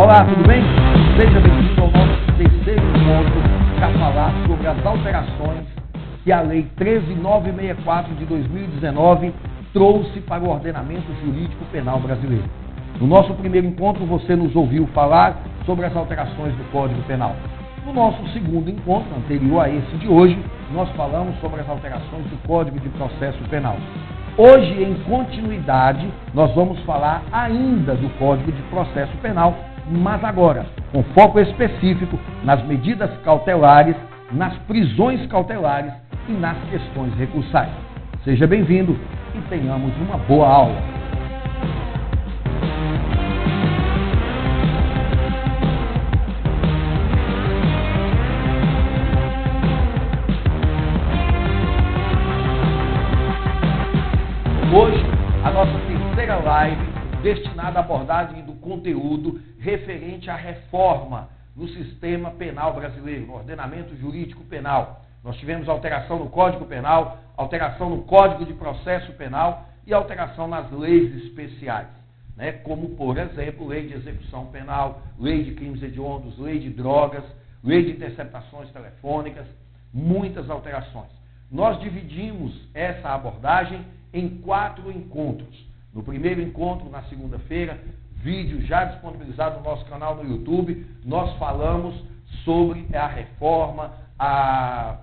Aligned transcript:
Olá, 0.00 0.24
tudo 0.24 0.48
bem? 0.48 0.62
Seja 1.18 1.38
bem-vindo 1.40 1.82
ao 1.82 1.90
nosso 1.90 2.32
terceiro 2.38 2.80
encontro 2.80 3.38
para 3.76 3.92
falar 3.98 4.32
sobre 4.46 4.66
as 4.66 4.86
alterações 4.86 5.66
que 6.24 6.32
a 6.32 6.40
Lei 6.40 6.66
13964 6.78 8.14
de 8.14 8.24
2019 8.24 9.34
trouxe 9.74 10.20
para 10.20 10.42
o 10.42 10.48
ordenamento 10.48 11.04
jurídico 11.22 11.62
penal 11.66 12.00
brasileiro. 12.00 12.48
No 12.98 13.06
nosso 13.06 13.34
primeiro 13.34 13.66
encontro, 13.66 14.06
você 14.06 14.34
nos 14.34 14.56
ouviu 14.56 14.86
falar 14.94 15.36
sobre 15.66 15.84
as 15.84 15.94
alterações 15.94 16.54
do 16.54 16.72
Código 16.72 17.02
Penal. 17.02 17.36
No 17.84 17.92
nosso 17.92 18.26
segundo 18.32 18.70
encontro, 18.70 19.14
anterior 19.14 19.60
a 19.60 19.68
esse 19.68 19.98
de 19.98 20.08
hoje, 20.08 20.38
nós 20.72 20.88
falamos 20.92 21.38
sobre 21.40 21.60
as 21.60 21.68
alterações 21.68 22.24
do 22.24 22.48
Código 22.48 22.80
de 22.80 22.88
Processo 22.88 23.38
Penal. 23.50 23.76
Hoje, 24.38 24.82
em 24.82 24.94
continuidade, 25.04 26.08
nós 26.32 26.54
vamos 26.54 26.80
falar 26.84 27.22
ainda 27.30 27.94
do 27.94 28.08
Código 28.18 28.50
de 28.50 28.62
Processo 28.70 29.14
Penal, 29.18 29.54
mas 29.88 30.22
agora 30.24 30.66
com 30.92 31.02
foco 31.14 31.38
específico 31.38 32.18
nas 32.44 32.62
medidas 32.64 33.10
cautelares, 33.24 33.96
nas 34.32 34.56
prisões 34.60 35.26
cautelares 35.26 35.92
e 36.28 36.32
nas 36.32 36.56
questões 36.70 37.14
recursais. 37.14 37.70
Seja 38.24 38.46
bem-vindo 38.46 38.98
e 39.34 39.40
tenhamos 39.48 39.96
uma 39.98 40.18
boa 40.18 40.48
aula. 40.48 41.00
Hoje, 54.72 55.04
a 55.44 55.50
nossa 55.50 55.72
terceira 55.88 56.36
live 56.36 56.90
destinada 57.22 57.80
à 57.80 57.82
abordagem 57.82 58.42
do 58.44 58.49
conteúdo 58.60 59.40
referente 59.58 60.30
à 60.30 60.36
reforma 60.36 61.28
no 61.56 61.68
sistema 61.68 62.30
penal 62.30 62.74
brasileiro, 62.74 63.26
no 63.26 63.34
ordenamento 63.34 63.96
jurídico 63.96 64.44
penal. 64.44 65.04
Nós 65.22 65.36
tivemos 65.36 65.68
alteração 65.68 66.18
no 66.18 66.30
Código 66.30 66.64
Penal, 66.64 67.18
alteração 67.36 67.90
no 67.90 68.02
Código 68.04 68.46
de 68.46 68.54
Processo 68.54 69.12
Penal 69.12 69.68
e 69.86 69.92
alteração 69.92 70.48
nas 70.48 70.70
leis 70.70 71.24
especiais, 71.24 71.88
né? 72.36 72.52
como, 72.52 72.90
por 72.90 73.18
exemplo, 73.18 73.66
lei 73.66 73.88
de 73.88 73.94
execução 73.94 74.46
penal, 74.46 75.02
lei 75.18 75.44
de 75.44 75.54
crimes 75.54 75.82
hediondos, 75.82 76.38
lei 76.38 76.58
de 76.58 76.70
drogas, 76.70 77.24
lei 77.62 77.84
de 77.84 77.90
interceptações 77.92 78.70
telefônicas, 78.70 79.46
muitas 79.92 80.48
alterações. 80.48 81.10
Nós 81.50 81.80
dividimos 81.80 82.54
essa 82.72 83.10
abordagem 83.10 83.84
em 84.12 84.28
quatro 84.38 84.90
encontros. 84.90 85.68
No 85.92 86.02
primeiro 86.02 86.40
encontro, 86.40 86.88
na 86.88 87.02
segunda-feira, 87.04 87.78
vídeo 88.22 88.60
já 88.62 88.84
disponibilizado 88.84 89.58
no 89.58 89.64
nosso 89.64 89.84
canal 89.86 90.14
no 90.16 90.28
YouTube, 90.28 90.86
nós 91.04 91.36
falamos 91.38 91.94
sobre 92.44 92.86
a 92.94 93.06
reforma, 93.06 93.92
a, 94.18 94.98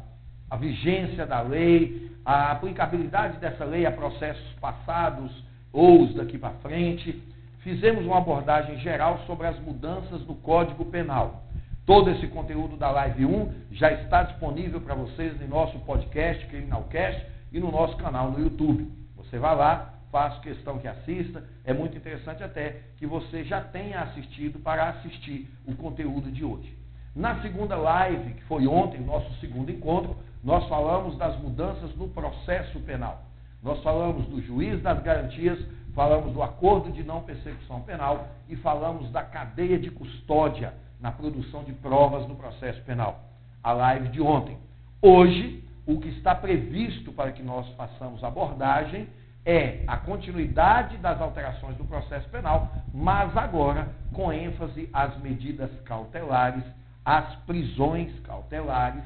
a 0.49 0.55
vigência 0.57 1.25
da 1.25 1.41
lei, 1.41 2.11
a 2.23 2.51
aplicabilidade 2.51 3.37
dessa 3.39 3.65
lei 3.65 3.85
a 3.85 3.91
processos 3.91 4.53
passados 4.61 5.31
ou 5.73 6.03
os 6.03 6.13
daqui 6.13 6.37
para 6.37 6.51
frente. 6.61 7.21
Fizemos 7.59 8.05
uma 8.05 8.19
abordagem 8.19 8.77
geral 8.79 9.19
sobre 9.25 9.47
as 9.47 9.59
mudanças 9.59 10.25
no 10.25 10.35
Código 10.35 10.85
Penal. 10.85 11.43
Todo 11.85 12.09
esse 12.11 12.27
conteúdo 12.27 12.77
da 12.77 12.91
Live 12.91 13.25
1 13.25 13.53
já 13.71 13.91
está 13.91 14.23
disponível 14.23 14.81
para 14.81 14.93
vocês 14.93 15.41
em 15.41 15.47
nosso 15.47 15.79
podcast, 15.79 16.45
Criminalcast, 16.47 17.25
e 17.51 17.59
no 17.59 17.71
nosso 17.71 17.95
canal 17.97 18.31
no 18.31 18.39
YouTube. 18.39 18.91
Você 19.15 19.39
vai 19.39 19.55
lá, 19.55 19.93
faço 20.17 20.41
questão 20.41 20.79
que 20.79 20.87
assista. 20.87 21.43
É 21.63 21.71
muito 21.71 21.95
interessante 21.95 22.43
até 22.43 22.81
que 22.97 23.05
você 23.05 23.43
já 23.43 23.61
tenha 23.61 24.01
assistido 24.01 24.57
para 24.57 24.89
assistir 24.89 25.47
o 25.67 25.75
conteúdo 25.75 26.31
de 26.31 26.43
hoje. 26.43 26.75
Na 27.15 27.39
segunda 27.41 27.75
live, 27.75 28.33
que 28.33 28.43
foi 28.45 28.65
ontem, 28.65 28.99
nosso 28.99 29.31
segundo 29.39 29.71
encontro, 29.71 30.17
nós 30.43 30.67
falamos 30.67 31.15
das 31.17 31.39
mudanças 31.39 31.95
no 31.95 32.09
processo 32.09 32.79
penal. 32.79 33.25
Nós 33.61 33.81
falamos 33.83 34.25
do 34.25 34.41
juiz 34.41 34.81
das 34.81 35.01
garantias, 35.03 35.59
falamos 35.93 36.33
do 36.33 36.41
acordo 36.41 36.91
de 36.91 37.03
não 37.03 37.21
persecução 37.21 37.81
penal 37.81 38.27
e 38.49 38.55
falamos 38.55 39.11
da 39.11 39.21
cadeia 39.21 39.77
de 39.77 39.91
custódia 39.91 40.73
na 40.99 41.11
produção 41.11 41.63
de 41.63 41.73
provas 41.73 42.27
no 42.27 42.35
processo 42.35 42.81
penal. 42.83 43.23
A 43.63 43.71
live 43.71 44.09
de 44.09 44.21
ontem. 44.21 44.57
Hoje, 44.99 45.63
o 45.85 45.99
que 45.99 46.09
está 46.09 46.33
previsto 46.33 47.11
para 47.11 47.31
que 47.31 47.43
nós 47.43 47.67
façamos 47.75 48.23
abordagem 48.23 49.07
é 49.47 49.81
a 49.87 49.95
continuidade 49.95 50.97
das 50.97 51.21
alterações 51.21 51.77
do 51.77 51.85
processo 51.85 52.27
penal, 52.27 52.69
mas 52.93 53.35
agora 53.37 53.87
com 54.11 54.33
ênfase 54.33 54.89
às 54.91 55.17
medidas 55.21 55.71
cautelares, 55.85 56.65
às 57.05 57.33
prisões 57.45 58.11
cautelares 58.25 59.05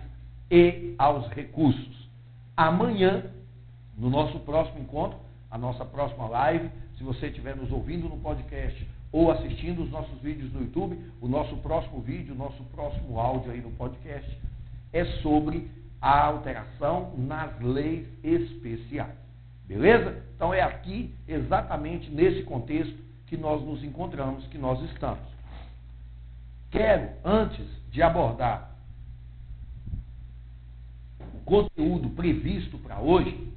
e 0.49 0.95
aos 0.97 1.27
recursos. 1.29 2.09
Amanhã, 2.57 3.23
no 3.95 4.09
nosso 4.09 4.39
próximo 4.39 4.79
encontro, 4.79 5.19
a 5.51 5.59
nossa 5.59 5.85
próxima 5.85 6.27
live, 6.27 6.71
se 6.97 7.03
você 7.03 7.27
estiver 7.27 7.55
nos 7.55 7.71
ouvindo 7.71 8.09
no 8.09 8.17
podcast 8.17 8.89
ou 9.11 9.29
assistindo 9.29 9.83
os 9.83 9.91
nossos 9.91 10.19
vídeos 10.21 10.51
no 10.51 10.61
YouTube, 10.61 10.99
o 11.21 11.27
nosso 11.27 11.55
próximo 11.57 12.01
vídeo, 12.01 12.33
o 12.33 12.37
nosso 12.37 12.63
próximo 12.63 13.19
áudio 13.19 13.51
aí 13.51 13.61
no 13.61 13.71
podcast 13.73 14.39
é 14.91 15.05
sobre 15.21 15.69
a 16.01 16.25
alteração 16.25 17.13
nas 17.15 17.59
leis 17.61 18.07
especiais. 18.23 19.21
Beleza? 19.67 20.30
Então 20.41 20.51
é 20.51 20.61
aqui, 20.63 21.13
exatamente 21.27 22.09
nesse 22.09 22.41
contexto, 22.41 22.97
que 23.27 23.37
nós 23.37 23.61
nos 23.61 23.83
encontramos, 23.83 24.43
que 24.47 24.57
nós 24.57 24.81
estamos. 24.89 25.23
Quero, 26.71 27.11
antes 27.23 27.63
de 27.91 28.01
abordar 28.01 28.71
o 31.19 31.39
conteúdo 31.45 32.09
previsto 32.09 32.79
para 32.79 32.99
hoje, 32.99 33.53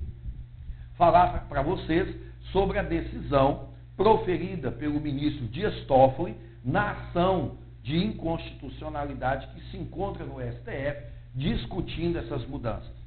falar 0.98 1.48
para 1.48 1.62
vocês 1.62 2.14
sobre 2.52 2.78
a 2.78 2.82
decisão 2.82 3.70
proferida 3.96 4.70
pelo 4.70 5.00
ministro 5.00 5.46
Dias 5.46 5.86
Toffoli 5.86 6.36
na 6.62 6.90
ação 6.90 7.56
de 7.82 7.96
inconstitucionalidade 7.96 9.46
que 9.54 9.70
se 9.70 9.78
encontra 9.78 10.26
no 10.26 10.34
STF 10.34 11.02
discutindo 11.34 12.18
essas 12.18 12.46
mudanças. 12.46 13.03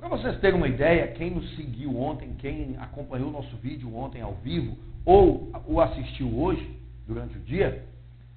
Para 0.00 0.08
vocês 0.08 0.40
terem 0.40 0.56
uma 0.56 0.66
ideia, 0.66 1.08
quem 1.08 1.30
nos 1.30 1.54
seguiu 1.56 1.94
ontem, 2.00 2.34
quem 2.38 2.74
acompanhou 2.80 3.28
o 3.28 3.32
nosso 3.32 3.54
vídeo 3.58 3.94
ontem 3.94 4.22
ao 4.22 4.32
vivo, 4.36 4.74
ou 5.04 5.52
o 5.66 5.78
assistiu 5.78 6.40
hoje, 6.40 6.74
durante 7.06 7.36
o 7.36 7.40
dia, 7.40 7.84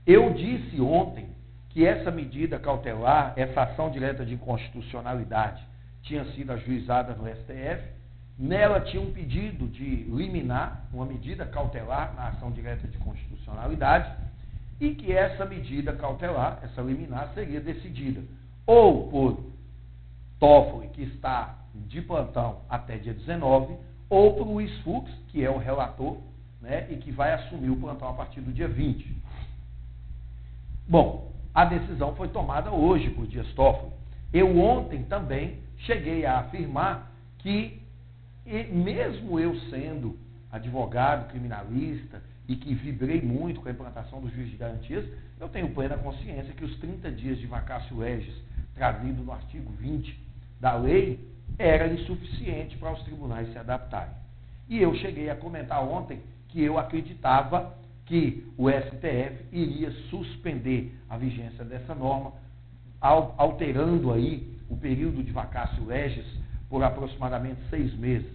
eu 0.06 0.34
disse 0.34 0.82
ontem 0.82 1.26
que 1.70 1.86
essa 1.86 2.12
medida 2.12 2.60
cautelar, 2.60 3.32
essa 3.38 3.62
ação 3.62 3.90
direta 3.90 4.26
de 4.26 4.34
inconstitucionalidade, 4.34 5.64
tinha 6.02 6.26
sido 6.34 6.52
ajuizada 6.52 7.16
no 7.16 7.26
STF. 7.30 7.82
Nela 8.38 8.82
tinha 8.82 9.02
um 9.02 9.14
pedido 9.14 9.66
de 9.68 10.04
liminar, 10.04 10.86
uma 10.92 11.06
medida 11.06 11.46
cautelar 11.46 12.14
na 12.14 12.28
ação 12.28 12.52
direta 12.52 12.86
de 12.90 12.98
constitucionalidade, 12.98 14.12
e 14.82 14.94
que 14.96 15.14
essa 15.14 15.46
medida 15.46 15.94
cautelar, 15.94 16.60
essa 16.62 16.82
liminar, 16.82 17.32
seria 17.34 17.62
decidida 17.62 18.22
ou 18.66 19.08
por 19.10 19.53
Toffoli, 20.44 20.90
que 20.90 21.04
está 21.04 21.58
de 21.74 22.02
plantão 22.02 22.64
até 22.70 22.98
dia 22.98 23.14
19, 23.14 23.78
ou 24.10 24.36
por 24.36 24.46
Luiz 24.46 24.78
Fux, 24.80 25.10
que 25.30 25.42
é 25.42 25.50
o 25.50 25.58
relator, 25.58 26.18
né, 26.60 26.86
e 26.92 26.98
que 26.98 27.14
vai 27.14 27.32
assumir 27.32 27.70
o 27.70 27.78
plantão 27.78 28.10
a 28.10 28.14
partir 28.14 28.42
do 28.42 28.52
dia 28.52 28.68
20. 28.68 29.16
Bom, 30.86 31.32
a 31.54 31.64
decisão 31.64 32.14
foi 32.18 32.28
tomada 32.28 32.72
hoje 32.72 33.10
por 33.12 33.26
Dias 33.26 33.48
Toffoli. 33.54 33.94
Eu 34.34 34.60
ontem 34.60 35.04
também 35.04 35.60
cheguei 35.78 36.26
a 36.26 36.40
afirmar 36.40 37.10
que, 37.38 37.82
mesmo 38.70 39.40
eu 39.40 39.58
sendo 39.70 40.20
advogado 40.52 41.30
criminalista 41.30 42.22
e 42.50 42.58
que 42.58 42.76
vibrei 42.76 43.22
muito 43.22 43.62
com 43.62 43.70
a 43.70 43.72
implantação 43.72 44.20
do 44.20 44.30
juiz 44.30 44.52
de 44.52 44.58
garantias, 44.58 45.06
eu 45.40 45.48
tenho 45.48 45.74
plena 45.74 45.98
consciência 45.98 46.54
que 46.54 46.66
os 46.66 46.78
30 46.80 47.12
dias 47.12 47.40
de 47.40 47.48
vacácio 47.48 47.98
legis 47.98 48.36
trazido 48.76 49.24
no 49.24 49.32
artigo 49.32 49.72
20 49.72 50.23
da 50.64 50.78
lei 50.78 51.20
era 51.60 51.94
insuficiente 51.94 52.78
para 52.78 52.94
os 52.94 53.04
tribunais 53.04 53.52
se 53.52 53.60
adaptarem. 53.60 54.14
E 54.70 54.82
eu 54.82 54.96
cheguei 54.96 55.30
a 55.30 55.36
comentar 55.36 55.84
ontem 55.84 56.22
que 56.48 56.64
eu 56.64 56.80
acreditava 56.80 57.76
que 58.06 58.50
o 58.58 58.70
STF 58.70 59.46
iria 59.52 59.92
suspender 60.10 60.98
a 61.10 61.18
vigência 61.18 61.66
dessa 61.66 61.94
norma, 61.94 62.32
alterando 63.02 64.14
aí 64.14 64.58
o 64.70 64.78
período 64.78 65.22
de 65.22 65.34
vacácio 65.34 65.86
legis 65.86 66.26
por 66.70 66.82
aproximadamente 66.82 67.60
seis 67.70 67.94
meses. 67.96 68.32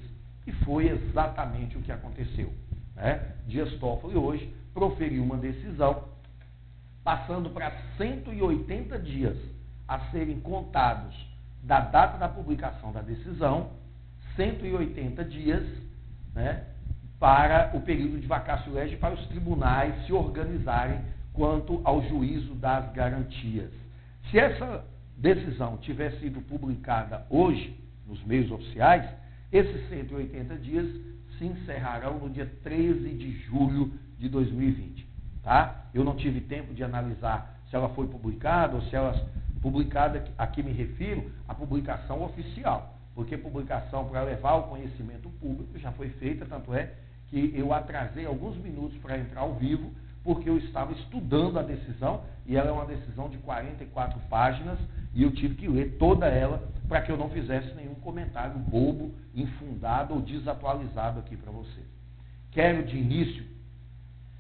E 0.47 0.53
foi 0.67 0.87
exatamente 0.87 1.79
o 1.79 1.83
que 1.83 1.91
aconteceu. 1.91 2.53
Né? 2.95 3.37
Dias 3.47 3.73
Toffoli 3.79 4.19
hoje 4.19 4.53
proferiu 4.75 5.25
uma 5.25 5.39
decisão 5.39 6.05
passando 7.03 7.49
para 7.49 7.73
180 7.97 8.99
dias 8.99 9.37
a 9.89 10.11
serem 10.11 10.39
contados 10.41 11.29
da 11.63 11.81
data 11.81 12.19
da 12.19 12.29
publicação 12.29 12.93
da 12.93 13.03
decisão, 13.03 13.71
180 14.37 15.25
dias 15.25 15.65
né, 16.35 16.65
para 17.19 17.71
o 17.75 17.81
período 17.81 18.21
de 18.21 18.27
vacácio 18.27 18.73
legis 18.73 18.99
para 18.99 19.15
os 19.15 19.27
tribunais 19.27 20.07
se 20.07 20.13
organizarem 20.13 21.01
quanto 21.33 21.81
ao 21.85 22.03
juízo 22.09 22.55
das 22.55 22.93
garantias. 22.93 23.71
Se 24.31 24.39
essa 24.39 24.85
decisão 25.17 25.77
tiver 25.79 26.13
sido 26.21 26.41
publicada 26.43 27.27
hoje 27.29 27.77
nos 28.07 28.23
meios 28.25 28.51
oficiais, 28.51 29.09
esses 29.53 29.89
180 29.89 30.57
dias 30.57 30.87
se 31.37 31.45
encerrarão 31.45 32.19
no 32.19 32.31
dia 32.31 32.51
13 32.63 33.09
de 33.11 33.31
julho 33.45 33.93
de 34.19 34.29
2020. 34.29 35.07
Tá? 35.43 35.87
Eu 35.95 36.05
não 36.05 36.17
tive 36.17 36.41
tempo 36.41 36.75
de 36.75 36.85
analisar 36.85 37.59
se 37.71 37.77
ela 37.77 37.89
foi 37.91 38.07
publicada 38.07 38.77
ou 38.77 38.83
se 38.83 38.95
ela 38.95 39.15
publicada, 39.61 40.25
aqui 40.37 40.63
me 40.63 40.73
refiro 40.73 41.31
à 41.47 41.55
publicação 41.55 42.23
oficial, 42.23 42.95
porque 43.15 43.37
publicação 43.37 44.07
para 44.09 44.23
levar 44.23 44.51
ao 44.51 44.69
conhecimento 44.69 45.29
público 45.41 45.79
já 45.79 45.93
foi 45.93 46.11
feita, 46.11 46.47
tanto 46.47 46.75
é 46.75 46.93
que 47.29 47.53
eu 47.55 47.73
atrasei 47.73 48.25
alguns 48.25 48.57
minutos 48.57 48.97
para 48.99 49.19
entrar 49.19 49.43
ao 49.43 49.55
vivo, 49.55 49.93
porque 50.25 50.49
eu 50.49 50.59
estava 50.59 50.93
estudando 50.93 51.59
a 51.59 51.63
decisão 51.63 52.23
e 52.47 52.57
ela 52.57 52.69
é 52.69 52.73
uma 52.73 52.87
decisão 52.87 53.29
de 53.29 53.39
44 53.39 54.19
páginas 54.29 54.79
e 55.15 55.23
eu 55.23 55.31
tive 55.33 55.55
que 55.55 55.69
ler 55.69 55.97
toda 55.99 56.27
ela 56.27 56.69
para 56.89 57.03
que 57.03 57.13
eu 57.13 57.17
não 57.17 57.31
fizesse 57.31 57.75
nenhum 57.75 57.95
comentário 57.97 58.59
bobo, 58.59 59.15
infundado 59.35 60.15
ou 60.15 60.21
desatualizado 60.21 61.21
aqui 61.21 61.37
para 61.37 61.53
vocês. 61.53 61.87
Quero 62.51 62.85
de 62.85 62.97
início 62.97 63.45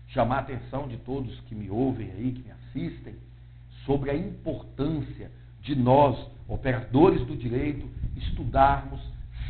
chamar 0.08 0.36
a 0.36 0.40
atenção 0.40 0.88
de 0.88 0.96
todos 0.98 1.38
que 1.42 1.54
me 1.54 1.70
ouvem 1.70 2.10
aí, 2.10 2.32
que 2.32 2.42
me 2.42 2.50
assistem, 2.50 3.14
sobre 3.88 4.10
a 4.10 4.14
importância 4.14 5.30
de 5.62 5.74
nós, 5.74 6.14
operadores 6.46 7.26
do 7.26 7.34
direito, 7.34 7.88
estudarmos 8.16 9.00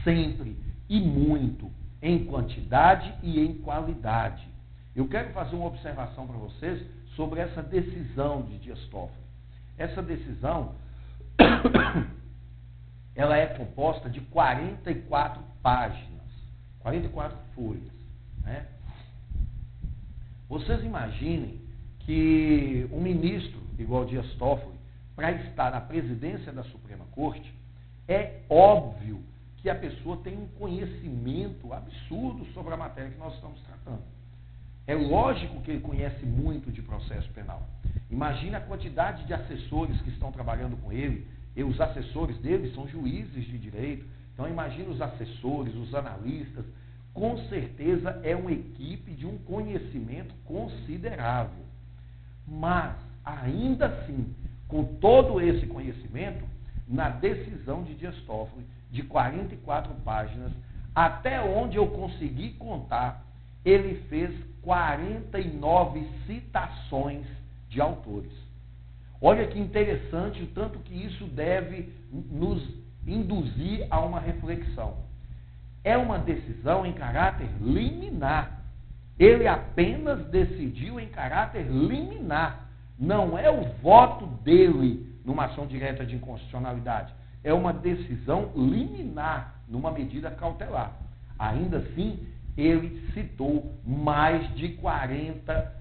sempre 0.05 0.56
e 0.88 1.00
muito, 1.00 1.69
em 2.00 2.25
quantidade 2.25 3.12
e 3.20 3.40
em 3.40 3.55
qualidade. 3.55 4.46
Eu 4.94 5.08
quero 5.08 5.32
fazer 5.32 5.56
uma 5.56 5.67
observação 5.67 6.25
para 6.25 6.37
vocês 6.37 6.81
sobre 7.17 7.40
essa 7.40 7.61
decisão 7.61 8.43
de 8.43 8.58
Dias 8.58 8.79
Toffoli. 8.87 9.26
Essa 9.76 10.00
decisão 10.00 10.76
ela 13.17 13.37
é 13.37 13.46
composta 13.46 14.08
de 14.08 14.20
44 14.20 15.43
páginas, 15.61 16.23
44 16.79 17.37
folhas. 17.56 17.93
Né? 18.44 18.67
Vocês 20.49 20.85
imaginem 20.85 21.61
que 21.99 22.88
um 22.93 23.00
ministro 23.00 23.68
igual 23.78 24.04
Dias 24.04 24.26
Toffoli, 24.34 24.78
para 25.14 25.32
estar 25.32 25.70
na 25.70 25.80
presidência 25.80 26.52
da 26.52 26.62
Suprema 26.64 27.04
Corte, 27.12 27.52
é 28.06 28.40
óbvio 28.48 29.22
que 29.58 29.69
a 29.69 29.75
pessoa 29.75 30.16
tem 30.19 30.36
um 30.36 30.46
conhecimento 30.58 31.72
absurdo 31.72 32.44
sobre 32.52 32.72
a 32.72 32.76
matéria 32.76 33.10
que 33.10 33.19
nós 33.19 33.34
estamos 33.34 33.60
tratando. 33.62 34.02
É 34.86 34.94
lógico 34.94 35.60
que 35.60 35.72
ele 35.72 35.80
conhece 35.80 36.25
muito 36.25 36.70
de 36.70 36.80
processo 36.80 37.28
penal. 37.30 37.69
Imagine 38.10 38.54
a 38.54 38.60
quantidade 38.60 39.26
de 39.26 39.34
assessores 39.34 40.00
que 40.00 40.10
estão 40.10 40.32
trabalhando 40.32 40.76
com 40.78 40.92
ele, 40.92 41.26
e 41.54 41.62
os 41.64 41.80
assessores 41.80 42.38
dele 42.38 42.72
são 42.75 42.86
juízes 42.86 43.44
de 43.44 43.58
direito. 43.58 44.06
Então 44.32 44.48
imagine 44.48 44.88
os 44.88 45.02
assessores, 45.02 45.75
os 45.75 45.94
analistas. 45.94 46.64
Com 47.12 47.36
certeza 47.48 48.20
é 48.22 48.36
uma 48.36 48.52
equipe 48.52 49.12
de 49.12 49.26
um 49.26 49.36
conhecimento 49.38 50.32
considerável. 50.44 51.64
Mas 52.46 52.96
ainda 53.42 53.86
assim, 53.86 54.34
com 54.66 54.84
todo 54.84 55.40
esse 55.40 55.66
conhecimento, 55.66 56.44
na 56.86 57.08
decisão 57.10 57.82
de 57.82 57.94
Dias 57.94 58.16
Toffoli, 58.22 58.64
de 58.90 59.02
44 59.02 59.92
páginas, 60.04 60.52
até 60.94 61.40
onde 61.40 61.76
eu 61.76 61.86
consegui 61.88 62.50
contar, 62.54 63.25
ele 63.64 64.02
fez 64.08 64.34
49 64.62 66.08
citações 66.26 67.26
de 67.69 67.80
autores. 67.80 68.32
Olha 69.20 69.46
que 69.46 69.58
interessante 69.58 70.42
o 70.42 70.46
tanto 70.48 70.78
que 70.80 70.94
isso 70.94 71.25
deve 71.26 71.92
nos 72.10 72.62
induzir 73.06 73.86
a 73.90 74.00
uma 74.00 74.20
reflexão. 74.20 74.96
É 75.82 75.96
uma 75.96 76.19
decisão 76.19 76.86
em 76.86 76.92
caráter 76.92 77.48
liminar. 77.60 78.62
Ele 79.19 79.46
apenas 79.46 80.25
decidiu 80.28 81.00
em 81.00 81.08
caráter 81.08 81.66
liminar 81.66 82.68
não 82.99 83.39
é 83.39 83.50
o 83.50 83.65
voto 83.81 84.27
dele 84.43 85.06
numa 85.25 85.45
ação 85.45 85.67
direta 85.67 86.05
de 86.05 86.17
inconstitucionalidade. 86.17 87.12
É 87.45 87.53
uma 87.53 87.73
decisão 87.73 88.50
liminar 88.56 89.55
numa 89.69 89.91
medida 89.91 90.31
cautelar. 90.31 90.93
Ainda 91.39 91.79
assim, 91.79 92.27
ele 92.56 93.09
citou 93.12 93.73
mais 93.87 94.53
de 94.56 94.71
40 94.71 95.75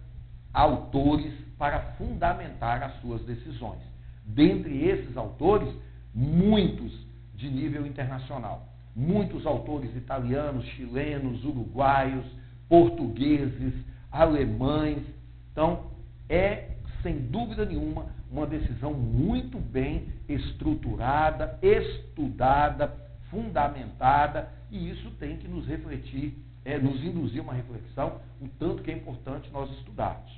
autores 0.54 1.34
para 1.58 1.80
fundamentar 1.98 2.84
as 2.84 3.02
suas 3.02 3.24
decisões. 3.26 3.80
Dentre 4.26 4.86
esses 4.86 5.18
autores, 5.18 5.74
muitos 6.14 6.92
de 7.36 7.50
nível 7.50 7.86
internacional. 7.86 8.68
Muitos 8.96 9.46
autores 9.46 9.96
italianos, 9.96 10.66
chilenos, 10.70 11.44
uruguaios, 11.44 12.26
portugueses, 12.68 13.74
alemães. 14.12 15.04
Então, 15.52 15.92
é 16.30 16.67
sem 17.02 17.18
dúvida 17.20 17.66
nenhuma, 17.66 18.08
uma 18.32 18.46
decisão 18.46 18.94
muito 18.94 19.60
bem 19.60 20.08
estruturada, 20.28 21.58
estudada, 21.62 22.94
fundamentada, 23.30 24.50
e 24.72 24.90
isso 24.90 25.10
tem 25.20 25.38
que 25.38 25.48
nos 25.48 25.66
refletir, 25.68 26.34
é, 26.66 26.78
nos 26.78 27.04
induzir 27.04 27.42
uma 27.42 27.54
reflexão, 27.54 28.20
o 28.42 28.48
tanto 28.60 28.84
que 28.84 28.92
é 28.92 28.96
importante 28.96 29.50
nós 29.52 29.70
estudarmos. 29.78 30.32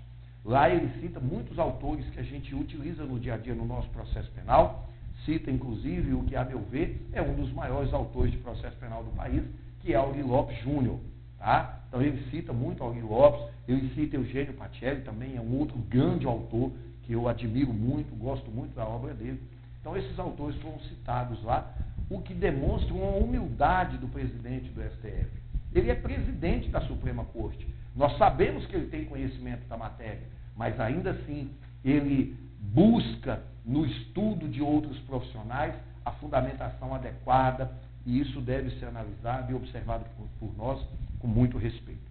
Lá 0.46 0.70
ele 0.70 0.90
cita 1.02 1.20
muitos 1.20 1.60
autores 1.60 2.06
que 2.10 2.20
a 2.20 2.24
gente 2.24 2.54
utiliza 2.56 3.04
no 3.04 3.20
dia 3.20 3.34
a 3.34 3.38
dia 3.38 3.54
no 3.54 3.66
nosso 3.66 3.90
processo 3.90 4.32
penal, 4.32 4.90
cita 5.26 5.52
inclusive 5.52 6.14
o 6.14 6.24
que, 6.24 6.36
a 6.36 6.46
meu 6.46 6.60
ver, 6.60 7.08
é 7.12 7.22
um 7.22 7.36
dos 7.36 7.52
maiores 7.52 7.94
autores 7.94 8.32
de 8.32 8.38
processo 8.38 8.76
penal 8.78 9.04
do 9.04 9.12
país, 9.12 9.44
que 9.82 9.94
é 9.94 9.96
Auri 9.96 10.22
Lopes 10.22 10.58
Júnior. 10.62 11.00
Tá? 11.40 11.80
Então 11.88 12.02
ele 12.02 12.22
cita 12.30 12.52
muito 12.52 12.84
Auri 12.84 13.02
Lopes, 13.02 13.50
ele 13.68 13.90
cita 13.96 14.18
Eugênio 14.18 14.54
Pacelli, 14.54 15.02
também 15.02 15.38
é 15.38 15.42
um 15.42 15.58
outro 15.58 15.78
grande 15.90 16.26
autor 16.26 16.72
que 17.04 17.14
eu 17.14 17.28
admiro 17.28 17.74
muito, 17.74 18.14
gosto 18.16 18.52
muito 18.52 18.76
da 18.76 18.86
obra 18.86 19.14
dele. 19.14 19.42
Então 19.80 19.96
esses 19.96 20.20
autores 20.20 20.56
foram 20.62 20.80
citados 20.82 21.42
lá, 21.44 21.74
o 22.10 22.22
que 22.22 22.34
demonstra 22.34 22.94
uma 22.94 23.12
humildade 23.12 23.98
do 23.98 24.08
presidente 24.08 24.70
do 24.70 24.82
STF. 24.82 25.30
Ele 25.74 25.90
é 25.90 25.96
presidente 25.96 26.70
da 26.70 26.82
Suprema 26.82 27.24
Corte. 27.26 27.66
Nós 27.96 28.18
sabemos 28.18 28.66
que 28.66 28.76
ele 28.76 28.88
tem 28.88 29.06
conhecimento 29.06 29.68
da 29.68 29.78
matéria, 29.78 30.28
mas 30.58 30.80
ainda 30.80 31.12
assim 31.12 31.50
ele 31.86 32.36
busca 32.60 33.42
no 33.66 33.86
estudo 33.86 34.48
de 34.48 34.62
outros 34.62 34.98
profissionais 35.00 35.74
a 36.10 36.12
fundamentação 36.14 36.94
adequada, 36.94 37.72
e 38.06 38.20
isso 38.20 38.42
deve 38.42 38.72
ser 38.80 38.86
analisado 38.86 39.52
e 39.52 39.56
observado 39.56 40.06
por, 40.18 40.28
por 40.40 40.58
nós 40.58 40.84
com 41.20 41.28
muito 41.28 41.58
respeito. 41.58 42.10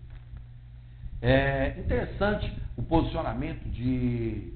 É 1.21 1.75
interessante 1.79 2.53
o 2.77 2.83
posicionamento 2.83 3.69
de 3.71 4.53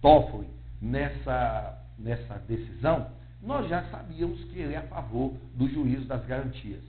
Toffoli 0.00 0.48
nessa, 0.80 1.78
nessa 1.98 2.34
decisão. 2.48 3.10
Nós 3.42 3.68
já 3.68 3.82
sabíamos 3.90 4.42
que 4.44 4.58
ele 4.58 4.74
é 4.74 4.78
a 4.78 4.82
favor 4.82 5.34
do 5.54 5.68
juízo 5.68 6.06
das 6.06 6.24
garantias. 6.24 6.82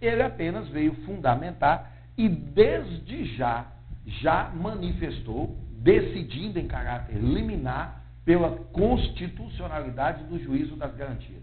Ele 0.00 0.22
apenas 0.22 0.68
veio 0.68 0.94
fundamentar 1.04 1.92
e 2.16 2.28
desde 2.28 3.36
já 3.36 3.66
já 4.06 4.50
manifestou, 4.50 5.56
decidindo 5.78 6.58
em 6.58 6.66
caráter 6.66 7.16
liminar 7.18 8.01
pela 8.24 8.50
constitucionalidade 8.72 10.24
do 10.24 10.38
juízo 10.38 10.76
das 10.76 10.94
garantias. 10.94 11.42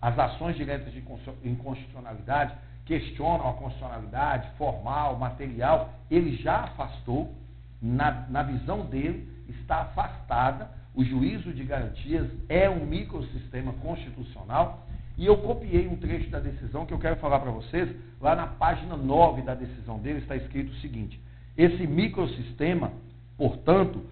As 0.00 0.18
ações 0.18 0.56
diretas 0.56 0.92
de 0.92 1.02
inconstitucionalidade 1.44 2.54
questionam 2.84 3.48
a 3.48 3.54
constitucionalidade 3.54 4.48
formal, 4.56 5.18
material, 5.18 5.92
ele 6.10 6.36
já 6.36 6.60
afastou, 6.60 7.34
na, 7.82 8.26
na 8.30 8.42
visão 8.42 8.86
dele, 8.86 9.28
está 9.48 9.82
afastada. 9.82 10.70
O 10.94 11.04
juízo 11.04 11.52
de 11.52 11.64
garantias 11.64 12.28
é 12.48 12.70
um 12.70 12.86
microsistema 12.86 13.72
constitucional. 13.74 14.86
E 15.18 15.26
eu 15.26 15.38
copiei 15.38 15.88
um 15.88 15.96
trecho 15.96 16.30
da 16.30 16.38
decisão 16.38 16.86
que 16.86 16.92
eu 16.92 16.98
quero 16.98 17.16
falar 17.16 17.40
para 17.40 17.50
vocês. 17.50 17.94
Lá 18.20 18.36
na 18.36 18.46
página 18.46 18.96
9 18.96 19.42
da 19.42 19.54
decisão 19.54 19.98
dele 19.98 20.20
está 20.20 20.36
escrito 20.36 20.70
o 20.70 20.76
seguinte: 20.76 21.20
esse 21.56 21.86
microsistema, 21.86 22.92
portanto, 23.36 24.04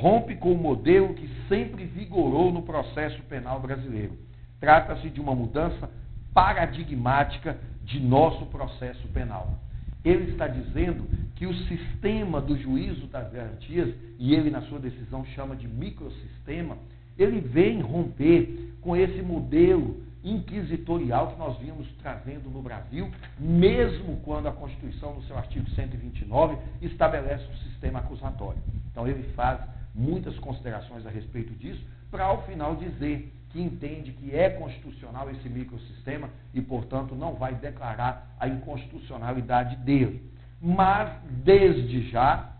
rompe 0.00 0.34
com 0.36 0.52
o 0.52 0.58
modelo 0.58 1.14
que 1.14 1.28
sempre 1.48 1.84
vigorou 1.84 2.52
no 2.52 2.62
processo 2.62 3.22
penal 3.24 3.60
brasileiro. 3.60 4.16
Trata-se 4.58 5.10
de 5.10 5.20
uma 5.20 5.34
mudança 5.34 5.90
paradigmática 6.32 7.58
de 7.84 8.00
nosso 8.00 8.46
processo 8.46 9.06
penal. 9.08 9.58
Ele 10.04 10.32
está 10.32 10.48
dizendo 10.48 11.04
que 11.36 11.46
o 11.46 11.54
sistema 11.54 12.40
do 12.40 12.56
juízo 12.56 13.06
das 13.06 13.30
garantias, 13.30 13.94
e 14.18 14.34
ele 14.34 14.50
na 14.50 14.62
sua 14.62 14.78
decisão 14.78 15.24
chama 15.26 15.54
de 15.54 15.68
microsistema, 15.68 16.76
ele 17.18 17.40
vem 17.40 17.80
romper 17.80 18.74
com 18.80 18.96
esse 18.96 19.20
modelo 19.22 20.02
inquisitorial 20.24 21.32
que 21.32 21.38
nós 21.38 21.58
vimos 21.58 21.86
trazendo 22.00 22.48
no 22.48 22.62
Brasil, 22.62 23.10
mesmo 23.38 24.16
quando 24.24 24.48
a 24.48 24.52
Constituição, 24.52 25.14
no 25.14 25.22
seu 25.24 25.36
artigo 25.36 25.68
129, 25.70 26.56
estabelece 26.80 27.44
um 27.52 27.56
sistema 27.68 27.98
acusatório. 27.98 28.60
Então 28.90 29.06
ele 29.06 29.22
faz 29.34 29.60
muitas 29.94 30.38
considerações 30.38 31.06
a 31.06 31.10
respeito 31.10 31.52
disso, 31.54 31.84
para 32.10 32.24
ao 32.24 32.44
final 32.46 32.76
dizer 32.76 33.32
que 33.50 33.60
entende 33.60 34.12
que 34.12 34.34
é 34.34 34.50
constitucional 34.50 35.30
esse 35.30 35.48
microsistema 35.48 36.30
e, 36.54 36.60
portanto, 36.60 37.14
não 37.14 37.34
vai 37.34 37.54
declarar 37.54 38.34
a 38.40 38.48
inconstitucionalidade 38.48 39.76
dele. 39.76 40.30
Mas, 40.60 41.12
desde 41.44 42.10
já, 42.10 42.52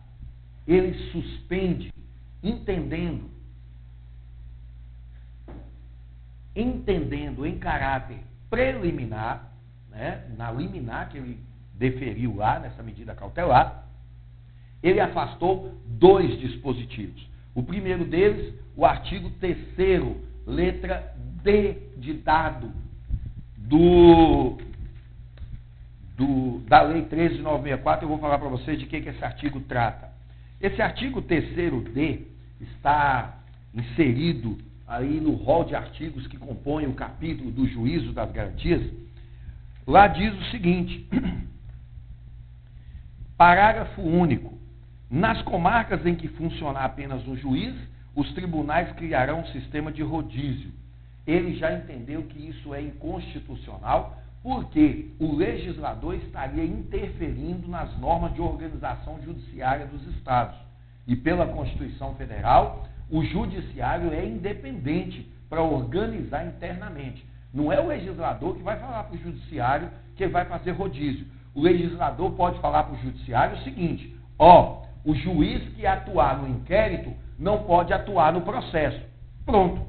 ele 0.66 0.92
suspende, 1.10 1.92
entendendo, 2.42 3.30
entendendo 6.54 7.46
em 7.46 7.58
caráter 7.58 8.18
preliminar, 8.50 9.50
né, 9.88 10.26
na 10.36 10.50
liminar 10.50 11.08
que 11.08 11.16
ele 11.16 11.40
deferiu 11.74 12.36
lá, 12.36 12.58
nessa 12.58 12.82
medida 12.82 13.14
cautelar, 13.14 13.86
ele 14.82 15.00
afastou 15.00 15.74
dois 15.86 16.38
dispositivos. 16.40 17.26
O 17.54 17.62
primeiro 17.62 18.04
deles, 18.04 18.54
o 18.76 18.84
artigo 18.84 19.30
3 19.40 19.56
letra 20.46 21.14
D 21.42 21.76
de 21.98 22.14
dado 22.14 22.72
do, 23.56 24.58
do, 26.16 26.58
da 26.66 26.82
Lei 26.82 27.02
13.964, 27.02 28.02
eu 28.02 28.08
vou 28.08 28.18
falar 28.18 28.38
para 28.38 28.48
vocês 28.48 28.78
de 28.78 28.86
que, 28.86 29.00
que 29.00 29.08
esse 29.08 29.24
artigo 29.24 29.60
trata. 29.60 30.10
Esse 30.60 30.80
artigo 30.80 31.22
3 31.22 31.54
D 31.92 32.22
está 32.60 33.38
inserido 33.74 34.58
aí 34.86 35.20
no 35.20 35.32
rol 35.32 35.64
de 35.64 35.74
artigos 35.74 36.26
que 36.26 36.36
compõem 36.36 36.86
o 36.86 36.94
capítulo 36.94 37.50
do 37.50 37.66
juízo 37.66 38.12
das 38.12 38.30
garantias. 38.30 38.82
Lá 39.86 40.06
diz 40.06 40.34
o 40.34 40.44
seguinte: 40.50 41.08
parágrafo 43.36 44.02
único. 44.02 44.61
Nas 45.12 45.42
comarcas 45.42 46.06
em 46.06 46.14
que 46.14 46.26
funcionar 46.26 46.86
apenas 46.86 47.28
um 47.28 47.36
juiz, 47.36 47.74
os 48.16 48.32
tribunais 48.32 48.90
criarão 48.92 49.40
um 49.40 49.46
sistema 49.48 49.92
de 49.92 50.02
rodízio. 50.02 50.72
Ele 51.26 51.54
já 51.54 51.70
entendeu 51.70 52.22
que 52.22 52.48
isso 52.48 52.72
é 52.72 52.80
inconstitucional, 52.80 54.16
porque 54.42 55.10
o 55.20 55.36
legislador 55.36 56.14
estaria 56.14 56.64
interferindo 56.64 57.68
nas 57.68 57.94
normas 57.98 58.32
de 58.32 58.40
organização 58.40 59.20
judiciária 59.22 59.84
dos 59.84 60.02
estados. 60.16 60.56
E 61.06 61.14
pela 61.14 61.46
Constituição 61.46 62.14
Federal, 62.14 62.88
o 63.10 63.22
judiciário 63.22 64.14
é 64.14 64.24
independente 64.24 65.30
para 65.50 65.62
organizar 65.62 66.46
internamente. 66.46 67.22
Não 67.52 67.70
é 67.70 67.78
o 67.78 67.88
legislador 67.88 68.56
que 68.56 68.62
vai 68.62 68.78
falar 68.80 69.04
para 69.04 69.14
o 69.14 69.22
judiciário 69.22 69.90
que 70.16 70.26
vai 70.26 70.46
fazer 70.46 70.70
rodízio. 70.70 71.26
O 71.54 71.60
legislador 71.60 72.32
pode 72.32 72.58
falar 72.60 72.84
para 72.84 72.94
o 72.94 73.02
judiciário 73.02 73.58
o 73.58 73.62
seguinte: 73.62 74.16
ó, 74.38 74.82
o 75.04 75.14
juiz 75.14 75.62
que 75.74 75.86
atuar 75.86 76.38
no 76.40 76.48
inquérito 76.48 77.12
não 77.38 77.64
pode 77.64 77.92
atuar 77.92 78.32
no 78.32 78.42
processo. 78.42 79.00
Pronto. 79.44 79.80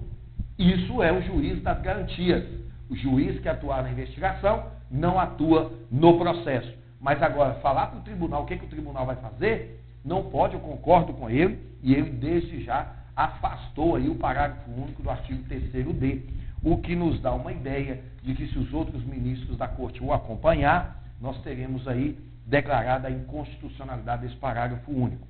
Isso 0.58 1.01
é 1.01 1.12
o 1.12 1.22
juiz 1.22 1.62
das 1.62 1.82
garantias. 1.82 2.43
O 2.89 2.96
juiz 2.96 3.39
que 3.39 3.50
atuar 3.50 3.84
na 3.84 3.91
investigação 3.91 4.65
não 4.89 5.20
atua 5.20 5.72
no 5.91 6.17
processo. 6.17 6.72
Mas 7.00 7.22
agora, 7.22 7.55
falar 7.55 7.88
para 7.88 8.00
o 8.00 8.03
tribunal 8.03 8.43
o 8.43 8.46
que, 8.46 8.58
que 8.58 8.65
o 8.65 8.70
tribunal 8.70 9.05
vai 9.05 9.15
fazer, 9.17 9.84
não 10.05 10.24
pode, 10.24 10.53
eu 10.53 10.60
concordo 10.60 11.13
com 11.13 11.29
ele, 11.29 11.60
e 11.82 11.93
ele 11.93 12.10
desde 12.12 12.63
já 12.63 12.93
afastou 13.15 13.96
aí 13.96 14.10
o 14.10 14.15
parágrafo 14.15 14.72
único 14.72 15.03
do 15.03 15.10
artigo 15.10 15.43
3D, 15.48 16.22
o 16.63 16.77
que 16.77 16.96
nos 16.96 17.20
dá 17.20 17.34
uma 17.34 17.51
ideia 17.51 18.01
de 18.24 18.34
que 18.34 18.48
se 18.48 18.58
os 18.58 18.74
outros 18.74 19.03
ministros 19.03 19.58
da 19.58 19.67
corte 19.67 20.01
o 20.03 20.13
acompanhar, 20.13 21.03
nós 21.20 21.38
teremos 21.41 21.88
aí 21.88 22.17
declarada 22.45 23.07
a 23.07 23.12
inconstitucionalidade 23.12 24.23
desse 24.23 24.35
parágrafo 24.35 24.91
único. 24.91 25.27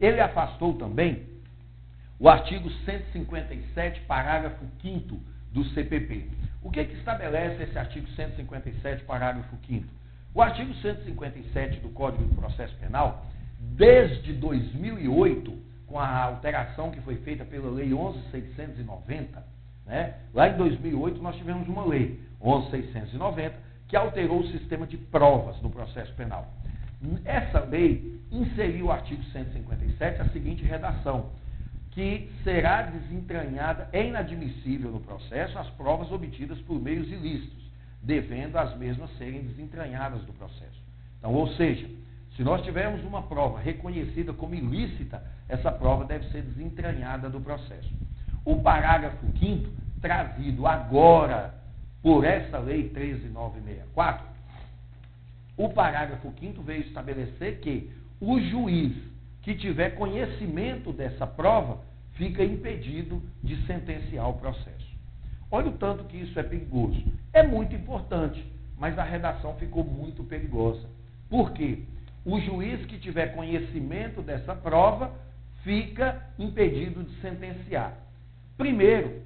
Ele 0.00 0.20
afastou 0.20 0.74
também 0.74 1.26
o 2.18 2.28
artigo 2.28 2.70
157, 2.84 4.00
parágrafo 4.02 4.64
5 4.80 5.20
do 5.52 5.64
CPP. 5.66 6.28
O 6.62 6.70
que, 6.70 6.84
que 6.84 6.96
estabelece 6.96 7.62
esse 7.62 7.78
artigo 7.78 8.06
157, 8.08 9.04
parágrafo 9.04 9.56
5 9.66 9.86
O 10.34 10.40
artigo 10.40 10.72
157 10.74 11.80
do 11.80 11.90
Código 11.90 12.24
de 12.24 12.34
Processo 12.34 12.74
Penal, 12.76 13.26
desde 13.58 14.32
2008, 14.32 15.56
com 15.86 15.98
a 15.98 16.08
alteração 16.22 16.90
que 16.90 17.00
foi 17.02 17.16
feita 17.16 17.44
pela 17.44 17.70
Lei 17.70 17.90
11.690, 17.90 19.42
né? 19.86 20.14
lá 20.32 20.48
em 20.48 20.56
2008 20.56 21.22
nós 21.22 21.36
tivemos 21.36 21.68
uma 21.68 21.84
lei, 21.84 22.20
11.690, 22.40 23.52
que 23.88 23.96
alterou 23.96 24.40
o 24.40 24.48
sistema 24.48 24.86
de 24.86 24.96
provas 24.96 25.60
no 25.62 25.70
processo 25.70 26.12
penal. 26.14 26.52
Essa 27.24 27.60
lei 27.60 28.20
inseriu 28.30 28.86
o 28.86 28.92
artigo 28.92 29.22
157 29.24 30.22
a 30.22 30.28
seguinte 30.30 30.64
redação: 30.64 31.30
que 31.90 32.30
será 32.42 32.82
desentranhada, 32.82 33.88
é 33.92 34.04
inadmissível 34.06 34.90
no 34.90 35.00
processo 35.00 35.58
as 35.58 35.68
provas 35.70 36.10
obtidas 36.10 36.58
por 36.62 36.80
meios 36.80 37.08
ilícitos, 37.08 37.70
devendo 38.02 38.56
as 38.56 38.76
mesmas 38.76 39.10
serem 39.16 39.42
desentranhadas 39.42 40.22
do 40.22 40.32
processo. 40.32 40.82
Então, 41.18 41.32
ou 41.32 41.48
seja, 41.54 41.88
se 42.36 42.42
nós 42.42 42.62
tivermos 42.62 43.04
uma 43.04 43.22
prova 43.22 43.60
reconhecida 43.60 44.32
como 44.32 44.54
ilícita, 44.54 45.22
essa 45.48 45.70
prova 45.70 46.04
deve 46.04 46.28
ser 46.30 46.42
desentranhada 46.42 47.30
do 47.30 47.40
processo. 47.40 47.92
O 48.44 48.60
parágrafo 48.60 49.24
5 49.38 49.70
trazido 50.00 50.66
agora 50.66 51.54
por 52.04 52.22
essa 52.22 52.58
lei 52.58 52.90
13964, 52.90 54.26
o 55.56 55.70
parágrafo 55.70 56.30
5 56.38 56.62
veio 56.62 56.82
estabelecer 56.82 57.60
que 57.60 57.90
o 58.20 58.38
juiz 58.38 58.94
que 59.40 59.54
tiver 59.54 59.94
conhecimento 59.94 60.92
dessa 60.92 61.26
prova 61.26 61.80
fica 62.12 62.44
impedido 62.44 63.22
de 63.42 63.56
sentenciar 63.66 64.28
o 64.28 64.34
processo. 64.34 64.94
Olha 65.50 65.68
o 65.68 65.78
tanto 65.78 66.04
que 66.04 66.18
isso 66.18 66.38
é 66.38 66.42
perigoso. 66.42 67.02
É 67.32 67.42
muito 67.42 67.74
importante, 67.74 68.44
mas 68.78 68.98
a 68.98 69.02
redação 69.02 69.54
ficou 69.54 69.82
muito 69.82 70.22
perigosa. 70.24 70.86
Por 71.30 71.52
quê? 71.52 71.84
O 72.22 72.38
juiz 72.38 72.84
que 72.84 72.98
tiver 72.98 73.34
conhecimento 73.34 74.20
dessa 74.20 74.54
prova 74.54 75.10
fica 75.62 76.22
impedido 76.38 77.02
de 77.02 77.18
sentenciar. 77.22 77.96
Primeiro, 78.58 79.22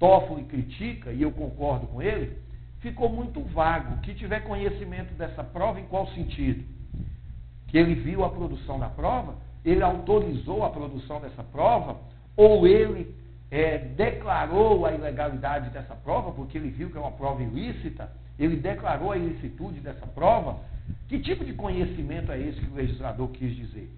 Toffoli 0.00 0.44
critica, 0.44 1.12
e 1.12 1.20
eu 1.20 1.30
concordo 1.30 1.86
com 1.86 2.00
ele, 2.00 2.38
ficou 2.80 3.10
muito 3.10 3.40
vago. 3.42 4.00
Que 4.00 4.14
tiver 4.14 4.40
conhecimento 4.40 5.12
dessa 5.14 5.44
prova, 5.44 5.78
em 5.78 5.84
qual 5.84 6.08
sentido? 6.08 6.64
Que 7.68 7.76
ele 7.76 7.94
viu 7.94 8.24
a 8.24 8.30
produção 8.30 8.78
da 8.78 8.88
prova, 8.88 9.36
ele 9.62 9.82
autorizou 9.82 10.64
a 10.64 10.70
produção 10.70 11.20
dessa 11.20 11.44
prova, 11.44 11.98
ou 12.34 12.66
ele 12.66 13.14
é, 13.50 13.76
declarou 13.76 14.86
a 14.86 14.92
ilegalidade 14.92 15.68
dessa 15.68 15.94
prova, 15.94 16.32
porque 16.32 16.56
ele 16.56 16.70
viu 16.70 16.90
que 16.90 16.96
é 16.96 17.00
uma 17.00 17.12
prova 17.12 17.42
ilícita, 17.42 18.10
ele 18.38 18.56
declarou 18.56 19.12
a 19.12 19.18
ilicitude 19.18 19.80
dessa 19.80 20.06
prova. 20.06 20.58
Que 21.08 21.18
tipo 21.18 21.44
de 21.44 21.52
conhecimento 21.52 22.32
é 22.32 22.40
esse 22.40 22.58
que 22.58 22.70
o 22.70 22.74
legislador 22.74 23.28
quis 23.32 23.54
dizer? 23.54 23.90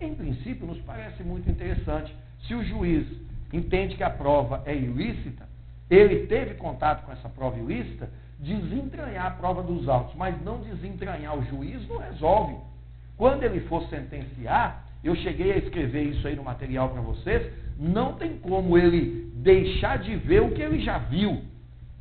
Em 0.00 0.14
princípio, 0.14 0.66
nos 0.66 0.80
parece 0.80 1.22
muito 1.22 1.50
interessante. 1.50 2.16
Se 2.46 2.54
o 2.54 2.64
juiz 2.64 3.06
entende 3.52 3.94
que 3.94 4.02
a 4.02 4.08
prova 4.08 4.62
é 4.64 4.74
ilícita, 4.74 5.49
ele 5.90 6.26
teve 6.26 6.54
contato 6.54 7.04
com 7.04 7.12
essa 7.12 7.28
prova 7.28 7.58
ilícita, 7.58 8.08
desentranhar 8.38 9.26
a 9.26 9.30
prova 9.30 9.62
dos 9.62 9.88
autos, 9.88 10.14
mas 10.14 10.40
não 10.42 10.60
desentranhar 10.60 11.36
o 11.36 11.44
juiz 11.44 11.86
não 11.88 11.98
resolve. 11.98 12.56
Quando 13.16 13.42
ele 13.42 13.60
for 13.62 13.82
sentenciar, 13.88 14.86
eu 15.02 15.14
cheguei 15.16 15.52
a 15.52 15.58
escrever 15.58 16.04
isso 16.04 16.26
aí 16.26 16.36
no 16.36 16.44
material 16.44 16.90
para 16.90 17.02
vocês, 17.02 17.52
não 17.78 18.14
tem 18.14 18.38
como 18.38 18.78
ele 18.78 19.30
deixar 19.34 19.98
de 19.98 20.14
ver 20.16 20.42
o 20.42 20.52
que 20.52 20.62
ele 20.62 20.80
já 20.80 20.98
viu. 20.98 21.42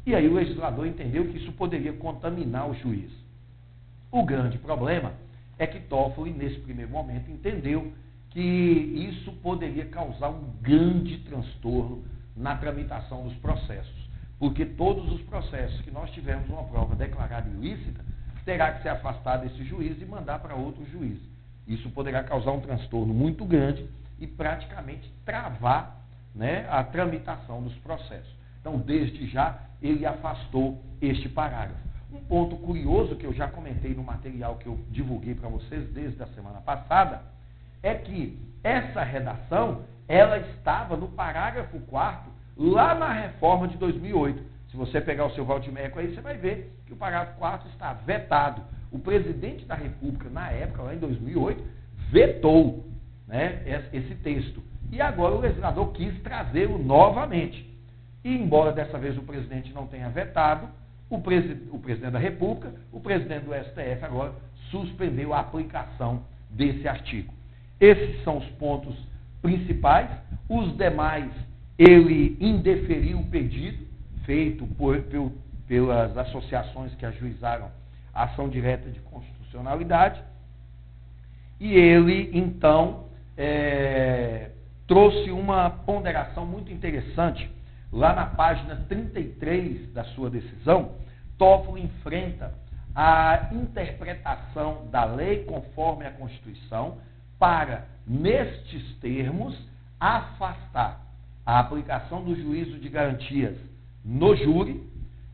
E 0.06 0.14
aí 0.14 0.28
o 0.28 0.34
legislador 0.34 0.86
entendeu 0.86 1.26
que 1.26 1.38
isso 1.38 1.52
poderia 1.54 1.94
contaminar 1.94 2.70
o 2.70 2.76
juiz. 2.76 3.12
O 4.12 4.24
grande 4.24 4.58
problema 4.58 5.14
é 5.58 5.68
que 5.68 5.80
Toffoli, 5.80 6.32
nesse 6.32 6.60
primeiro 6.60 6.92
momento, 6.92 7.30
entendeu 7.30 7.92
que 8.30 8.40
isso 8.40 9.32
poderia 9.42 9.86
causar 9.86 10.30
um 10.30 10.44
grande 10.62 11.18
transtorno 11.20 12.04
na 12.40 12.56
tramitação 12.56 13.24
dos 13.24 13.36
processos. 13.36 14.10
Porque 14.40 14.66
todos 14.66 15.12
os 15.12 15.22
processos 15.24 15.82
que 15.82 15.92
nós 15.92 16.10
tivermos 16.12 16.50
uma 16.50 16.64
prova 16.64 16.96
declarada 16.96 17.50
ilícita, 17.50 18.04
terá 18.46 18.72
que 18.72 18.82
ser 18.82 18.90
afastado 18.90 19.42
desse 19.42 19.64
juiz 19.66 20.02
e 20.02 20.06
mandar 20.06 20.40
para 20.40 20.56
outro 20.56 20.84
juiz. 20.90 21.20
Isso 21.68 21.90
poderá 21.90 22.24
causar 22.24 22.52
um 22.52 22.62
transtorno 22.62 23.14
muito 23.14 23.46
grande 23.46 23.88
e 24.18 24.26
praticamente 24.26 25.12
travar 25.26 25.98
né, 26.34 26.66
a 26.70 26.84
tramitação 26.84 27.62
dos 27.62 27.76
processos. 27.76 28.34
Então, 28.62 28.78
desde 28.80 29.28
já, 29.28 29.60
ele 29.82 30.06
afastou 30.06 30.82
este 31.02 31.28
parágrafo. 31.28 31.88
Um 32.12 32.20
ponto 32.22 32.56
curioso 32.58 33.16
que 33.16 33.26
eu 33.26 33.34
já 33.34 33.48
comentei 33.48 33.94
no 33.94 34.04
material 34.04 34.56
que 34.56 34.66
eu 34.66 34.80
divulguei 34.90 35.36
para 35.36 35.48
vocês 35.48 35.88
desde 35.92 36.22
a 36.24 36.28
semana 36.28 36.60
passada 36.62 37.22
é 37.84 37.94
que 37.94 38.40
essa 38.64 39.04
redação 39.04 39.84
ela 40.10 40.40
estava 40.40 40.98
no 40.98 41.08
parágrafo 41.10 41.80
4 41.82 42.32
lá 42.58 42.96
na 42.96 43.14
reforma 43.14 43.68
de 43.68 43.78
2008. 43.78 44.44
Se 44.72 44.76
você 44.76 45.00
pegar 45.00 45.28
o 45.28 45.36
seu 45.36 45.46
Valdimeco 45.46 46.00
aí, 46.00 46.14
você 46.14 46.20
vai 46.20 46.36
ver 46.36 46.76
que 46.88 46.94
o 46.94 46.96
parágrafo 46.96 47.38
4 47.38 47.70
está 47.70 47.94
vetado. 47.94 48.64
O 48.92 48.98
presidente 48.98 49.66
da 49.66 49.76
República, 49.76 50.28
na 50.32 50.50
época, 50.50 50.82
lá 50.82 50.96
em 50.96 50.98
2008, 50.98 51.64
vetou. 52.10 52.86
né, 53.28 53.62
esse 53.94 54.16
texto. 54.16 54.64
E 54.92 55.00
agora 55.00 55.36
o 55.36 55.40
legislador 55.40 55.92
quis 55.92 56.20
trazê-lo 56.24 56.80
novamente. 56.80 57.70
E 58.24 58.36
embora 58.36 58.72
dessa 58.72 58.98
vez 58.98 59.16
o 59.16 59.22
presidente 59.22 59.72
não 59.72 59.86
tenha 59.86 60.10
vetado, 60.10 60.68
o, 61.08 61.22
presi 61.22 61.68
o 61.72 61.78
presidente 61.78 62.14
da 62.14 62.20
República, 62.20 62.74
o 62.92 63.00
presidente 63.00 63.46
do 63.46 63.54
STF 63.54 64.04
agora 64.04 64.34
suspendeu 64.72 65.34
a 65.36 65.40
aplicação 65.40 66.24
desse 66.50 66.88
artigo. 66.88 67.32
Esses 67.80 68.24
são 68.24 68.38
os 68.38 68.46
pontos 68.52 68.96
principais. 69.42 70.10
Os 70.48 70.76
demais, 70.78 71.32
ele 71.78 72.38
indeferiu 72.40 73.20
o 73.20 73.26
pedido 73.26 73.88
feito 74.26 74.66
por, 74.76 75.02
por, 75.04 75.32
pelas 75.68 76.18
associações 76.18 76.94
que 76.96 77.06
ajuizaram 77.06 77.70
a 78.14 78.24
ação 78.24 78.50
direta 78.50 78.90
de 78.90 79.00
constitucionalidade. 79.02 80.22
E 81.60 81.74
ele, 81.74 82.30
então, 82.34 83.06
é, 83.38 84.52
trouxe 84.88 85.32
uma 85.32 85.70
ponderação 85.70 86.46
muito 86.46 86.72
interessante. 86.72 87.50
Lá 87.92 88.14
na 88.14 88.26
página 88.26 88.86
33 88.88 89.92
da 89.94 90.04
sua 90.06 90.30
decisão, 90.30 90.96
Toffoli 91.38 91.84
enfrenta 91.84 92.54
a 92.96 93.50
interpretação 93.52 94.88
da 94.92 95.06
lei 95.06 95.44
conforme 95.46 96.06
a 96.06 96.12
Constituição 96.12 96.98
para, 97.40 97.88
nestes 98.06 98.96
termos, 98.98 99.58
afastar 100.00 101.02
a 101.46 101.60
aplicação 101.60 102.24
do 102.24 102.36
juízo 102.36 102.78
de 102.78 102.90
garantias 102.90 103.58
no 104.06 104.36
júri, 104.36 104.84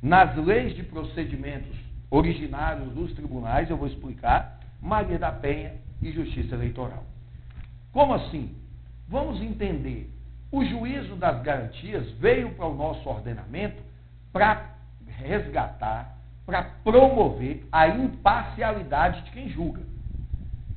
nas 0.02 0.36
leis 0.38 0.76
de 0.76 0.84
procedimentos 0.84 1.76
originários 2.10 2.94
dos 2.94 3.12
tribunais, 3.14 3.70
eu 3.70 3.78
vou 3.78 3.88
explicar, 3.88 4.60
Maria 4.82 5.18
da 5.18 5.32
Penha 5.32 5.74
e 6.02 6.12
Justiça 6.12 6.56
Eleitoral. 6.56 7.04
Como 7.92 8.14
assim? 8.14 8.56
Vamos 9.08 9.42
entender. 9.42 10.10
O 10.52 10.64
juízo 10.64 11.16
das 11.16 11.42
garantias 11.42 12.10
veio 12.12 12.52
para 12.52 12.68
o 12.68 12.76
nosso 12.76 13.08
ordenamento 13.10 13.82
para 14.32 14.76
resgatar, 15.08 16.16
para 16.46 16.64
promover 16.84 17.68
a 17.72 17.88
imparcialidade 17.88 19.24
de 19.24 19.32
quem 19.32 19.50
julga. 19.50 19.82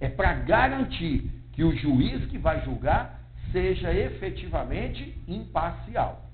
É 0.01 0.09
para 0.09 0.33
garantir 0.35 1.31
que 1.53 1.65
o 1.65 1.77
juiz 1.77 2.25
que 2.27 2.39
vai 2.39 2.65
julgar 2.65 3.21
seja 3.53 3.93
efetivamente 3.93 5.17
imparcial. 5.27 6.25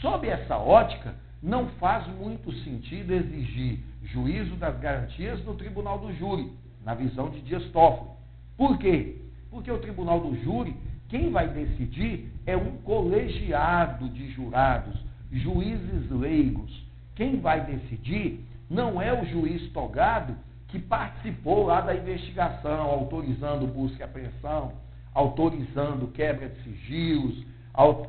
Sob 0.00 0.26
essa 0.26 0.56
ótica, 0.56 1.14
não 1.42 1.68
faz 1.78 2.06
muito 2.06 2.50
sentido 2.64 3.12
exigir 3.12 3.80
juízo 4.02 4.56
das 4.56 4.78
garantias 4.78 5.44
no 5.44 5.54
tribunal 5.54 5.98
do 5.98 6.12
júri, 6.14 6.50
na 6.84 6.94
visão 6.94 7.30
de 7.30 7.40
Dias 7.40 7.64
Toffoli. 7.70 8.10
Por 8.56 8.78
quê? 8.78 9.16
Porque 9.50 9.70
o 9.70 9.78
tribunal 9.78 10.20
do 10.20 10.36
júri, 10.42 10.76
quem 11.08 11.30
vai 11.30 11.48
decidir 11.48 12.32
é 12.46 12.56
um 12.56 12.76
colegiado 12.78 14.08
de 14.08 14.30
jurados, 14.30 14.98
juízes 15.30 16.10
leigos. 16.10 16.84
Quem 17.14 17.40
vai 17.40 17.64
decidir 17.64 18.44
não 18.68 19.00
é 19.00 19.12
o 19.12 19.24
juiz 19.26 19.70
togado 19.72 20.36
que 20.68 20.78
participou 20.78 21.66
lá 21.66 21.80
da 21.80 21.94
investigação, 21.94 22.82
autorizando 22.82 23.66
busca 23.66 24.00
e 24.00 24.02
apreensão, 24.02 24.72
autorizando 25.12 26.08
quebra 26.08 26.48
de 26.48 26.62
sigilos, 26.62 27.44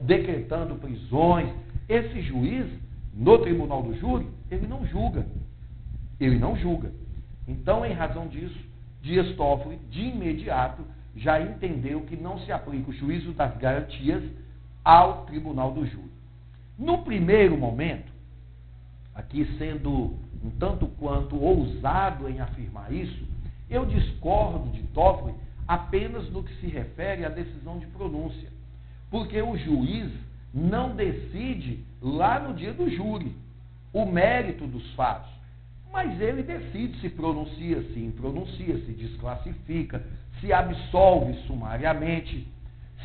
decretando 0.02 0.76
prisões. 0.76 1.50
Esse 1.88 2.22
juiz, 2.22 2.68
no 3.14 3.38
tribunal 3.40 3.84
do 3.84 3.96
júri, 3.96 4.28
ele 4.50 4.68
não 4.68 4.86
julga. 4.86 5.26
Ele 6.20 6.40
não 6.40 6.56
julga. 6.58 6.92
Então, 7.48 7.86
em 7.86 7.94
razão 7.94 8.28
disso, 8.28 8.58
Dias 9.02 9.36
Toffoli, 9.36 9.78
de 9.92 10.02
imediato, 10.02 10.84
já 11.16 11.39
entendeu 11.39 12.02
que 12.02 12.18
não 12.18 12.39
se 12.39 12.52
aplica 12.52 12.89
o 12.89 12.94
juízo 12.94 13.32
das 13.34 13.56
garantias 13.58 14.24
ao 14.84 15.26
tribunal 15.26 15.72
do 15.72 15.86
júri. 15.86 16.12
No 16.78 17.04
primeiro 17.04 17.58
momento, 17.58 18.12
aqui 19.13 19.46
sendo 19.58 20.18
um 20.45 20.51
tanto 20.51 20.86
quanto 20.99 21.36
ousado 21.36 22.29
em 22.29 22.39
afirmar 22.39 22.93
isso, 22.93 23.25
eu 23.69 23.86
discordo 23.86 24.69
de 24.69 24.84
Toffoli 24.93 25.34
apenas 25.67 26.29
no 26.29 26.43
que 26.43 26.53
se 26.62 26.67
refere 26.67 27.25
à 27.25 27.29
decisão 27.29 27.79
de 27.79 27.88
pronúncia. 27.88 28.47
Porque 29.10 29.41
o 29.41 29.58
juiz 29.58 30.12
não 30.53 30.95
decide 30.95 31.84
lá 31.99 32.39
no 32.39 32.53
dia 32.53 32.73
do 32.73 32.88
júri 32.89 33.36
o 33.91 34.05
mérito 34.05 34.67
dos 34.67 34.93
fatos. 34.93 35.31
Mas 35.91 36.19
ele 36.21 36.43
decide 36.43 36.99
se 36.99 37.10
pronuncia, 37.10 37.81
se 37.93 37.99
impronuncia, 37.99 38.77
se 38.86 38.91
desclassifica, 38.91 40.03
se 40.39 40.53
absolve 40.53 41.34
sumariamente. 41.47 42.47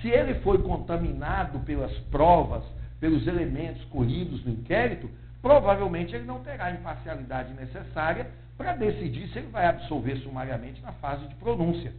Se 0.03 0.09
ele 0.09 0.35
foi 0.41 0.59
contaminado 0.59 1.61
pelas 1.61 1.93
provas, 2.11 2.65
pelos 2.99 3.27
elementos 3.27 3.83
colhidos 3.85 4.45
no 4.45 4.53
inquérito, 4.53 5.09
provavelmente 5.43 6.15
ele 6.15 6.25
não 6.25 6.41
terá 6.41 6.67
a 6.67 6.73
imparcialidade 6.73 7.53
necessária 7.55 8.31
para 8.57 8.75
decidir 8.75 9.29
se 9.29 9.39
ele 9.39 9.49
vai 9.49 9.67
absolver 9.67 10.17
sumariamente 10.19 10.83
na 10.83 10.93
fase 10.93 11.27
de 11.27 11.35
pronúncia. 11.37 11.93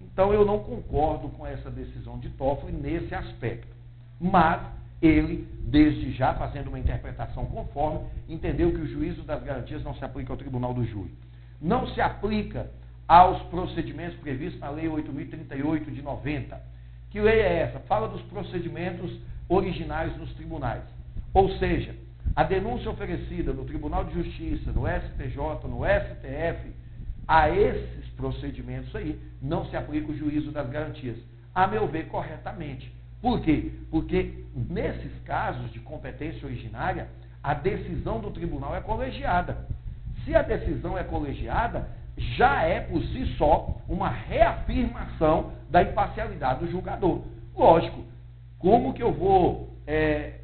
Então 0.00 0.32
eu 0.32 0.44
não 0.44 0.60
concordo 0.60 1.28
com 1.30 1.46
essa 1.46 1.70
decisão 1.70 2.18
de 2.18 2.30
Toffoli 2.30 2.72
nesse 2.72 3.14
aspecto. 3.14 3.74
Mas 4.20 4.62
ele, 5.02 5.46
desde 5.60 6.12
já 6.12 6.34
fazendo 6.34 6.68
uma 6.68 6.78
interpretação 6.78 7.46
conforme, 7.46 8.06
entendeu 8.28 8.70
que 8.70 8.80
o 8.80 8.86
juízo 8.86 9.22
das 9.22 9.42
garantias 9.42 9.82
não 9.82 9.94
se 9.94 10.04
aplica 10.04 10.32
ao 10.32 10.36
tribunal 10.38 10.72
do 10.72 10.84
júri. 10.84 11.12
Não 11.60 11.86
se 11.88 12.00
aplica 12.00 12.70
aos 13.06 13.42
procedimentos 13.44 14.18
previstos 14.20 14.60
na 14.60 14.70
Lei 14.70 14.86
8.038 14.86 15.90
de 15.90 16.00
90. 16.00 16.60
Que 17.10 17.20
lei 17.20 17.40
é 17.40 17.58
essa? 17.62 17.80
Fala 17.80 18.08
dos 18.08 18.22
procedimentos 18.22 19.20
originais 19.48 20.16
nos 20.16 20.32
tribunais. 20.34 20.82
Ou 21.32 21.50
seja, 21.58 21.94
a 22.36 22.42
denúncia 22.42 22.90
oferecida 22.90 23.52
no 23.52 23.64
Tribunal 23.64 24.04
de 24.04 24.14
Justiça, 24.14 24.72
no 24.72 24.82
STJ, 24.86 25.68
no 25.68 25.82
STF, 25.84 26.72
a 27.26 27.48
esses 27.48 28.06
procedimentos 28.16 28.94
aí, 28.94 29.18
não 29.40 29.64
se 29.66 29.76
aplica 29.76 30.10
o 30.10 30.16
juízo 30.16 30.50
das 30.50 30.68
garantias. 30.68 31.16
A 31.54 31.66
meu 31.66 31.86
ver, 31.86 32.08
corretamente. 32.08 32.92
Por 33.22 33.40
quê? 33.40 33.72
Porque 33.90 34.44
nesses 34.54 35.12
casos 35.24 35.72
de 35.72 35.80
competência 35.80 36.46
originária, 36.46 37.08
a 37.42 37.54
decisão 37.54 38.20
do 38.20 38.30
tribunal 38.30 38.74
é 38.76 38.80
colegiada. 38.80 39.66
Se 40.24 40.34
a 40.34 40.42
decisão 40.42 40.98
é 40.98 41.04
colegiada, 41.04 41.88
já 42.36 42.62
é 42.62 42.80
por 42.80 43.02
si 43.02 43.26
só 43.36 43.76
uma 43.88 44.08
reafirmação 44.08 45.52
da 45.70 45.82
imparcialidade 45.82 46.60
do 46.60 46.70
julgador. 46.70 47.22
Lógico, 47.56 48.04
como 48.58 48.94
que 48.94 49.02
eu 49.02 49.12
vou 49.12 49.70
é, 49.86 50.40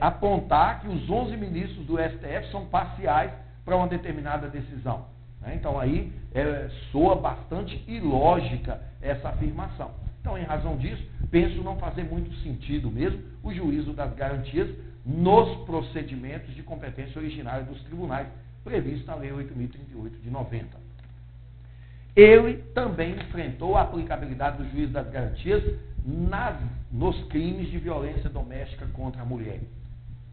apontar 0.00 0.80
que 0.80 0.88
os 0.88 1.08
11 1.08 1.36
ministros 1.36 1.84
do 1.86 1.98
STF 1.98 2.50
são 2.50 2.66
parciais 2.66 3.30
para 3.64 3.76
uma 3.76 3.86
determinada 3.86 4.48
decisão. 4.48 5.06
Né? 5.40 5.54
Então 5.56 5.78
aí 5.78 6.12
é, 6.34 6.68
soa 6.90 7.16
bastante 7.16 7.82
ilógica 7.86 8.80
essa 9.02 9.28
afirmação. 9.28 9.90
Então, 10.20 10.38
em 10.38 10.42
razão 10.44 10.78
disso, 10.78 11.06
penso 11.30 11.62
não 11.62 11.76
fazer 11.76 12.02
muito 12.02 12.34
sentido 12.36 12.90
mesmo 12.90 13.22
o 13.42 13.52
juízo 13.52 13.92
das 13.92 14.14
garantias 14.14 14.70
nos 15.04 15.54
procedimentos 15.66 16.54
de 16.54 16.62
competência 16.62 17.20
originária 17.20 17.62
dos 17.64 17.78
tribunais 17.82 18.26
previsto 18.64 19.06
na 19.06 19.16
Lei 19.16 19.30
8.038 19.30 20.22
de 20.22 20.30
90. 20.30 20.93
Ele 22.16 22.58
também 22.74 23.16
enfrentou 23.16 23.76
a 23.76 23.82
aplicabilidade 23.82 24.58
do 24.58 24.70
juízo 24.70 24.92
das 24.92 25.08
garantias 25.10 25.62
nas, 26.04 26.56
nos 26.92 27.22
crimes 27.24 27.68
de 27.70 27.78
violência 27.78 28.30
doméstica 28.30 28.86
contra 28.92 29.22
a 29.22 29.24
mulher. 29.24 29.60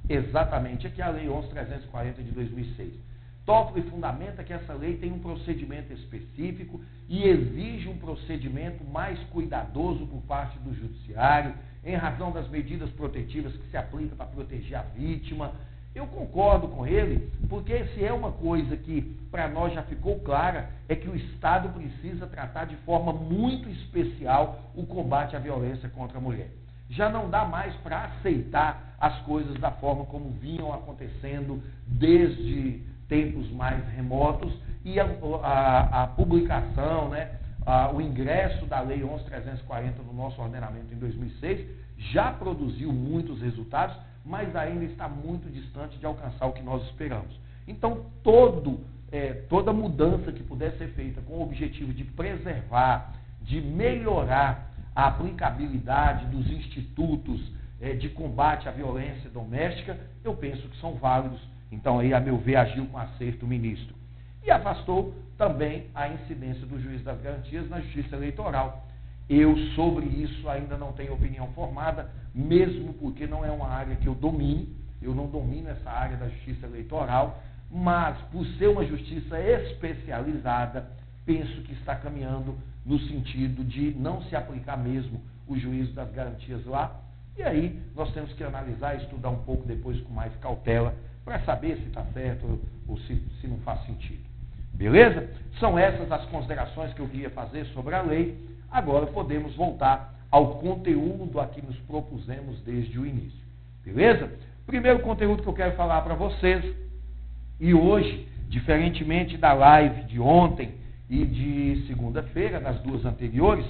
Exatamente, 0.07 0.85
aqui 0.85 1.01
é 1.01 1.05
a 1.05 1.09
Lei 1.09 1.27
11.340 1.27 2.15
de 2.15 2.31
2006. 2.31 3.11
Toffoli 3.45 3.81
fundamenta 3.89 4.43
que 4.43 4.53
essa 4.53 4.73
lei 4.73 4.97
tem 4.97 5.11
um 5.11 5.19
procedimento 5.19 5.91
específico 5.93 6.79
e 7.09 7.23
exige 7.27 7.89
um 7.89 7.97
procedimento 7.97 8.83
mais 8.83 9.19
cuidadoso 9.25 10.05
por 10.05 10.21
parte 10.21 10.59
do 10.59 10.73
judiciário, 10.73 11.53
em 11.83 11.95
razão 11.95 12.31
das 12.31 12.47
medidas 12.49 12.89
protetivas 12.91 13.53
que 13.53 13.69
se 13.71 13.77
aplicam 13.77 14.15
para 14.15 14.27
proteger 14.27 14.77
a 14.77 14.83
vítima. 14.83 15.53
Eu 15.93 16.07
concordo 16.07 16.69
com 16.69 16.87
ele, 16.87 17.29
porque 17.49 17.85
se 17.87 18.03
é 18.03 18.13
uma 18.13 18.31
coisa 18.31 18.77
que 18.77 19.01
para 19.29 19.49
nós 19.49 19.73
já 19.73 19.83
ficou 19.83 20.19
clara, 20.19 20.69
é 20.87 20.95
que 20.95 21.09
o 21.09 21.15
Estado 21.15 21.69
precisa 21.69 22.27
tratar 22.27 22.65
de 22.65 22.75
forma 22.77 23.11
muito 23.11 23.69
especial 23.69 24.71
o 24.73 24.85
combate 24.85 25.35
à 25.35 25.39
violência 25.39 25.89
contra 25.89 26.17
a 26.17 26.21
mulher. 26.21 26.49
Já 26.89 27.09
não 27.09 27.29
dá 27.29 27.45
mais 27.45 27.73
para 27.77 28.05
aceitar 28.05 28.95
as 28.99 29.19
coisas 29.21 29.59
da 29.59 29.71
forma 29.71 30.05
como 30.05 30.31
vinham 30.31 30.73
acontecendo 30.73 31.61
desde 31.87 32.81
tempos 33.09 33.49
mais 33.51 33.85
remotos 33.89 34.53
e 34.85 34.99
a, 34.99 35.05
a, 35.43 36.03
a 36.03 36.07
publicação, 36.07 37.09
né, 37.09 37.31
a, 37.65 37.91
o 37.91 38.01
ingresso 38.01 38.65
da 38.65 38.79
Lei 38.81 39.01
11.340 39.01 39.97
no 40.05 40.13
nosso 40.13 40.41
ordenamento 40.41 40.93
em 40.93 40.97
2006 40.97 41.67
já 41.97 42.31
produziu 42.31 42.91
muitos 42.91 43.41
resultados, 43.41 43.95
mas 44.25 44.55
ainda 44.55 44.85
está 44.85 45.07
muito 45.07 45.49
distante 45.51 45.97
de 45.97 46.05
alcançar 46.05 46.45
o 46.45 46.53
que 46.53 46.61
nós 46.61 46.83
esperamos. 46.83 47.39
Então, 47.67 48.05
todo, 48.23 48.81
é, 49.11 49.33
toda 49.49 49.73
mudança 49.73 50.31
que 50.31 50.43
puder 50.43 50.77
ser 50.77 50.89
feita 50.89 51.21
com 51.21 51.35
o 51.35 51.43
objetivo 51.43 51.93
de 51.93 52.03
preservar 52.03 53.13
de 53.41 53.59
melhorar 53.59 54.71
a 54.95 55.07
aplicabilidade 55.07 56.25
dos 56.27 56.49
institutos 56.51 57.41
é, 57.79 57.93
de 57.93 58.09
combate 58.09 58.67
à 58.69 58.71
violência 58.71 59.29
doméstica, 59.29 59.97
eu 60.23 60.33
penso 60.35 60.67
que 60.67 60.79
são 60.79 60.95
válidos. 60.95 61.41
Então, 61.71 61.99
aí, 61.99 62.13
a 62.13 62.19
meu 62.19 62.37
ver, 62.37 62.57
agiu 62.57 62.85
com 62.87 62.97
acerto 62.97 63.45
o 63.45 63.49
ministro. 63.49 63.95
E 64.43 64.51
afastou 64.51 65.13
também 65.37 65.87
a 65.95 66.07
incidência 66.09 66.65
do 66.65 66.79
juiz 66.79 67.03
das 67.03 67.19
garantias 67.21 67.69
na 67.69 67.79
justiça 67.79 68.15
eleitoral. 68.15 68.85
Eu, 69.29 69.55
sobre 69.75 70.05
isso, 70.05 70.49
ainda 70.49 70.77
não 70.77 70.91
tenho 70.91 71.13
opinião 71.13 71.47
formada, 71.53 72.09
mesmo 72.33 72.93
porque 72.95 73.25
não 73.25 73.45
é 73.45 73.51
uma 73.51 73.67
área 73.67 73.95
que 73.95 74.07
eu 74.07 74.15
domine, 74.15 74.75
eu 75.01 75.15
não 75.15 75.27
domino 75.27 75.69
essa 75.69 75.89
área 75.89 76.17
da 76.17 76.27
justiça 76.27 76.65
eleitoral, 76.67 77.41
mas 77.71 78.17
por 78.31 78.45
ser 78.57 78.67
uma 78.67 78.85
justiça 78.85 79.39
especializada, 79.39 80.89
penso 81.25 81.61
que 81.61 81.73
está 81.73 81.95
caminhando 81.95 82.57
no 82.85 82.99
sentido 82.99 83.63
de 83.63 83.93
não 83.93 84.21
se 84.23 84.35
aplicar 84.35 84.77
mesmo 84.77 85.21
o 85.47 85.57
juízo 85.57 85.93
das 85.93 86.11
garantias 86.11 86.65
lá. 86.65 86.99
E 87.37 87.43
aí 87.43 87.81
nós 87.95 88.11
temos 88.13 88.33
que 88.33 88.43
analisar, 88.43 88.95
estudar 88.95 89.29
um 89.29 89.43
pouco 89.43 89.65
depois 89.65 89.99
com 90.01 90.13
mais 90.13 90.35
cautela, 90.37 90.93
para 91.23 91.39
saber 91.41 91.77
se 91.77 91.83
está 91.83 92.03
certo 92.13 92.59
ou 92.87 92.97
se, 92.99 93.15
se 93.39 93.47
não 93.47 93.57
faz 93.59 93.85
sentido. 93.85 94.21
Beleza? 94.73 95.29
São 95.59 95.77
essas 95.77 96.11
as 96.11 96.25
considerações 96.25 96.93
que 96.93 96.99
eu 96.99 97.07
queria 97.07 97.29
fazer 97.29 97.65
sobre 97.67 97.95
a 97.95 98.01
lei. 98.01 98.37
Agora 98.71 99.05
podemos 99.07 99.53
voltar 99.55 100.13
ao 100.31 100.55
conteúdo 100.55 101.39
a 101.41 101.47
que 101.47 101.61
nos 101.61 101.77
propusemos 101.79 102.61
desde 102.61 102.97
o 102.97 103.05
início. 103.05 103.41
Beleza? 103.83 104.31
Primeiro 104.65 104.99
conteúdo 104.99 105.43
que 105.43 105.49
eu 105.49 105.53
quero 105.53 105.75
falar 105.75 106.01
para 106.01 106.15
vocês, 106.15 106.63
e 107.59 107.73
hoje, 107.73 108.27
diferentemente 108.47 109.37
da 109.37 109.51
live 109.51 110.03
de 110.03 110.19
ontem, 110.19 110.75
e 111.09 111.25
de 111.25 111.85
segunda-feira, 111.87 112.61
nas 112.61 112.79
duas 112.79 113.03
anteriores, 113.03 113.65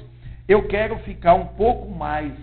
eu 0.47 0.67
quero 0.67 0.99
ficar 0.99 1.33
um 1.33 1.47
pouco 1.47 1.89
mais 1.89 2.33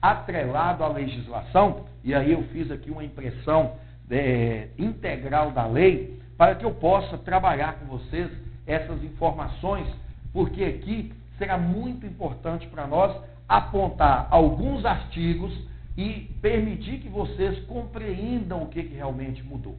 atrelado 0.00 0.82
à 0.82 0.88
legislação, 0.88 1.84
e 2.02 2.14
aí 2.14 2.32
eu 2.32 2.42
fiz 2.44 2.70
aqui 2.70 2.90
uma 2.90 3.04
impressão 3.04 3.74
é, 4.10 4.68
integral 4.78 5.50
da 5.50 5.66
lei, 5.66 6.18
para 6.38 6.54
que 6.54 6.64
eu 6.64 6.70
possa 6.70 7.18
trabalhar 7.18 7.74
com 7.74 7.98
vocês 7.98 8.30
essas 8.66 9.02
informações, 9.04 9.86
porque 10.32 10.64
aqui 10.64 11.12
será 11.38 11.56
muito 11.56 12.04
importante 12.04 12.66
para 12.66 12.86
nós 12.86 13.16
apontar 13.48 14.28
alguns 14.30 14.84
artigos 14.84 15.56
e 15.96 16.30
permitir 16.42 16.98
que 17.00 17.08
vocês 17.08 17.64
compreendam 17.66 18.62
o 18.62 18.68
que, 18.68 18.82
que 18.82 18.94
realmente 18.94 19.42
mudou. 19.42 19.76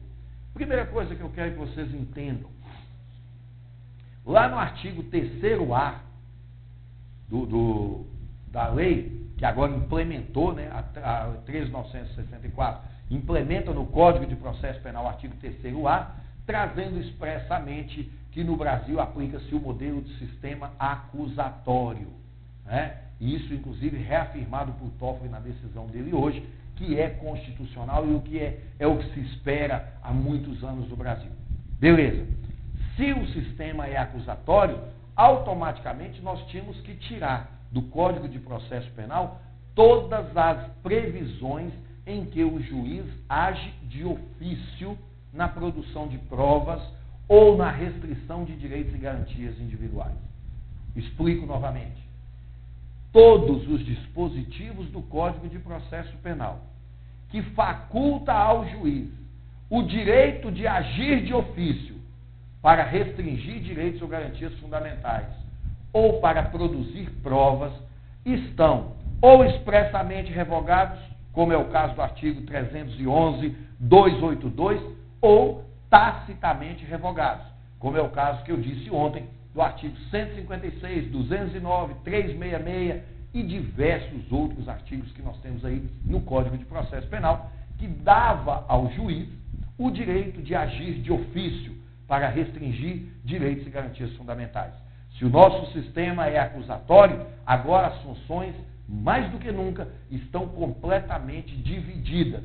Primeira 0.52 0.86
coisa 0.86 1.14
que 1.14 1.22
eu 1.22 1.30
quero 1.30 1.52
que 1.52 1.58
vocês 1.58 1.94
entendam 1.94 2.50
Lá 4.24 4.48
no 4.48 4.58
artigo 4.58 5.02
3A 5.04 5.94
do, 7.28 7.46
do, 7.46 8.06
da 8.48 8.68
lei, 8.68 9.28
que 9.36 9.44
agora 9.44 9.72
implementou, 9.72 10.54
né, 10.54 10.70
a, 10.70 11.24
a 11.24 11.32
13.964, 11.46 12.78
implementa 13.10 13.72
no 13.72 13.86
Código 13.86 14.26
de 14.26 14.36
Processo 14.36 14.80
Penal 14.82 15.04
o 15.04 15.08
artigo 15.08 15.34
3A, 15.42 16.06
trazendo 16.46 17.00
expressamente 17.00 18.12
que 18.32 18.44
no 18.44 18.56
Brasil 18.56 19.00
aplica-se 19.00 19.54
o 19.54 19.60
modelo 19.60 20.00
de 20.02 20.16
sistema 20.18 20.72
acusatório. 20.78 22.08
Né? 22.64 22.96
Isso, 23.20 23.52
inclusive, 23.52 23.96
reafirmado 23.96 24.72
por 24.72 24.90
Toffoli 24.98 25.28
na 25.28 25.40
decisão 25.40 25.86
dele 25.86 26.14
hoje, 26.14 26.46
que 26.76 26.98
é 26.98 27.10
constitucional 27.10 28.08
e 28.08 28.14
o 28.14 28.20
que 28.20 28.38
é, 28.38 28.60
é 28.78 28.86
o 28.86 28.96
que 28.96 29.12
se 29.12 29.20
espera 29.20 29.92
há 30.02 30.12
muitos 30.12 30.62
anos 30.64 30.88
no 30.88 30.96
Brasil. 30.96 31.30
Beleza. 31.78 32.26
Se 32.96 33.12
o 33.12 33.26
sistema 33.28 33.86
é 33.86 33.96
acusatório, 33.96 34.78
automaticamente 35.14 36.22
nós 36.22 36.42
tínhamos 36.46 36.80
que 36.80 36.94
tirar 36.94 37.50
do 37.70 37.82
Código 37.82 38.28
de 38.28 38.38
Processo 38.38 38.90
Penal 38.92 39.40
todas 39.74 40.36
as 40.36 40.70
previsões 40.82 41.72
em 42.06 42.24
que 42.24 42.42
o 42.42 42.60
juiz 42.60 43.04
age 43.28 43.72
de 43.84 44.04
ofício 44.04 44.98
na 45.32 45.48
produção 45.48 46.08
de 46.08 46.18
provas 46.18 46.82
ou 47.30 47.56
na 47.56 47.70
restrição 47.70 48.44
de 48.44 48.56
direitos 48.56 48.92
e 48.92 48.98
garantias 48.98 49.56
individuais. 49.60 50.16
Explico 50.96 51.46
novamente. 51.46 52.02
Todos 53.12 53.68
os 53.68 53.86
dispositivos 53.86 54.88
do 54.88 55.00
Código 55.02 55.48
de 55.48 55.60
Processo 55.60 56.12
Penal 56.24 56.60
que 57.28 57.40
faculta 57.54 58.32
ao 58.32 58.68
juiz 58.68 59.08
o 59.70 59.82
direito 59.82 60.50
de 60.50 60.66
agir 60.66 61.24
de 61.24 61.32
ofício 61.32 61.94
para 62.60 62.82
restringir 62.82 63.60
direitos 63.60 64.02
ou 64.02 64.08
garantias 64.08 64.52
fundamentais 64.58 65.28
ou 65.92 66.20
para 66.20 66.42
produzir 66.42 67.08
provas 67.22 67.72
estão 68.26 68.96
ou 69.22 69.44
expressamente 69.44 70.32
revogados, 70.32 70.98
como 71.32 71.52
é 71.52 71.56
o 71.56 71.68
caso 71.68 71.94
do 71.94 72.02
artigo 72.02 72.42
311, 72.42 73.56
282, 73.78 74.82
ou 75.20 75.69
tacitamente 75.90 76.84
revogados, 76.84 77.44
como 77.78 77.96
é 77.96 78.00
o 78.00 78.10
caso 78.10 78.42
que 78.44 78.52
eu 78.52 78.56
disse 78.56 78.90
ontem 78.90 79.28
do 79.52 79.60
artigo 79.60 79.96
156, 80.10 81.10
209, 81.10 81.94
366 82.04 83.02
e 83.34 83.42
diversos 83.42 84.30
outros 84.30 84.68
artigos 84.68 85.10
que 85.12 85.22
nós 85.22 85.36
temos 85.38 85.64
aí 85.64 85.88
no 86.04 86.20
Código 86.20 86.56
de 86.56 86.64
Processo 86.64 87.08
Penal, 87.08 87.50
que 87.78 87.86
dava 87.86 88.64
ao 88.68 88.90
juiz 88.92 89.28
o 89.78 89.90
direito 89.90 90.42
de 90.42 90.54
agir 90.54 91.00
de 91.00 91.12
ofício 91.12 91.76
para 92.06 92.28
restringir 92.28 93.06
direitos 93.24 93.66
e 93.66 93.70
garantias 93.70 94.12
fundamentais. 94.16 94.74
Se 95.16 95.24
o 95.24 95.28
nosso 95.28 95.72
sistema 95.72 96.26
é 96.26 96.38
acusatório, 96.38 97.26
agora 97.46 97.88
as 97.88 98.02
funções, 98.02 98.54
mais 98.88 99.30
do 99.30 99.38
que 99.38 99.50
nunca, 99.50 99.88
estão 100.10 100.48
completamente 100.48 101.56
divididas. 101.56 102.42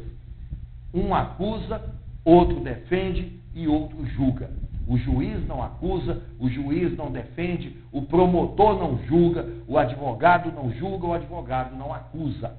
Um 0.93 1.13
acusa, 1.13 1.81
outro 2.25 2.59
defende 2.59 3.39
e 3.53 3.67
outro 3.67 4.05
julga. 4.07 4.49
O 4.87 4.97
juiz 4.97 5.47
não 5.47 5.63
acusa, 5.63 6.21
o 6.39 6.49
juiz 6.49 6.95
não 6.97 7.11
defende, 7.11 7.75
o 7.91 8.01
promotor 8.01 8.77
não 8.77 9.03
julga, 9.05 9.47
o 9.67 9.77
advogado 9.77 10.51
não 10.51 10.71
julga, 10.73 11.07
o 11.07 11.13
advogado 11.13 11.75
não 11.75 11.93
acusa. 11.93 12.55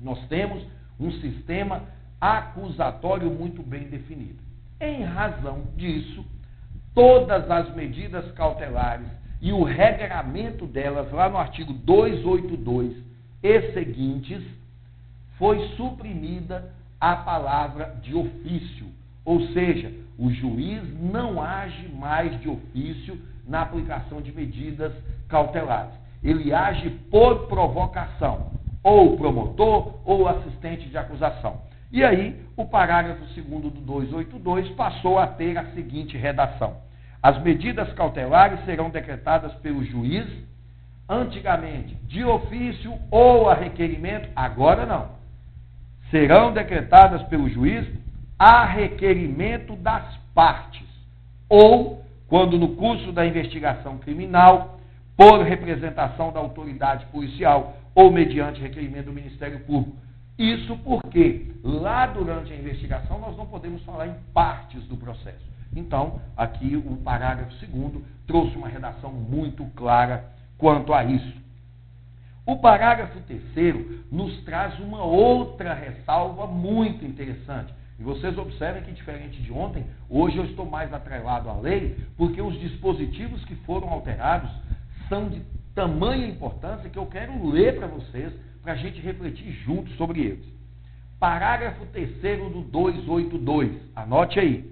Nós 0.00 0.18
temos 0.28 0.64
um 0.98 1.10
sistema 1.12 1.82
acusatório 2.20 3.30
muito 3.30 3.62
bem 3.62 3.84
definido. 3.84 4.38
Em 4.80 5.02
razão 5.02 5.64
disso, 5.76 6.24
todas 6.94 7.50
as 7.50 7.74
medidas 7.74 8.30
cautelares 8.32 9.06
e 9.40 9.52
o 9.52 9.62
regramento 9.62 10.66
delas, 10.66 11.12
lá 11.12 11.28
no 11.28 11.36
artigo 11.36 11.72
282 11.72 12.96
e 13.42 13.72
seguintes, 13.72 14.42
foi 15.36 15.68
suprimida 15.76 16.72
a 17.00 17.16
palavra 17.16 17.96
de 18.02 18.14
ofício. 18.14 18.86
Ou 19.24 19.40
seja, 19.48 19.92
o 20.18 20.30
juiz 20.30 20.82
não 21.00 21.42
age 21.42 21.88
mais 21.88 22.40
de 22.40 22.48
ofício 22.48 23.18
na 23.46 23.62
aplicação 23.62 24.20
de 24.20 24.32
medidas 24.32 24.92
cautelares. 25.28 25.94
Ele 26.22 26.52
age 26.52 26.90
por 27.10 27.46
provocação, 27.48 28.52
ou 28.82 29.16
promotor 29.16 30.00
ou 30.04 30.28
assistente 30.28 30.88
de 30.88 30.96
acusação. 30.96 31.60
E 31.90 32.02
aí, 32.02 32.40
o 32.56 32.64
parágrafo 32.64 33.24
2 33.24 33.62
do 33.62 33.70
282 33.70 34.68
passou 34.70 35.18
a 35.18 35.26
ter 35.26 35.56
a 35.56 35.72
seguinte 35.74 36.16
redação: 36.16 36.78
As 37.22 37.40
medidas 37.42 37.92
cautelares 37.92 38.64
serão 38.64 38.90
decretadas 38.90 39.52
pelo 39.54 39.84
juiz, 39.84 40.26
antigamente 41.08 41.94
de 42.06 42.24
ofício 42.24 42.94
ou 43.10 43.48
a 43.48 43.54
requerimento, 43.54 44.28
agora 44.34 44.86
não. 44.86 45.23
Serão 46.14 46.52
decretadas 46.52 47.22
pelo 47.24 47.48
juiz 47.48 47.84
a 48.38 48.64
requerimento 48.64 49.74
das 49.74 50.16
partes, 50.32 50.86
ou, 51.48 52.04
quando 52.28 52.56
no 52.56 52.76
curso 52.76 53.10
da 53.10 53.26
investigação 53.26 53.98
criminal, 53.98 54.78
por 55.16 55.42
representação 55.42 56.32
da 56.32 56.38
autoridade 56.38 57.06
policial 57.06 57.76
ou 57.94 58.12
mediante 58.12 58.60
requerimento 58.60 59.06
do 59.06 59.12
Ministério 59.12 59.58
Público 59.60 60.04
isso 60.38 60.76
porque 60.78 61.52
lá 61.62 62.06
durante 62.06 62.52
a 62.52 62.56
investigação 62.56 63.20
nós 63.20 63.36
não 63.36 63.46
podemos 63.46 63.82
falar 63.84 64.08
em 64.08 64.14
partes 64.32 64.82
do 64.84 64.96
processo. 64.96 65.44
Então, 65.74 66.20
aqui 66.36 66.76
o 66.76 66.96
parágrafo 66.96 67.52
segundo 67.54 68.04
trouxe 68.26 68.56
uma 68.56 68.68
redação 68.68 69.12
muito 69.12 69.64
clara 69.76 70.24
quanto 70.58 70.92
a 70.92 71.04
isso. 71.04 71.43
O 72.46 72.56
parágrafo 72.56 73.20
terceiro 73.20 74.04
nos 74.12 74.42
traz 74.44 74.78
uma 74.78 75.02
outra 75.02 75.72
ressalva 75.72 76.46
muito 76.46 77.04
interessante. 77.04 77.72
E 77.98 78.02
vocês 78.02 78.36
observem 78.36 78.82
que, 78.82 78.92
diferente 78.92 79.40
de 79.40 79.50
ontem, 79.50 79.86
hoje 80.10 80.36
eu 80.36 80.44
estou 80.44 80.66
mais 80.66 80.92
atrelado 80.92 81.48
à 81.48 81.58
lei, 81.58 81.96
porque 82.18 82.42
os 82.42 82.58
dispositivos 82.60 83.42
que 83.46 83.54
foram 83.56 83.88
alterados 83.88 84.50
são 85.08 85.28
de 85.30 85.40
tamanha 85.74 86.26
importância 86.26 86.90
que 86.90 86.98
eu 86.98 87.06
quero 87.06 87.46
ler 87.48 87.78
para 87.78 87.86
vocês 87.86 88.32
para 88.62 88.72
a 88.72 88.76
gente 88.76 89.00
refletir 89.00 89.50
juntos 89.64 89.94
sobre 89.96 90.20
eles. 90.20 90.44
Parágrafo 91.18 91.86
3 91.86 92.10
do 92.52 92.60
282, 92.62 93.72
anote 93.96 94.38
aí. 94.38 94.70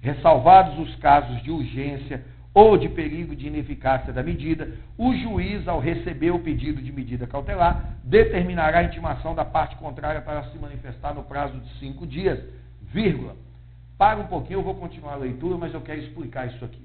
Ressalvados 0.00 0.78
os 0.78 0.96
casos 0.96 1.42
de 1.42 1.50
urgência 1.50 2.24
ou 2.52 2.76
de 2.76 2.88
perigo 2.88 3.36
de 3.36 3.46
ineficácia 3.46 4.12
da 4.12 4.22
medida, 4.22 4.72
o 4.98 5.14
juiz, 5.14 5.68
ao 5.68 5.78
receber 5.78 6.32
o 6.32 6.40
pedido 6.40 6.82
de 6.82 6.92
medida 6.92 7.26
cautelar, 7.26 7.94
determinará 8.02 8.78
a 8.78 8.84
intimação 8.84 9.34
da 9.34 9.44
parte 9.44 9.76
contrária 9.76 10.20
para 10.20 10.44
se 10.50 10.58
manifestar 10.58 11.14
no 11.14 11.22
prazo 11.22 11.58
de 11.58 11.78
cinco 11.78 12.06
dias, 12.06 12.40
vírgula. 12.92 13.36
Para 13.96 14.18
um 14.18 14.26
pouquinho, 14.26 14.58
eu 14.58 14.64
vou 14.64 14.74
continuar 14.74 15.12
a 15.12 15.16
leitura, 15.16 15.56
mas 15.56 15.72
eu 15.72 15.80
quero 15.80 16.00
explicar 16.00 16.46
isso 16.46 16.64
aqui. 16.64 16.82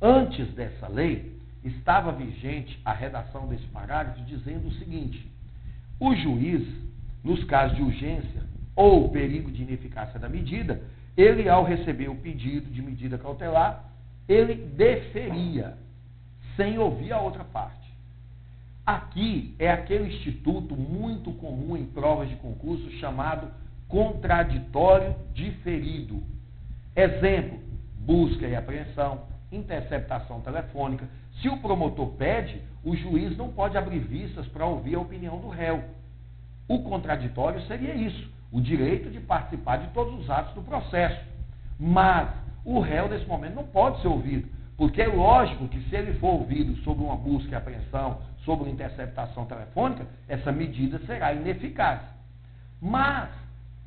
Antes 0.00 0.48
dessa 0.54 0.88
lei, 0.88 1.36
estava 1.64 2.12
vigente 2.12 2.80
a 2.84 2.92
redação 2.92 3.46
desse 3.48 3.66
parágrafo 3.66 4.22
dizendo 4.22 4.68
o 4.68 4.72
seguinte: 4.74 5.30
o 6.00 6.14
juiz, 6.14 6.66
nos 7.22 7.42
casos 7.44 7.76
de 7.76 7.82
urgência 7.82 8.42
ou 8.74 9.10
perigo 9.10 9.50
de 9.50 9.62
ineficácia 9.62 10.18
da 10.18 10.28
medida, 10.28 10.80
ele, 11.16 11.48
ao 11.48 11.64
receber 11.64 12.08
o 12.08 12.14
pedido 12.14 12.70
de 12.70 12.82
medida 12.82 13.18
cautelar, 13.18 13.84
ele 14.28 14.54
deferia, 14.54 15.76
sem 16.56 16.78
ouvir 16.78 17.12
a 17.12 17.20
outra 17.20 17.44
parte. 17.44 17.86
Aqui 18.84 19.54
é 19.58 19.70
aquele 19.70 20.14
instituto 20.14 20.76
muito 20.76 21.32
comum 21.32 21.76
em 21.76 21.86
provas 21.86 22.28
de 22.28 22.36
concurso 22.36 22.90
chamado 22.92 23.48
contraditório 23.88 25.14
diferido. 25.34 26.22
Exemplo: 26.94 27.58
busca 27.98 28.46
e 28.46 28.54
apreensão, 28.54 29.22
interceptação 29.50 30.40
telefônica. 30.40 31.08
Se 31.40 31.48
o 31.48 31.58
promotor 31.58 32.10
pede, 32.12 32.62
o 32.84 32.94
juiz 32.96 33.36
não 33.36 33.50
pode 33.50 33.76
abrir 33.76 33.98
vistas 33.98 34.46
para 34.48 34.66
ouvir 34.66 34.94
a 34.94 35.00
opinião 35.00 35.38
do 35.38 35.48
réu. 35.48 35.82
O 36.68 36.82
contraditório 36.84 37.60
seria 37.62 37.94
isso: 37.94 38.30
o 38.52 38.60
direito 38.60 39.10
de 39.10 39.20
participar 39.20 39.78
de 39.78 39.88
todos 39.88 40.20
os 40.20 40.30
atos 40.30 40.54
do 40.54 40.62
processo. 40.62 41.24
Mas 41.78 42.45
o 42.66 42.80
réu, 42.80 43.08
nesse 43.08 43.24
momento, 43.26 43.54
não 43.54 43.64
pode 43.64 44.02
ser 44.02 44.08
ouvido. 44.08 44.48
Porque 44.76 45.00
é 45.00 45.06
lógico 45.06 45.68
que 45.68 45.80
se 45.88 45.94
ele 45.94 46.14
for 46.14 46.34
ouvido 46.34 46.76
sobre 46.82 47.04
uma 47.04 47.16
busca 47.16 47.52
e 47.52 47.54
apreensão, 47.54 48.18
sobre 48.44 48.64
uma 48.64 48.72
interceptação 48.72 49.46
telefônica, 49.46 50.04
essa 50.28 50.50
medida 50.50 50.98
será 51.06 51.32
ineficaz. 51.32 52.00
Mas, 52.82 53.30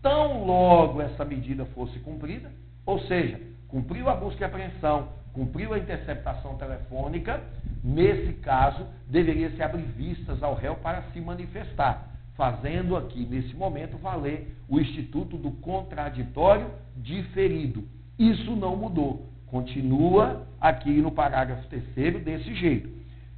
tão 0.02 0.46
logo 0.46 1.02
essa 1.02 1.26
medida 1.26 1.66
fosse 1.66 2.00
cumprida, 2.00 2.50
ou 2.86 3.00
seja, 3.02 3.40
cumpriu 3.68 4.10
a 4.10 4.16
busca 4.16 4.42
e 4.42 4.46
apreensão, 4.46 5.10
cumpriu 5.34 5.74
a 5.74 5.78
interceptação 5.78 6.56
telefônica, 6.56 7.44
nesse 7.84 8.34
caso, 8.36 8.88
deveria 9.08 9.52
se 9.52 9.62
abrir 9.62 9.84
vistas 9.84 10.42
ao 10.42 10.56
réu 10.56 10.76
para 10.76 11.04
se 11.14 11.20
manifestar, 11.20 12.08
fazendo 12.36 12.96
aqui, 12.96 13.26
nesse 13.26 13.54
momento, 13.56 13.98
valer 13.98 14.56
o 14.70 14.80
instituto 14.80 15.38
do 15.38 15.52
contraditório 15.52 16.72
diferido. 16.96 17.99
Isso 18.20 18.54
não 18.54 18.76
mudou. 18.76 19.26
Continua 19.48 20.46
aqui 20.60 20.92
no 21.02 21.10
parágrafo 21.10 21.66
terceiro 21.70 22.20
desse 22.20 22.54
jeito. 22.54 22.90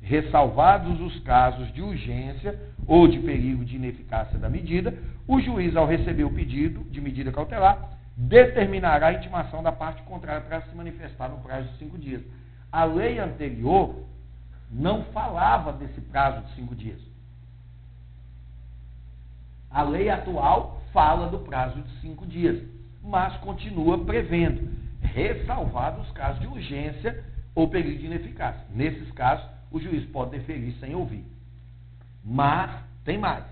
Ressalvados 0.02 1.00
os 1.00 1.20
casos 1.20 1.72
de 1.72 1.84
urgência 1.84 2.60
ou 2.88 3.08
de 3.08 3.20
perigo 3.20 3.64
de 3.64 3.76
ineficácia 3.76 4.40
da 4.40 4.50
medida, 4.50 4.98
o 5.28 5.40
juiz, 5.40 5.76
ao 5.76 5.86
receber 5.86 6.24
o 6.24 6.34
pedido 6.34 6.84
de 6.86 7.00
medida 7.00 7.32
cautelar, 7.32 7.92
determinará 8.18 9.08
a 9.08 9.14
intimação 9.14 9.62
da 9.62 9.72
parte 9.72 10.02
contrária 10.02 10.42
para 10.42 10.62
se 10.64 10.76
manifestar 10.76 11.30
no 11.30 11.38
prazo 11.38 11.68
de 11.70 11.78
cinco 11.78 12.00
dias. 12.00 12.24
A 12.72 12.84
lei 12.84 13.20
anterior 13.20 14.04
não 14.72 15.04
falava 15.06 15.72
desse 15.74 16.02
prazo 16.02 16.42
de 16.48 16.56
cinco 16.56 16.74
dias. 16.74 17.00
A 19.70 19.84
lei 19.84 20.10
atual 20.10 20.82
fala 20.92 21.30
do 21.30 21.40
prazo 21.40 21.80
de 21.80 22.02
cinco 22.02 22.26
dias 22.26 22.62
mas 23.04 23.36
continua 23.38 24.04
prevendo, 24.06 24.70
ressalvados 25.02 26.08
os 26.08 26.12
casos 26.14 26.40
de 26.40 26.48
urgência 26.48 27.24
ou 27.56 27.68
perigo 27.70 28.00
de 28.00 28.06
ineficácia. 28.06 28.62
Nesses 28.74 29.12
casos, 29.12 29.46
o 29.72 29.80
juiz 29.80 30.06
pode 30.06 30.32
deferir 30.32 30.74
sem 30.80 30.96
ouvir. 30.96 31.26
Mas, 32.24 32.72
tem 33.04 33.18
mais. 33.18 33.44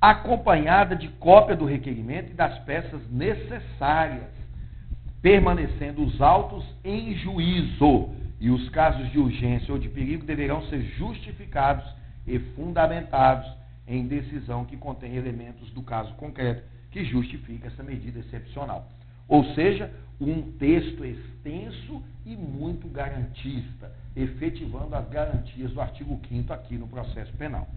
Acompanhada 0.00 0.94
de 0.94 1.08
cópia 1.08 1.56
do 1.56 1.64
requerimento 1.64 2.30
e 2.30 2.34
das 2.34 2.58
peças 2.60 3.00
necessárias, 3.10 4.30
permanecendo 5.20 6.02
os 6.04 6.20
autos 6.20 6.64
em 6.84 7.14
juízo. 7.16 8.10
E 8.40 8.50
os 8.50 8.68
casos 8.68 9.10
de 9.10 9.18
urgência 9.18 9.72
ou 9.72 9.80
de 9.80 9.88
perigo 9.88 10.24
deverão 10.24 10.62
ser 10.66 10.80
justificados 10.96 11.84
e 12.24 12.38
fundamentados 12.38 13.50
em 13.86 14.06
decisão 14.06 14.64
que 14.64 14.76
contém 14.76 15.16
elementos 15.16 15.70
do 15.70 15.82
caso 15.82 16.14
concreto 16.14 16.62
que 16.90 17.04
justifica 17.04 17.68
essa 17.68 17.82
medida 17.82 18.18
excepcional. 18.20 18.88
Ou 19.28 19.44
seja, 19.54 19.90
um 20.20 20.42
texto 20.52 21.04
extenso 21.04 22.02
e 22.26 22.34
muito 22.34 22.88
garantista, 22.88 23.92
efetivando 24.16 24.94
as 24.94 25.08
garantias 25.08 25.70
do 25.70 25.80
artigo 25.80 26.18
5 26.28 26.52
aqui 26.52 26.76
no 26.76 26.88
processo 26.88 27.32
penal. 27.34 27.68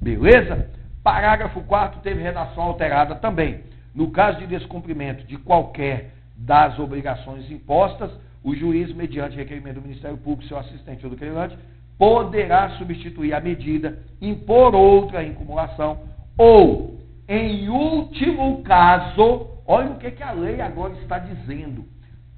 Beleza? 0.00 0.70
Parágrafo 1.02 1.62
4 1.62 2.00
teve 2.00 2.22
redação 2.22 2.64
alterada 2.64 3.14
também. 3.14 3.60
No 3.94 4.10
caso 4.10 4.38
de 4.40 4.46
descumprimento 4.46 5.24
de 5.26 5.38
qualquer 5.38 6.10
das 6.36 6.78
obrigações 6.78 7.50
impostas, 7.50 8.10
o 8.44 8.54
juiz, 8.54 8.92
mediante 8.92 9.36
requerimento 9.36 9.76
do 9.76 9.82
Ministério 9.82 10.18
Público, 10.18 10.48
seu 10.48 10.58
assistente 10.58 11.04
ou 11.04 11.10
do 11.10 11.16
querelante, 11.16 11.56
poderá 11.98 12.70
substituir 12.76 13.32
a 13.32 13.40
medida, 13.40 13.98
impor 14.20 14.74
outra 14.74 15.24
incumulação 15.24 16.00
ou 16.36 17.00
em 17.28 17.68
último 17.68 18.62
caso, 18.62 19.48
olha 19.66 19.90
o 19.90 19.98
que, 19.98 20.12
que 20.12 20.22
a 20.22 20.30
lei 20.30 20.60
agora 20.60 20.94
está 20.94 21.18
dizendo. 21.18 21.84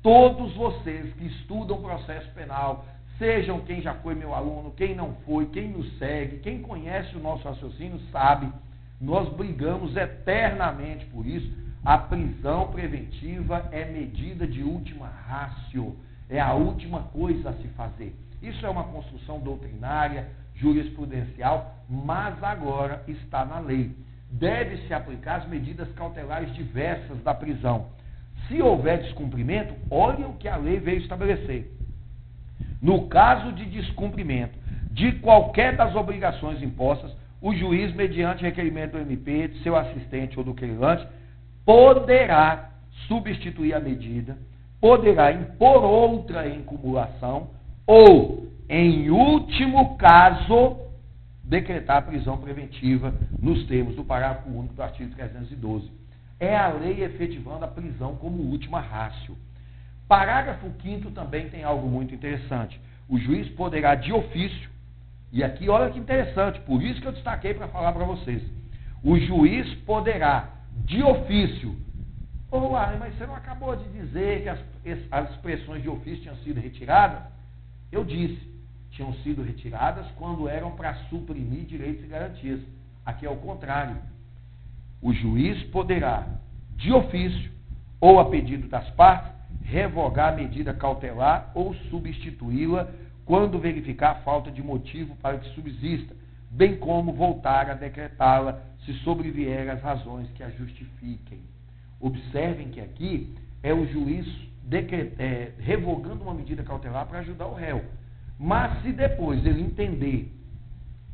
Todos 0.02 0.54
vocês 0.54 1.12
que 1.14 1.26
estudam 1.26 1.82
processo 1.82 2.30
penal, 2.30 2.86
sejam 3.18 3.60
quem 3.60 3.82
já 3.82 3.94
foi 3.94 4.14
meu 4.14 4.34
aluno, 4.34 4.72
quem 4.72 4.94
não 4.94 5.14
foi, 5.26 5.46
quem 5.46 5.68
nos 5.68 5.98
segue, 5.98 6.38
quem 6.38 6.62
conhece 6.62 7.14
o 7.16 7.20
nosso 7.20 7.46
raciocínio, 7.46 8.00
sabe, 8.10 8.50
nós 8.98 9.28
brigamos 9.34 9.94
eternamente 9.94 11.04
por 11.06 11.26
isso. 11.26 11.52
A 11.84 11.98
prisão 11.98 12.68
preventiva 12.68 13.68
é 13.70 13.84
medida 13.84 14.46
de 14.46 14.62
última 14.62 15.06
rácio, 15.06 15.96
é 16.30 16.40
a 16.40 16.54
última 16.54 17.02
coisa 17.02 17.50
a 17.50 17.54
se 17.54 17.68
fazer. 17.68 18.16
Isso 18.40 18.64
é 18.64 18.68
uma 18.70 18.84
construção 18.84 19.38
doutrinária, 19.40 20.28
jurisprudencial, 20.54 21.74
mas 21.88 22.42
agora 22.42 23.04
está 23.06 23.44
na 23.44 23.58
lei 23.58 23.94
deve-se 24.30 24.92
aplicar 24.92 25.36
as 25.36 25.48
medidas 25.48 25.88
cautelares 25.92 26.54
diversas 26.54 27.22
da 27.22 27.34
prisão. 27.34 27.86
Se 28.46 28.60
houver 28.62 29.02
descumprimento, 29.02 29.74
olhe 29.90 30.24
o 30.24 30.34
que 30.34 30.48
a 30.48 30.56
lei 30.56 30.78
veio 30.78 30.98
estabelecer. 30.98 31.70
No 32.80 33.08
caso 33.08 33.52
de 33.52 33.64
descumprimento 33.66 34.56
de 34.90 35.12
qualquer 35.12 35.76
das 35.76 35.94
obrigações 35.94 36.62
impostas, 36.62 37.14
o 37.40 37.54
juiz, 37.54 37.94
mediante 37.94 38.42
requerimento 38.42 38.92
do 38.92 38.98
MP, 38.98 39.48
de 39.48 39.62
seu 39.62 39.76
assistente 39.76 40.38
ou 40.38 40.44
do 40.44 40.54
querelante, 40.54 41.06
poderá 41.64 42.70
substituir 43.06 43.74
a 43.74 43.80
medida, 43.80 44.36
poderá 44.80 45.32
impor 45.32 45.84
outra 45.84 46.48
em 46.48 46.62
cumulação 46.62 47.50
ou, 47.86 48.48
em 48.68 49.10
último 49.10 49.96
caso, 49.96 50.87
decretar 51.48 51.96
a 51.96 52.02
prisão 52.02 52.36
preventiva 52.36 53.14
nos 53.40 53.66
termos 53.66 53.96
do 53.96 54.04
parágrafo 54.04 54.50
único 54.50 54.74
do 54.74 54.82
artigo 54.82 55.14
312. 55.14 55.90
É 56.38 56.54
a 56.54 56.68
lei 56.68 57.02
efetivando 57.02 57.64
a 57.64 57.68
prisão 57.68 58.16
como 58.16 58.42
última 58.42 58.80
rácio. 58.80 59.36
Parágrafo 60.06 60.70
5 60.82 61.10
também 61.12 61.48
tem 61.48 61.64
algo 61.64 61.88
muito 61.88 62.14
interessante. 62.14 62.78
O 63.08 63.18
juiz 63.18 63.48
poderá 63.50 63.94
de 63.94 64.12
ofício, 64.12 64.68
e 65.32 65.42
aqui 65.42 65.68
olha 65.68 65.90
que 65.90 65.98
interessante, 65.98 66.60
por 66.60 66.82
isso 66.82 67.00
que 67.00 67.06
eu 67.06 67.12
destaquei 67.12 67.54
para 67.54 67.68
falar 67.68 67.92
para 67.92 68.04
vocês. 68.04 68.42
O 69.02 69.18
juiz 69.18 69.74
poderá 69.86 70.50
de 70.84 71.02
ofício. 71.02 71.74
Ô, 72.50 72.58
oh, 72.58 72.70
mas 72.98 73.14
você 73.16 73.26
não 73.26 73.34
acabou 73.34 73.74
de 73.74 73.88
dizer 73.90 74.42
que 74.42 74.48
as, 74.48 74.58
as 75.10 75.30
expressões 75.30 75.82
de 75.82 75.88
ofício 75.88 76.22
tinham 76.22 76.36
sido 76.36 76.60
retiradas? 76.60 77.22
Eu 77.90 78.04
disse 78.04 78.57
tinham 78.90 79.12
sido 79.22 79.42
retiradas 79.42 80.06
quando 80.16 80.48
eram 80.48 80.72
para 80.72 80.94
suprimir 81.08 81.64
direitos 81.64 82.04
e 82.04 82.08
garantias. 82.08 82.60
Aqui 83.04 83.26
é 83.26 83.30
o 83.30 83.36
contrário. 83.36 83.96
O 85.00 85.12
juiz 85.12 85.62
poderá, 85.64 86.26
de 86.76 86.92
ofício 86.92 87.50
ou 88.00 88.18
a 88.18 88.28
pedido 88.28 88.68
das 88.68 88.88
partes, 88.90 89.32
revogar 89.62 90.32
a 90.32 90.36
medida 90.36 90.72
cautelar 90.72 91.50
ou 91.54 91.74
substituí-la 91.90 92.90
quando 93.24 93.58
verificar 93.58 94.22
falta 94.24 94.50
de 94.50 94.62
motivo 94.62 95.14
para 95.16 95.38
que 95.38 95.54
subsista, 95.54 96.14
bem 96.50 96.76
como 96.76 97.12
voltar 97.12 97.70
a 97.70 97.74
decretá-la 97.74 98.62
se 98.84 98.94
sobrevier 99.00 99.68
as 99.68 99.82
razões 99.82 100.30
que 100.30 100.42
a 100.42 100.50
justifiquem. 100.50 101.40
Observem 102.00 102.68
que 102.68 102.80
aqui 102.80 103.34
é 103.62 103.74
o 103.74 103.86
juiz 103.86 104.26
é, 105.18 105.52
revogando 105.58 106.22
uma 106.22 106.34
medida 106.34 106.62
cautelar 106.62 107.06
para 107.06 107.18
ajudar 107.18 107.46
o 107.46 107.54
réu. 107.54 107.84
Mas 108.38 108.82
se 108.82 108.92
depois 108.92 109.44
ele 109.44 109.62
entender 109.62 110.32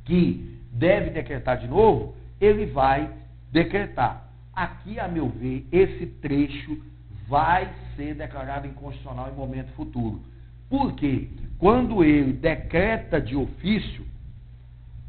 que 0.04 0.58
deve 0.70 1.10
decretar 1.10 1.58
de 1.58 1.66
novo, 1.66 2.14
ele 2.40 2.66
vai 2.66 3.10
decretar. 3.50 4.28
Aqui, 4.52 5.00
a 5.00 5.08
meu 5.08 5.28
ver, 5.28 5.66
esse 5.72 6.06
trecho 6.06 6.80
vai 7.26 7.68
ser 7.96 8.14
declarado 8.14 8.66
inconstitucional 8.66 9.30
em 9.30 9.37
momento 9.37 9.72
futuro. 9.72 10.20
Porque 10.68 11.28
quando 11.58 12.04
ele 12.04 12.32
decreta 12.32 13.20
de 13.20 13.34
ofício, 13.34 14.04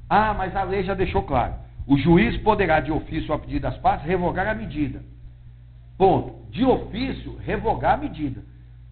ah, 0.09 0.33
mas 0.33 0.55
a 0.55 0.63
lei 0.63 0.83
já 0.83 0.93
deixou 0.93 1.23
claro. 1.23 1.55
O 1.87 1.97
juiz 1.97 2.37
poderá, 2.37 2.79
de 2.79 2.91
ofício 2.91 3.33
a 3.33 3.39
pedido 3.39 3.63
das 3.63 3.77
partes, 3.77 4.07
revogar 4.07 4.47
a 4.47 4.55
medida. 4.55 5.03
Ponto. 5.97 6.49
De 6.51 6.63
ofício, 6.63 7.37
revogar 7.37 7.95
a 7.95 7.97
medida. 7.97 8.41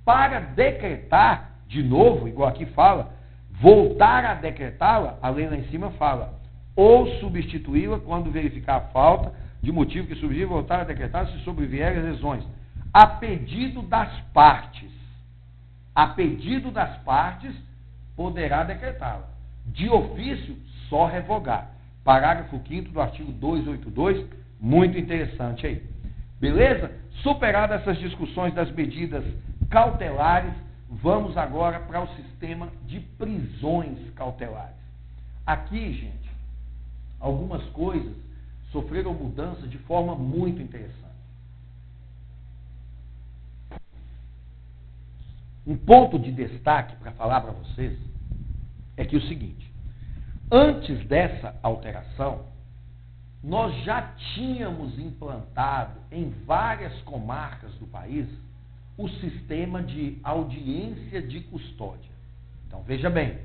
Para 0.05 0.39
decretar, 0.39 1.52
de 1.73 1.81
novo, 1.81 2.27
igual 2.27 2.49
aqui 2.49 2.67
fala, 2.67 3.11
voltar 3.59 4.23
a 4.23 4.35
decretá-la, 4.35 5.17
a 5.19 5.29
lei 5.29 5.49
lá 5.49 5.57
em 5.57 5.65
cima 5.69 5.89
fala, 5.91 6.39
ou 6.75 7.07
substituí-la 7.19 7.99
quando 7.99 8.29
verificar 8.29 8.75
a 8.75 8.81
falta 8.91 9.33
de 9.59 9.71
motivo 9.71 10.07
que 10.07 10.15
subsistir, 10.15 10.45
voltar 10.45 10.81
a 10.81 10.83
decretar 10.83 11.27
se 11.27 11.39
sobrevierem 11.39 12.03
lesões. 12.03 12.43
A 12.93 13.07
pedido 13.07 13.81
das 13.81 14.11
partes. 14.33 14.91
A 15.95 16.07
pedido 16.07 16.69
das 16.69 16.95
partes, 16.97 17.55
poderá 18.15 18.63
decretá-la. 18.63 19.27
De 19.65 19.89
ofício, 19.89 20.55
só 20.89 21.07
revogar. 21.07 21.71
Parágrafo 22.03 22.61
5 22.67 22.91
do 22.91 23.01
artigo 23.01 23.31
282, 23.31 24.27
muito 24.59 24.97
interessante 24.97 25.65
aí. 25.65 25.81
Beleza? 26.39 26.91
Superadas 27.23 27.81
essas 27.81 27.97
discussões 27.97 28.53
das 28.53 28.69
medidas 28.71 29.23
cautelares, 29.71 30.53
vamos 31.01 31.37
agora 31.37 31.79
para 31.79 32.03
o 32.03 32.15
sistema 32.15 32.69
de 32.85 32.99
prisões 32.99 33.97
cautelares. 34.15 34.75
Aqui, 35.45 35.93
gente, 35.93 36.29
algumas 37.19 37.63
coisas 37.69 38.15
sofreram 38.71 39.13
mudança 39.13 39.67
de 39.67 39.77
forma 39.79 40.15
muito 40.15 40.61
interessante. 40.61 41.03
Um 45.65 45.77
ponto 45.77 46.19
de 46.19 46.31
destaque 46.31 46.95
para 46.97 47.11
falar 47.13 47.41
para 47.41 47.51
vocês 47.51 47.97
é 48.97 49.05
que 49.05 49.15
é 49.15 49.19
o 49.19 49.27
seguinte: 49.27 49.71
antes 50.51 51.05
dessa 51.07 51.55
alteração, 51.63 52.45
nós 53.41 53.73
já 53.83 54.01
tínhamos 54.33 54.97
implantado 54.99 55.99
em 56.11 56.29
várias 56.45 57.01
comarcas 57.01 57.73
do 57.75 57.87
país 57.87 58.27
o 58.97 59.07
sistema 59.09 59.81
de 59.81 60.17
audiência 60.23 61.21
de 61.21 61.39
custódia. 61.41 62.11
Então 62.67 62.81
veja 62.83 63.09
bem, 63.09 63.37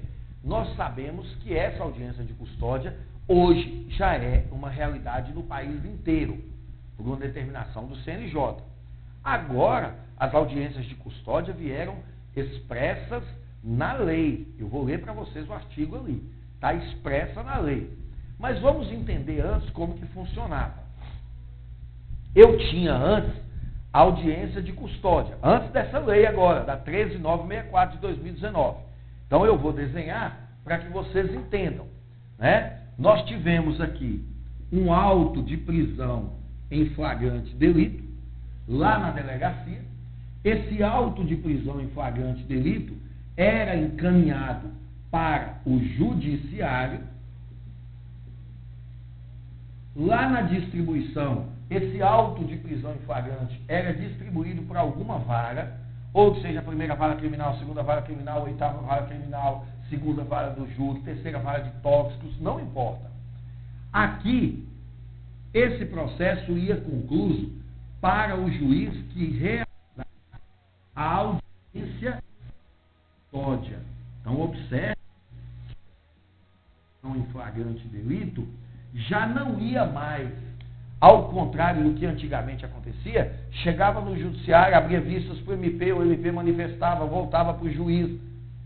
nós 0.45 0.75
sabemos 0.77 1.27
que 1.37 1.55
essa 1.55 1.83
audiência 1.83 2.25
de 2.25 2.33
custódia 2.35 2.97
hoje 3.27 3.87
já 3.91 4.15
é 4.15 4.47
uma 4.51 4.71
realidade 4.71 5.33
no 5.33 5.43
país 5.43 5.85
inteiro, 5.85 6.39
por 6.97 7.07
uma 7.07 7.17
determinação 7.17 7.87
do 7.87 7.97
CNJ. 7.97 8.57
Agora, 9.23 9.97
as 10.17 10.35
audiências 10.35 10.87
de 10.87 10.95
custódia 10.97 11.53
vieram 11.53 11.97
expressas 12.35 13.23
na 13.63 13.93
lei. 13.95 14.47
Eu 14.59 14.69
vou 14.69 14.85
ler 14.85 15.01
para 15.01 15.13
vocês 15.13 15.49
o 15.49 15.53
artigo 15.53 15.97
ali. 15.97 16.23
Está 16.55 16.75
expressa 16.75 17.43
na 17.43 17.59
lei. 17.59 17.91
Mas 18.39 18.61
vamos 18.61 18.91
entender 18.91 19.41
antes 19.41 19.69
como 19.71 19.95
que 19.95 20.07
funcionava. 20.07 20.83
Eu 22.35 22.57
tinha 22.59 22.93
antes 22.93 23.48
audiência 23.93 24.63
de 24.63 24.73
custódia, 24.73 25.37
antes 25.43 25.71
dessa 25.71 25.99
lei 25.99 26.27
agora, 26.27 26.65
da 26.65 26.77
13964 26.77 27.97
de 27.97 28.03
2019. 28.03 28.79
Então 29.27 29.45
eu 29.45 29.59
vou 29.59 29.73
desenhar 29.73 30.49
para 30.65 30.79
que 30.79 30.91
vocês 30.91 31.33
entendam. 31.35 31.87
Né? 32.39 32.81
Nós 32.99 33.25
tivemos 33.27 33.81
aqui 33.81 34.25
um 34.73 34.93
auto 34.93 35.43
de 35.43 35.57
prisão 35.57 36.35
em 36.71 36.91
flagrante 36.91 37.55
delito, 37.55 38.05
lá 38.69 38.99
na 38.99 39.11
delegacia. 39.11 39.81
Esse 40.45 40.83
auto 40.83 41.25
de 41.25 41.37
prisão 41.37 41.81
em 41.81 41.89
flagrante 41.89 42.43
delito 42.45 42.95
era 43.37 43.77
encaminhado 43.77 44.71
para 45.11 45.61
o 45.65 45.79
judiciário. 45.79 47.01
Lá 49.97 50.29
na 50.29 50.43
distribuição, 50.43 51.47
esse 51.71 52.03
auto 52.03 52.45
de 52.45 52.57
prisão 52.57 52.95
em 52.95 53.05
flagrante 53.05 53.61
era 53.69 53.93
distribuído 53.93 54.63
para 54.63 54.81
alguma 54.81 55.19
vara, 55.19 55.79
ou 56.13 56.35
que 56.35 56.43
seja 56.43 56.61
a 56.61 56.63
primeira 56.63 56.95
vara 56.95 57.17
criminal, 57.17 57.59
segunda 57.59 57.83
vara 57.83 58.03
criminal, 58.03 58.45
oitava 58.45 58.81
vara 58.81 59.07
criminal, 59.07 59.67
segunda 59.91 60.25
vara 60.25 60.51
do 60.51 60.67
júri, 60.75 61.01
terceira 61.01 61.39
vara 61.39 61.61
de 61.61 61.71
tóxicos, 61.83 62.41
não 62.41 62.59
importa. 62.61 63.11
Aqui, 63.93 64.67
esse 65.53 65.85
processo 65.87 66.53
ia 66.53 66.81
concluso 66.81 67.53
para 68.01 68.39
o 68.39 68.51
juiz 68.51 68.95
que 69.13 69.39
realizar 69.39 69.67
a 70.95 71.15
audiência 71.15 72.23
custódia. 73.31 73.79
Então, 74.21 74.41
observe, 74.41 74.97
em 77.05 77.23
flagrante 77.33 77.87
delito, 77.89 78.47
já 78.95 79.27
não 79.27 79.59
ia 79.59 79.87
mais, 79.87 80.31
ao 81.01 81.29
contrário 81.29 81.85
do 81.85 81.95
que 81.95 82.07
antigamente 82.07 82.65
acontecia, 82.65 83.33
chegava 83.51 84.01
no 84.01 84.19
judiciário, 84.19 84.77
abria 84.77 85.01
vistas 85.01 85.39
para 85.41 85.55
o 85.55 85.57
MP, 85.57 85.93
o 85.93 86.03
MP 86.03 86.33
manifestava, 86.33 87.07
voltava 87.07 87.55
para 87.55 87.67
o 87.67 87.73
juiz. 87.73 88.19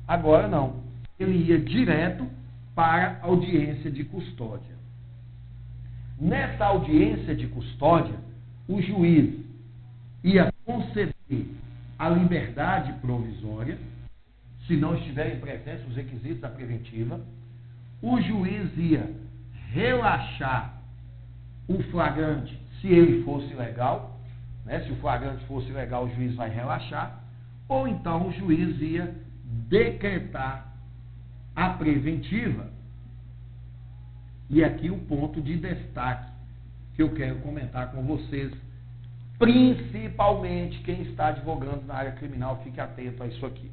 Agora 0.09 0.49
não 0.49 0.83
ele 1.23 1.51
ia 1.51 1.59
direto 1.59 2.27
para 2.75 3.19
a 3.23 3.27
audiência 3.27 3.91
de 3.91 4.05
custódia. 4.05 4.73
Nessa 6.19 6.67
audiência 6.67 7.35
de 7.35 7.47
custódia, 7.49 8.15
o 8.69 8.81
juiz 8.81 9.41
ia 10.23 10.53
conceder 10.65 11.13
a 11.99 12.09
liberdade 12.09 12.93
provisória, 12.95 13.79
se 14.67 14.77
não 14.77 14.95
estiverem 14.97 15.41
presentes 15.41 15.87
os 15.89 15.97
requisitos 15.97 16.41
da 16.41 16.49
preventiva, 16.49 17.21
o 18.01 18.21
juiz 18.21 18.71
ia 18.77 19.11
relaxar 19.71 20.82
o 21.69 21.83
flagrante 21.85 22.61
se 22.81 22.89
ele 22.89 23.23
fosse 23.23 23.53
legal, 23.55 24.21
né? 24.65 24.81
se 24.81 24.93
o 24.93 24.97
flagrante 24.97 25.45
fosse 25.47 25.71
legal, 25.71 26.05
o 26.05 26.15
juiz 26.15 26.35
vai 26.35 26.51
relaxar, 26.51 27.23
ou 27.69 27.87
então 27.87 28.29
o 28.29 28.33
juiz 28.33 28.81
ia 28.81 29.15
decretar 29.69 30.73
a 31.55 31.71
preventiva. 31.71 32.67
E 34.51 34.63
aqui 34.63 34.91
o 34.91 34.99
ponto 34.99 35.41
de 35.41 35.57
destaque 35.57 36.31
que 36.95 37.03
eu 37.03 37.15
quero 37.15 37.37
comentar 37.37 37.93
com 37.93 38.03
vocês, 38.03 38.53
principalmente 39.39 40.79
quem 40.83 41.03
está 41.03 41.29
advogando 41.29 41.87
na 41.87 41.95
área 41.95 42.13
criminal, 42.13 42.61
fique 42.63 42.81
atento 42.81 43.23
a 43.23 43.27
isso 43.27 43.47
aqui. 43.47 43.71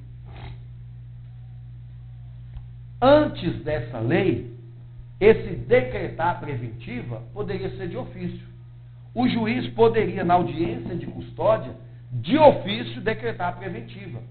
Antes 3.01 3.63
dessa 3.63 3.99
lei, 3.99 4.58
esse 5.19 5.55
decretar 5.55 6.39
preventiva 6.39 7.21
poderia 7.33 7.69
ser 7.77 7.89
de 7.89 7.97
ofício. 7.97 8.47
O 9.13 9.27
juiz 9.27 9.67
poderia, 9.73 10.23
na 10.23 10.35
audiência 10.35 10.95
de 10.95 11.05
custódia, 11.07 11.73
de 12.11 12.37
ofício 12.37 13.01
decretar 13.01 13.57
preventiva 13.57 14.21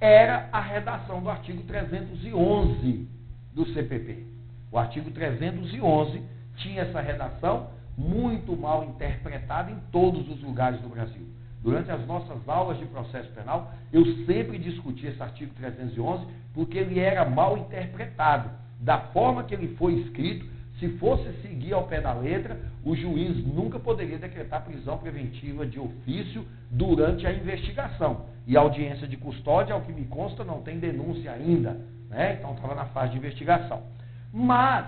era 0.00 0.48
a 0.50 0.60
redação 0.60 1.22
do 1.22 1.30
artigo 1.30 1.62
311 1.62 3.08
do 3.54 3.64
CPP. 3.66 4.26
O 4.72 4.78
artigo 4.78 5.10
311 5.12 6.20
tinha 6.56 6.82
essa 6.82 7.00
redação 7.00 7.70
muito 7.96 8.56
mal 8.56 8.84
interpretada 8.84 9.70
em 9.70 9.78
todos 9.92 10.28
os 10.28 10.42
lugares 10.42 10.80
do 10.80 10.88
Brasil. 10.88 11.24
Durante 11.62 11.90
as 11.92 12.04
nossas 12.06 12.48
aulas 12.48 12.78
de 12.78 12.86
processo 12.86 13.30
penal, 13.30 13.72
eu 13.92 14.04
sempre 14.26 14.58
discuti 14.58 15.06
esse 15.06 15.22
artigo 15.22 15.54
311 15.54 16.26
porque 16.52 16.78
ele 16.78 16.98
era 16.98 17.24
mal 17.24 17.56
interpretado. 17.56 18.50
Da 18.82 18.98
forma 18.98 19.44
que 19.44 19.54
ele 19.54 19.76
foi 19.76 19.94
escrito, 20.00 20.44
se 20.80 20.88
fosse 20.98 21.32
seguir 21.40 21.72
ao 21.72 21.84
pé 21.84 22.00
da 22.00 22.12
letra, 22.12 22.60
o 22.84 22.96
juiz 22.96 23.36
nunca 23.46 23.78
poderia 23.78 24.18
decretar 24.18 24.64
prisão 24.64 24.98
preventiva 24.98 25.64
de 25.64 25.78
ofício 25.78 26.44
durante 26.68 27.24
a 27.24 27.32
investigação. 27.32 28.26
E 28.44 28.56
a 28.56 28.60
audiência 28.60 29.06
de 29.06 29.16
custódia, 29.16 29.72
ao 29.72 29.82
que 29.82 29.92
me 29.92 30.04
consta, 30.06 30.42
não 30.42 30.60
tem 30.62 30.80
denúncia 30.80 31.30
ainda. 31.30 31.80
Né? 32.10 32.34
Então 32.36 32.54
estava 32.54 32.74
na 32.74 32.86
fase 32.86 33.12
de 33.12 33.18
investigação. 33.18 33.84
Mas, 34.32 34.86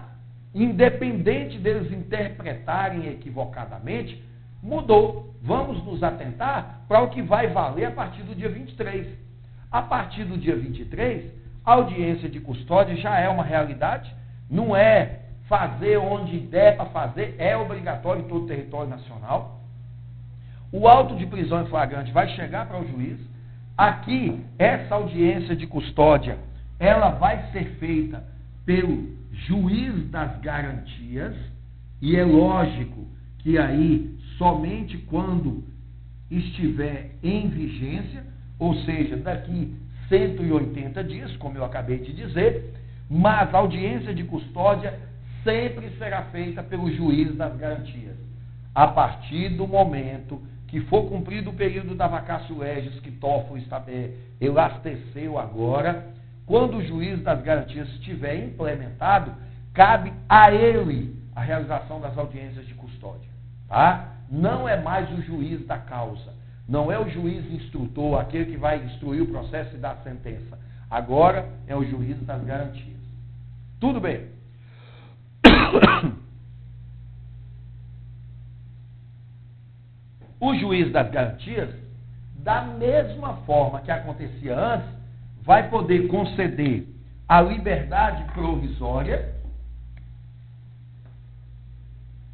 independente 0.52 1.56
deles 1.58 1.92
interpretarem 1.92 3.06
equivocadamente, 3.06 4.20
mudou. 4.60 5.32
Vamos 5.40 5.84
nos 5.84 6.02
atentar 6.02 6.80
para 6.88 7.02
o 7.02 7.10
que 7.10 7.22
vai 7.22 7.46
valer 7.46 7.84
a 7.84 7.92
partir 7.92 8.24
do 8.24 8.34
dia 8.34 8.48
23. 8.48 9.06
A 9.70 9.82
partir 9.82 10.24
do 10.24 10.36
dia 10.36 10.56
23, 10.56 11.43
a 11.43 11.43
audiência 11.64 12.28
de 12.28 12.40
custódia 12.40 12.96
já 12.96 13.18
é 13.18 13.28
uma 13.28 13.44
realidade, 13.44 14.14
não 14.50 14.76
é 14.76 15.20
fazer 15.48 15.96
onde 15.98 16.38
der 16.38 16.76
para 16.76 16.86
fazer, 16.86 17.34
é 17.38 17.56
obrigatório 17.56 18.22
em 18.22 18.28
todo 18.28 18.44
o 18.44 18.46
território 18.46 18.88
nacional. 18.88 19.60
O 20.72 20.88
auto 20.88 21.16
de 21.16 21.26
prisão 21.26 21.62
em 21.62 21.66
flagrante 21.66 22.12
vai 22.12 22.28
chegar 22.30 22.66
para 22.66 22.80
o 22.80 22.88
juiz. 22.88 23.18
Aqui, 23.76 24.44
essa 24.58 24.94
audiência 24.94 25.54
de 25.54 25.66
custódia, 25.66 26.38
ela 26.78 27.10
vai 27.10 27.50
ser 27.52 27.76
feita 27.78 28.24
pelo 28.64 29.14
juiz 29.32 30.10
das 30.10 30.38
garantias, 30.40 31.34
e 32.00 32.16
é 32.16 32.24
lógico 32.24 33.06
que 33.38 33.58
aí, 33.58 34.16
somente 34.38 34.98
quando 34.98 35.64
estiver 36.30 37.12
em 37.22 37.48
vigência, 37.48 38.24
ou 38.58 38.74
seja, 38.82 39.16
daqui 39.16 39.76
180 40.08 41.04
dias, 41.04 41.36
como 41.36 41.56
eu 41.56 41.64
acabei 41.64 41.98
de 41.98 42.12
dizer, 42.12 42.74
mas 43.08 43.54
a 43.54 43.58
audiência 43.58 44.14
de 44.14 44.24
custódia 44.24 44.98
sempre 45.42 45.90
será 45.98 46.22
feita 46.24 46.62
pelo 46.62 46.90
juiz 46.90 47.34
das 47.36 47.56
garantias. 47.56 48.16
A 48.74 48.88
partir 48.88 49.50
do 49.50 49.66
momento 49.66 50.40
que 50.66 50.80
for 50.82 51.08
cumprido 51.08 51.50
o 51.50 51.54
período 51.54 51.94
da 51.94 52.08
vacácio 52.08 52.58
legis 52.58 52.98
que 53.00 53.12
Toffo 53.12 53.54
elasteceu 54.40 55.38
agora, 55.38 56.06
quando 56.46 56.78
o 56.78 56.84
juiz 56.84 57.22
das 57.22 57.42
garantias 57.42 57.88
estiver 57.90 58.36
implementado, 58.44 59.32
cabe 59.72 60.12
a 60.28 60.52
ele 60.52 61.16
a 61.34 61.40
realização 61.40 62.00
das 62.00 62.16
audiências 62.18 62.66
de 62.66 62.74
custódia. 62.74 63.28
Tá? 63.68 64.14
Não 64.30 64.68
é 64.68 64.80
mais 64.80 65.10
o 65.12 65.22
juiz 65.22 65.64
da 65.66 65.78
causa. 65.78 66.32
Não 66.68 66.90
é 66.90 66.98
o 66.98 67.08
juiz 67.08 67.44
instrutor, 67.52 68.20
aquele 68.20 68.52
que 68.52 68.56
vai 68.56 68.82
instruir 68.84 69.22
o 69.22 69.26
processo 69.26 69.74
e 69.74 69.78
dar 69.78 69.92
a 69.92 70.02
sentença. 70.02 70.58
Agora 70.90 71.48
é 71.66 71.76
o 71.76 71.84
juiz 71.84 72.18
das 72.24 72.42
garantias. 72.44 73.00
Tudo 73.80 74.00
bem. 74.00 74.28
O 80.40 80.54
juiz 80.56 80.92
das 80.92 81.10
garantias, 81.10 81.70
da 82.36 82.60
mesma 82.60 83.36
forma 83.46 83.80
que 83.80 83.90
acontecia 83.90 84.58
antes, 84.58 84.86
vai 85.42 85.70
poder 85.70 86.06
conceder 86.08 86.86
a 87.26 87.40
liberdade 87.40 88.24
provisória. 88.34 89.34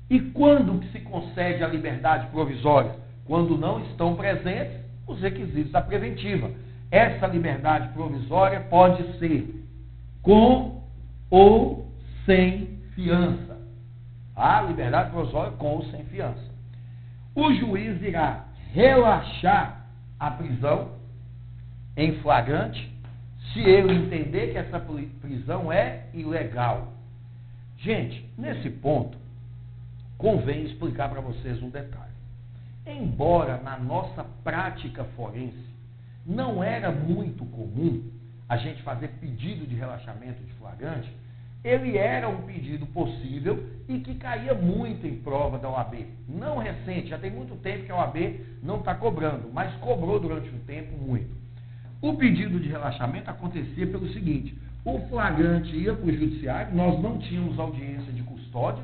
E 0.09 0.19
quando 0.19 0.83
se 0.91 0.99
concede 1.03 1.63
a 1.63 1.69
liberdade 1.69 2.27
provisória? 2.33 2.97
Quando 3.31 3.57
não 3.57 3.81
estão 3.85 4.17
presentes 4.17 4.81
os 5.07 5.21
requisitos 5.21 5.71
da 5.71 5.81
preventiva. 5.81 6.51
Essa 6.91 7.29
liberdade 7.29 7.93
provisória 7.93 8.59
pode 8.63 9.05
ser 9.21 9.65
com 10.21 10.83
ou 11.31 11.87
sem 12.27 12.81
fiança. 12.93 13.57
A 14.35 14.63
liberdade 14.63 15.11
provisória 15.11 15.53
com 15.53 15.77
ou 15.77 15.85
sem 15.93 16.03
fiança. 16.07 16.51
O 17.33 17.55
juiz 17.55 18.03
irá 18.03 18.47
relaxar 18.73 19.87
a 20.19 20.33
prisão 20.33 20.89
em 21.97 22.17
flagrante 22.23 22.93
se 23.53 23.61
ele 23.61 23.95
entender 23.95 24.49
que 24.51 24.59
essa 24.59 24.81
prisão 25.21 25.71
é 25.71 26.07
ilegal. 26.13 26.93
Gente, 27.79 28.29
nesse 28.37 28.71
ponto, 28.71 29.17
convém 30.19 30.65
explicar 30.65 31.09
para 31.09 31.21
vocês 31.21 31.63
um 31.63 31.71
detalhe. 31.71 32.20
Embora 32.91 33.59
na 33.59 33.79
nossa 33.79 34.25
prática 34.43 35.05
forense 35.17 35.71
não 36.27 36.63
era 36.63 36.91
muito 36.91 37.45
comum 37.47 38.03
a 38.49 38.57
gente 38.57 38.83
fazer 38.83 39.09
pedido 39.21 39.67
de 39.67 39.77
relaxamento 39.77 40.43
de 40.43 40.53
flagrante, 40.55 41.11
ele 41.63 41.97
era 41.97 42.29
um 42.29 42.43
pedido 42.43 42.87
possível 42.87 43.65
e 43.89 43.99
que 44.01 44.15
caía 44.17 44.55
muito 44.55 45.07
em 45.07 45.17
prova 45.19 45.59
da 45.59 45.69
OAB. 45.69 46.07
Não 46.29 46.59
recente, 46.59 47.09
já 47.09 47.19
tem 47.19 47.31
muito 47.31 47.55
tempo 47.63 47.85
que 47.85 47.93
a 47.93 47.97
OAB 47.97 48.41
não 48.63 48.79
está 48.79 48.95
cobrando, 48.95 49.51
mas 49.53 49.73
cobrou 49.77 50.19
durante 50.19 50.49
um 50.49 50.59
tempo 50.61 50.97
muito. 50.97 51.31
O 52.03 52.15
pedido 52.15 52.59
de 52.59 52.69
relaxamento 52.69 53.31
acontecia 53.31 53.87
pelo 53.87 54.09
seguinte: 54.13 54.57
o 54.85 54.99
flagrante 55.09 55.77
ia 55.77 55.95
para 55.95 56.07
o 56.07 56.13
judiciário, 56.13 56.75
nós 56.75 57.01
não 57.01 57.19
tínhamos 57.19 57.59
audiência 57.59 58.13
de 58.13 58.23
custódia, 58.23 58.83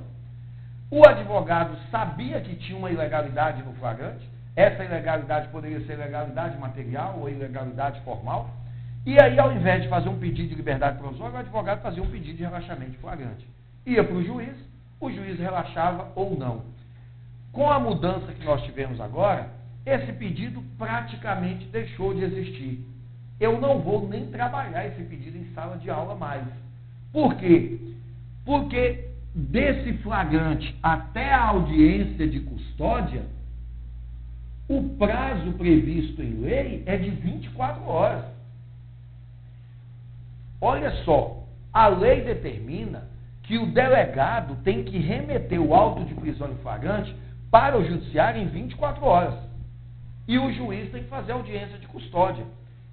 o 0.90 1.06
advogado 1.06 1.76
sabia 1.90 2.40
que 2.40 2.54
tinha 2.56 2.78
uma 2.78 2.90
ilegalidade 2.90 3.62
no 3.62 3.72
flagrante, 3.74 4.28
essa 4.54 4.84
ilegalidade 4.84 5.48
poderia 5.48 5.80
ser 5.86 5.94
ilegalidade 5.94 6.58
material 6.58 7.18
ou 7.18 7.28
ilegalidade 7.28 8.00
formal, 8.02 8.50
e 9.04 9.20
aí, 9.20 9.38
ao 9.38 9.52
invés 9.52 9.82
de 9.82 9.88
fazer 9.88 10.08
um 10.08 10.18
pedido 10.18 10.48
de 10.48 10.54
liberdade 10.56 10.98
provisória, 10.98 11.36
o 11.36 11.38
advogado 11.38 11.82
fazia 11.82 12.02
um 12.02 12.10
pedido 12.10 12.38
de 12.38 12.42
relaxamento 12.42 12.90
de 12.90 12.98
flagrante. 12.98 13.46
Ia 13.84 14.02
para 14.02 14.16
o 14.16 14.24
juiz, 14.24 14.56
o 15.00 15.10
juiz 15.10 15.38
relaxava 15.38 16.08
ou 16.16 16.36
não. 16.36 16.64
Com 17.52 17.70
a 17.70 17.78
mudança 17.78 18.32
que 18.32 18.44
nós 18.44 18.62
tivemos 18.62 19.00
agora, 19.00 19.48
esse 19.84 20.12
pedido 20.14 20.60
praticamente 20.76 21.66
deixou 21.66 22.12
de 22.14 22.24
existir 22.24 22.84
eu 23.38 23.60
não 23.60 23.80
vou 23.80 24.08
nem 24.08 24.26
trabalhar 24.26 24.86
esse 24.86 25.02
pedido 25.02 25.36
em 25.36 25.52
sala 25.54 25.76
de 25.76 25.90
aula 25.90 26.14
mais. 26.14 26.46
Por 27.12 27.34
quê? 27.36 27.78
Porque 28.44 29.10
desse 29.36 29.92
flagrante 29.98 30.74
até 30.82 31.30
a 31.30 31.48
audiência 31.48 32.26
de 32.26 32.40
custódia, 32.40 33.26
o 34.66 34.96
prazo 34.96 35.52
previsto 35.52 36.22
em 36.22 36.40
lei 36.40 36.82
é 36.86 36.96
de 36.96 37.10
24 37.10 37.84
horas. 37.86 38.24
Olha 40.58 40.90
só, 41.04 41.44
a 41.70 41.86
lei 41.86 42.22
determina 42.22 43.08
que 43.42 43.58
o 43.58 43.66
delegado 43.66 44.56
tem 44.64 44.82
que 44.82 44.96
remeter 44.96 45.60
o 45.60 45.74
auto 45.74 46.02
de 46.04 46.14
prisão 46.14 46.50
em 46.50 46.56
flagrante 46.62 47.14
para 47.50 47.78
o 47.78 47.84
judiciário 47.84 48.40
em 48.40 48.48
24 48.48 49.04
horas. 49.04 49.34
E 50.26 50.38
o 50.38 50.50
juiz 50.50 50.90
tem 50.90 51.02
que 51.02 51.10
fazer 51.10 51.32
audiência 51.32 51.78
de 51.78 51.86
custódia. 51.86 52.44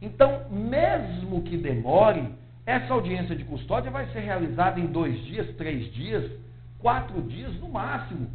Então, 0.02 0.42
mesmo 0.52 1.42
que 1.44 1.56
demore, 1.56 2.28
essa 2.66 2.94
audiência 2.94 3.36
de 3.36 3.44
custódia 3.44 3.92
vai 3.92 4.06
ser 4.08 4.20
realizada 4.20 4.80
em 4.80 4.86
dois 4.86 5.22
dias, 5.26 5.56
três 5.58 5.92
dias, 5.94 6.32
quatro 6.80 7.22
dias 7.24 7.54
no 7.60 7.70
máximo. 7.70 8.30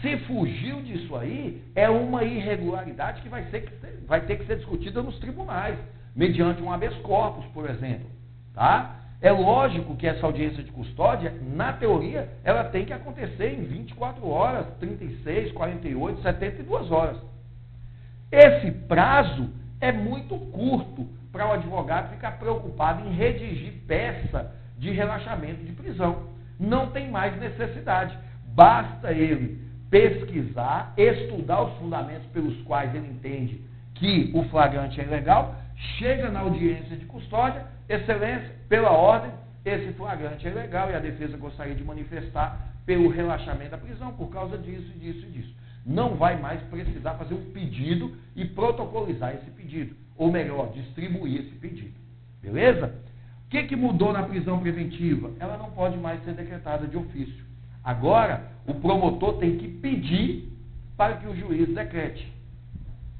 Se 0.00 0.16
fugiu 0.18 0.82
disso 0.82 1.16
aí, 1.16 1.62
é 1.74 1.88
uma 1.88 2.22
irregularidade 2.22 3.22
que 3.22 3.28
vai, 3.28 3.44
ser, 3.50 3.66
vai 4.06 4.20
ter 4.20 4.38
que 4.38 4.46
ser 4.46 4.56
discutida 4.56 5.02
nos 5.02 5.18
tribunais, 5.18 5.78
mediante 6.14 6.62
um 6.62 6.70
habeas 6.70 6.94
corpus, 6.96 7.46
por 7.46 7.68
exemplo. 7.70 8.06
Tá? 8.54 8.96
É 9.22 9.32
lógico 9.32 9.96
que 9.96 10.06
essa 10.06 10.26
audiência 10.26 10.62
de 10.62 10.70
custódia, 10.70 11.34
na 11.54 11.72
teoria, 11.72 12.28
ela 12.44 12.64
tem 12.64 12.84
que 12.84 12.92
acontecer 12.92 13.54
em 13.54 13.64
24 13.64 14.28
horas, 14.28 14.66
36, 14.78 15.52
48, 15.52 16.22
72 16.22 16.90
horas. 16.90 17.16
Esse 18.30 18.70
prazo 18.70 19.48
é 19.80 19.90
muito 19.90 20.36
curto 20.50 21.08
para 21.36 21.48
o 21.48 21.52
advogado 21.52 22.14
ficar 22.14 22.38
preocupado 22.38 23.06
em 23.06 23.12
redigir 23.12 23.74
peça 23.86 24.54
de 24.78 24.90
relaxamento 24.90 25.62
de 25.64 25.72
prisão. 25.72 26.30
Não 26.58 26.90
tem 26.90 27.10
mais 27.10 27.38
necessidade. 27.38 28.16
Basta 28.54 29.12
ele 29.12 29.60
pesquisar, 29.90 30.94
estudar 30.96 31.62
os 31.62 31.78
fundamentos 31.78 32.26
pelos 32.28 32.58
quais 32.62 32.94
ele 32.94 33.08
entende 33.08 33.60
que 33.94 34.30
o 34.34 34.44
flagrante 34.44 34.98
é 34.98 35.04
ilegal, 35.04 35.54
chega 35.98 36.30
na 36.30 36.40
audiência 36.40 36.96
de 36.96 37.04
custódia, 37.04 37.66
excelência, 37.86 38.50
pela 38.68 38.90
ordem, 38.90 39.30
esse 39.64 39.92
flagrante 39.92 40.46
é 40.46 40.50
ilegal 40.50 40.90
e 40.90 40.94
a 40.94 40.98
defesa 40.98 41.36
gostaria 41.36 41.74
de 41.74 41.84
manifestar 41.84 42.66
pelo 42.86 43.08
relaxamento 43.08 43.72
da 43.72 43.78
prisão 43.78 44.12
por 44.14 44.30
causa 44.30 44.56
disso, 44.56 44.90
disso 44.98 45.26
e 45.26 45.30
disso 45.30 45.65
não 45.86 46.16
vai 46.16 46.36
mais 46.40 46.60
precisar 46.62 47.14
fazer 47.14 47.34
um 47.34 47.52
pedido 47.52 48.12
e 48.34 48.44
protocolizar 48.44 49.34
esse 49.34 49.48
pedido. 49.52 49.94
Ou 50.16 50.32
melhor, 50.32 50.72
distribuir 50.72 51.42
esse 51.42 51.54
pedido. 51.56 51.94
Beleza? 52.42 52.92
O 53.46 53.48
que, 53.48 53.62
que 53.62 53.76
mudou 53.76 54.12
na 54.12 54.24
prisão 54.24 54.58
preventiva? 54.58 55.30
Ela 55.38 55.56
não 55.56 55.70
pode 55.70 55.96
mais 55.96 56.24
ser 56.24 56.34
decretada 56.34 56.88
de 56.88 56.96
ofício. 56.96 57.44
Agora, 57.84 58.50
o 58.66 58.74
promotor 58.74 59.38
tem 59.38 59.56
que 59.58 59.68
pedir 59.68 60.50
para 60.96 61.18
que 61.18 61.28
o 61.28 61.36
juiz 61.36 61.72
decrete. 61.72 62.32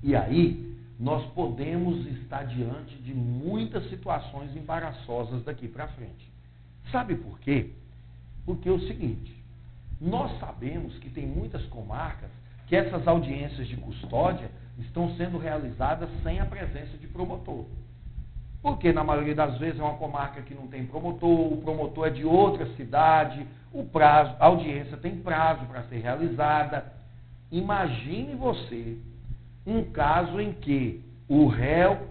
E 0.02 0.16
aí, 0.16 0.76
nós 0.98 1.24
podemos 1.32 2.04
estar 2.18 2.44
diante 2.44 2.96
de 2.96 3.14
muitas 3.14 3.88
situações 3.90 4.56
embaraçosas 4.56 5.44
daqui 5.44 5.68
para 5.68 5.86
frente. 5.88 6.28
Sabe 6.90 7.14
por 7.14 7.38
quê? 7.38 7.70
Porque 8.44 8.68
é 8.68 8.72
o 8.72 8.80
seguinte: 8.80 9.36
nós 10.00 10.36
sabemos 10.40 10.98
que 10.98 11.10
tem 11.10 11.26
muitas 11.26 11.64
comarcas 11.66 12.30
que 12.66 12.74
essas 12.74 13.06
audiências 13.06 13.66
de 13.68 13.76
custódia 13.76 14.50
estão 14.78 15.14
sendo 15.16 15.38
realizadas 15.38 16.08
sem 16.22 16.40
a 16.40 16.44
presença 16.44 16.96
de 16.98 17.06
promotor. 17.06 17.64
Porque 18.60 18.92
na 18.92 19.04
maioria 19.04 19.34
das 19.34 19.56
vezes 19.58 19.78
é 19.78 19.82
uma 19.82 19.96
comarca 19.96 20.42
que 20.42 20.54
não 20.54 20.66
tem 20.66 20.84
promotor, 20.84 21.52
o 21.52 21.62
promotor 21.62 22.08
é 22.08 22.10
de 22.10 22.24
outra 22.24 22.66
cidade, 22.74 23.46
o 23.72 23.84
prazo, 23.84 24.34
a 24.40 24.46
audiência 24.46 24.96
tem 24.96 25.16
prazo 25.16 25.64
para 25.66 25.84
ser 25.84 25.98
realizada. 25.98 26.92
Imagine 27.52 28.34
você 28.34 28.98
um 29.64 29.84
caso 29.84 30.40
em 30.40 30.52
que 30.52 31.04
o 31.28 31.46
réu 31.46 32.08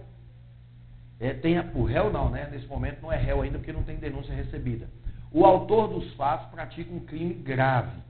é, 1.20 1.32
tenha, 1.34 1.70
o 1.74 1.84
réu 1.84 2.10
não, 2.10 2.30
né? 2.30 2.48
Nesse 2.50 2.66
momento 2.66 3.02
não 3.02 3.12
é 3.12 3.16
réu 3.16 3.42
ainda 3.42 3.58
porque 3.58 3.72
não 3.72 3.82
tem 3.82 3.96
denúncia 3.96 4.34
recebida. 4.34 4.88
O 5.30 5.44
autor 5.44 5.88
dos 5.88 6.14
fatos 6.14 6.48
pratica 6.50 6.92
um 6.92 7.00
crime 7.00 7.34
grave 7.34 8.05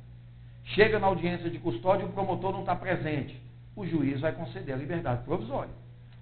Chega 0.66 0.98
na 0.98 1.06
audiência 1.06 1.48
de 1.48 1.58
custódia 1.58 2.06
o 2.06 2.12
promotor 2.12 2.52
não 2.52 2.60
está 2.60 2.74
presente. 2.74 3.40
O 3.74 3.86
juiz 3.86 4.20
vai 4.20 4.32
conceder 4.32 4.74
a 4.74 4.78
liberdade 4.78 5.22
provisória. 5.24 5.70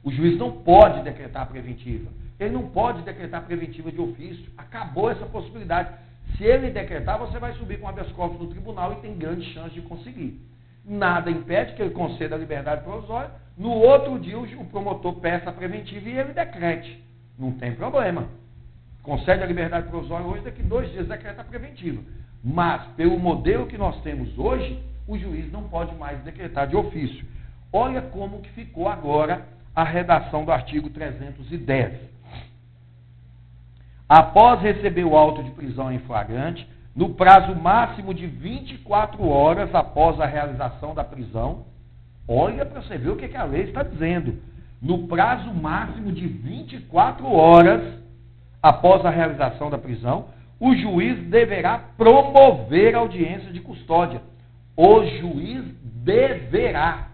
O 0.03 0.11
juiz 0.11 0.37
não 0.37 0.53
pode 0.53 1.03
decretar 1.03 1.49
preventiva. 1.49 2.11
Ele 2.39 2.51
não 2.51 2.69
pode 2.69 3.03
decretar 3.03 3.45
preventiva 3.45 3.91
de 3.91 4.01
ofício. 4.01 4.53
Acabou 4.59 5.11
essa 5.11 5.25
possibilidade. 5.27 5.95
Se 6.37 6.45
ele 6.45 6.71
decretar, 6.71 7.19
você 7.19 7.39
vai 7.39 7.55
subir 7.55 7.79
com 7.79 7.89
habeas 7.89 8.11
corpus 8.13 8.41
no 8.41 8.49
tribunal 8.49 8.93
e 8.93 8.97
tem 8.97 9.17
grande 9.17 9.51
chance 9.53 9.73
de 9.73 9.83
conseguir. 9.83 10.41
Nada 10.85 11.31
impede 11.31 11.73
que 11.75 11.83
ele 11.83 11.95
conceda 11.95 12.35
a 12.35 12.39
liberdade 12.39 12.83
provisória. 12.83 13.31
No 13.57 13.71
outro 13.71 14.19
dia, 14.19 14.39
o 14.39 14.67
promotor 14.67 15.15
peça 15.21 15.49
a 15.49 15.53
preventiva 15.53 16.09
e 16.09 16.19
ele 16.19 16.33
decrete. 16.33 17.03
não 17.39 17.53
tem 17.53 17.75
problema. 17.75 18.29
Concede 19.03 19.43
a 19.43 19.47
liberdade 19.47 19.89
provisória 19.89 20.27
hoje, 20.27 20.45
daqui 20.45 20.63
dois 20.63 20.91
dias 20.91 21.09
decreta 21.09 21.41
a 21.41 21.45
preventiva. 21.45 22.03
Mas, 22.45 22.83
pelo 22.97 23.19
modelo 23.19 23.67
que 23.67 23.79
nós 23.79 23.99
temos 24.03 24.39
hoje, 24.39 24.79
o 25.09 25.17
juiz 25.17 25.51
não 25.51 25.63
pode 25.65 25.95
mais 25.95 26.23
decretar 26.23 26.67
de 26.67 26.77
ofício. 26.77 27.25
Olha 27.73 28.03
como 28.03 28.43
que 28.43 28.51
ficou 28.51 28.87
agora 28.87 29.47
a 29.75 29.83
redação 29.83 30.45
do 30.45 30.53
artigo 30.53 30.91
310. 30.91 31.95
Após 34.07 34.61
receber 34.61 35.05
o 35.05 35.17
auto 35.17 35.43
de 35.43 35.51
prisão 35.53 35.91
em 35.91 35.99
flagrante, 36.01 36.69
no 36.95 37.15
prazo 37.15 37.55
máximo 37.57 38.13
de 38.13 38.27
24 38.27 39.27
horas 39.27 39.75
após 39.75 40.21
a 40.21 40.27
realização 40.27 40.95
da 40.95 41.03
prisão, 41.03 41.65
olha 42.29 42.67
para 42.67 42.83
você 42.83 42.99
ver 42.99 43.11
o 43.11 43.17
que, 43.17 43.27
que 43.27 43.37
a 43.37 43.45
lei 43.45 43.63
está 43.63 43.83
dizendo. 43.83 44.39
No 44.81 45.09
prazo 45.09 45.53
máximo 45.53 46.13
de 46.13 46.27
24 46.27 47.27
horas 47.27 47.83
após 48.63 49.05
a 49.05 49.11
realização 49.11 49.71
da 49.71 49.79
prisão, 49.79 50.27
o 50.59 50.75
juiz 50.75 51.19
deverá 51.29 51.79
promover 51.97 52.95
audiência 52.95 53.53
de 53.53 53.61
custódia. 53.61 54.23
O 54.77 55.05
juiz 55.05 55.65
deverá 55.83 57.09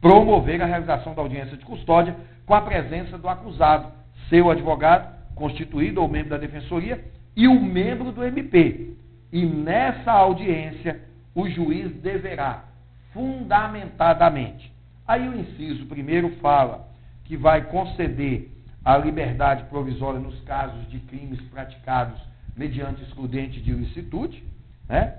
promover 0.00 0.60
a 0.62 0.66
realização 0.66 1.14
da 1.14 1.22
audiência 1.22 1.56
de 1.56 1.64
custódia 1.64 2.16
com 2.46 2.54
a 2.54 2.60
presença 2.60 3.16
do 3.18 3.28
acusado, 3.28 3.92
seu 4.28 4.50
advogado, 4.50 5.08
constituído 5.34 6.00
ou 6.00 6.08
membro 6.08 6.30
da 6.30 6.38
defensoria, 6.38 7.02
e 7.36 7.46
o 7.46 7.60
membro 7.60 8.10
do 8.12 8.24
MP. 8.24 8.96
E 9.32 9.46
nessa 9.46 10.10
audiência, 10.10 11.00
o 11.34 11.48
juiz 11.48 11.92
deverá, 12.02 12.64
fundamentadamente. 13.12 14.72
Aí 15.06 15.28
o 15.28 15.38
inciso 15.38 15.86
primeiro 15.86 16.30
fala 16.36 16.88
que 17.24 17.36
vai 17.36 17.62
conceder 17.64 18.50
a 18.84 18.96
liberdade 18.96 19.64
provisória 19.64 20.18
nos 20.18 20.40
casos 20.40 20.88
de 20.88 20.98
crimes 21.00 21.40
praticados 21.42 22.29
mediante 22.60 23.02
excludente 23.04 23.58
de 23.58 23.70
ilicitude, 23.70 24.44
né? 24.86 25.14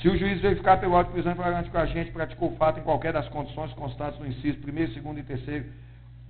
Se 0.00 0.08
o 0.08 0.16
juiz 0.16 0.40
verificar 0.40 0.78
pelo 0.78 0.94
auto 0.94 1.08
de 1.08 1.14
prisão 1.14 1.34
flagrante 1.34 1.68
que 1.68 1.76
o 1.76 1.80
agente 1.80 2.12
praticou 2.12 2.52
o 2.52 2.56
fato 2.56 2.78
em 2.78 2.82
qualquer 2.84 3.12
das 3.12 3.28
condições 3.28 3.72
constantes 3.72 4.20
no 4.20 4.26
inciso 4.26 4.58
1, 4.58 4.72
2 4.72 5.18
e 5.18 5.22
3 5.22 5.66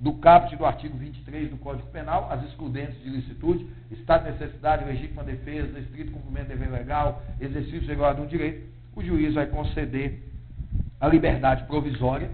do 0.01 0.15
caput 0.15 0.57
do 0.57 0.65
artigo 0.65 0.97
23 0.97 1.51
do 1.51 1.59
Código 1.59 1.89
Penal, 1.89 2.29
as 2.31 2.43
excludentes 2.45 3.03
de 3.03 3.11
licitude, 3.11 3.67
estado 3.91 4.25
de 4.25 4.33
necessidade, 4.33 4.85
legítima 4.85 5.25
defesa, 5.25 5.79
estrito 5.79 6.13
cumprimento 6.13 6.49
de 6.49 6.55
dever 6.55 6.71
legal, 6.71 7.23
exercício 7.39 7.87
regular 7.87 8.15
de 8.15 8.23
um 8.23 8.27
direito, 8.27 8.67
o 8.95 9.03
juiz 9.03 9.35
vai 9.35 9.47
conceder 9.47 10.23
a 10.99 11.07
liberdade 11.09 11.65
provisória. 11.65 12.31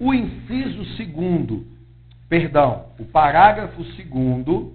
O 0.00 0.12
inciso 0.12 0.84
segundo, 0.96 1.66
perdão, 2.28 2.86
o 2.98 3.04
parágrafo 3.04 3.84
segundo, 3.96 4.74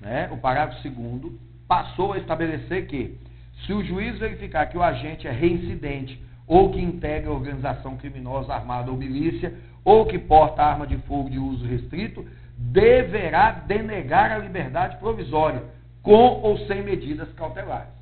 né, 0.00 0.28
o 0.32 0.36
parágrafo 0.36 0.80
segundo, 0.82 1.38
passou 1.68 2.14
a 2.14 2.18
estabelecer 2.18 2.86
que, 2.86 3.16
se 3.64 3.72
o 3.72 3.84
juiz 3.84 4.18
verificar 4.18 4.66
que 4.66 4.78
o 4.78 4.82
agente 4.82 5.28
é 5.28 5.30
reincidente 5.30 6.20
ou 6.46 6.72
que 6.72 6.80
integra 6.80 7.30
organização 7.30 7.96
criminosa 7.98 8.54
armada 8.54 8.90
ou 8.90 8.96
milícia, 8.96 9.52
ou 9.84 10.06
que 10.06 10.18
porta 10.18 10.62
arma 10.62 10.86
de 10.86 10.96
fogo 10.98 11.28
de 11.28 11.38
uso 11.38 11.66
restrito, 11.66 12.26
deverá 12.56 13.52
denegar 13.52 14.32
a 14.32 14.38
liberdade 14.38 14.96
provisória, 14.96 15.62
com 16.02 16.40
ou 16.40 16.58
sem 16.66 16.82
medidas 16.82 17.30
cautelares. 17.34 17.92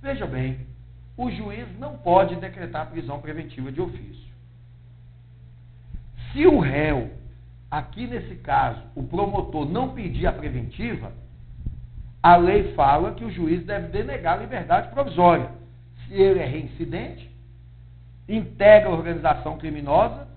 Veja 0.00 0.26
bem, 0.26 0.66
o 1.16 1.30
juiz 1.30 1.66
não 1.78 1.96
pode 1.98 2.36
decretar 2.36 2.90
prisão 2.90 3.20
preventiva 3.20 3.70
de 3.70 3.80
ofício. 3.80 4.32
Se 6.32 6.46
o 6.46 6.58
réu, 6.58 7.10
aqui 7.70 8.06
nesse 8.06 8.36
caso, 8.36 8.80
o 8.94 9.02
promotor 9.02 9.68
não 9.68 9.90
pedir 9.90 10.26
a 10.26 10.32
preventiva, 10.32 11.12
a 12.22 12.36
lei 12.36 12.72
fala 12.74 13.14
que 13.14 13.24
o 13.24 13.30
juiz 13.30 13.64
deve 13.64 13.88
denegar 13.88 14.34
a 14.34 14.42
liberdade 14.42 14.90
provisória. 14.90 15.50
Se 16.06 16.14
ele 16.14 16.38
é 16.38 16.46
reincidente, 16.46 17.28
integra 18.28 18.88
a 18.88 18.92
organização 18.92 19.58
criminosa 19.58 20.28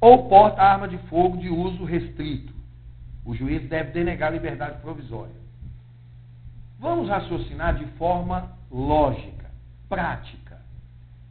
ou 0.00 0.28
porta 0.28 0.60
arma 0.60 0.88
de 0.88 0.98
fogo 1.08 1.36
de 1.36 1.48
uso 1.48 1.84
restrito. 1.84 2.52
O 3.24 3.34
juiz 3.34 3.68
deve 3.68 3.92
denegar 3.92 4.30
a 4.30 4.32
liberdade 4.32 4.80
provisória. 4.80 5.42
Vamos 6.80 7.08
raciocinar 7.08 7.76
de 7.76 7.86
forma 7.92 8.50
lógica, 8.68 9.48
prática. 9.88 10.60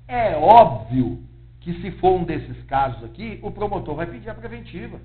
É 0.08 0.38
óbvio 0.38 1.22
que 1.60 1.74
se 1.82 1.92
for 1.92 2.14
um 2.14 2.24
desses 2.24 2.64
casos 2.64 3.04
aqui, 3.04 3.40
o 3.44 3.52
promotor 3.52 3.96
vai 3.96 4.06
pedir 4.06 4.30
a 4.30 4.34
preventiva. 4.34 5.00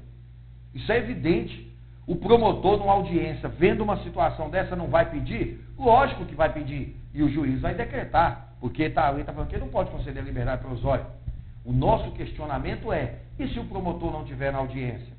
Isso 0.72 0.90
é 0.92 0.98
evidente. 0.98 1.75
O 2.06 2.14
promotor, 2.14 2.78
numa 2.78 2.92
audiência, 2.92 3.48
vendo 3.48 3.82
uma 3.82 4.02
situação 4.04 4.48
dessa, 4.48 4.76
não 4.76 4.86
vai 4.86 5.10
pedir? 5.10 5.60
Lógico 5.76 6.24
que 6.24 6.34
vai 6.34 6.52
pedir. 6.52 6.96
E 7.12 7.22
o 7.22 7.28
juiz 7.28 7.60
vai 7.60 7.74
decretar. 7.74 8.54
Porque 8.60 8.88
tá, 8.88 9.06
a 9.06 9.10
lei 9.10 9.20
está 9.20 9.32
falando 9.32 9.48
que 9.48 9.56
ele 9.56 9.64
não 9.64 9.70
pode 9.70 9.90
conceder 9.90 10.22
a 10.22 10.26
liberdade 10.26 10.62
provisória. 10.62 11.04
O 11.64 11.72
nosso 11.72 12.12
questionamento 12.12 12.92
é: 12.92 13.16
e 13.38 13.48
se 13.48 13.58
o 13.58 13.64
promotor 13.64 14.12
não 14.12 14.22
estiver 14.22 14.52
na 14.52 14.58
audiência? 14.58 15.14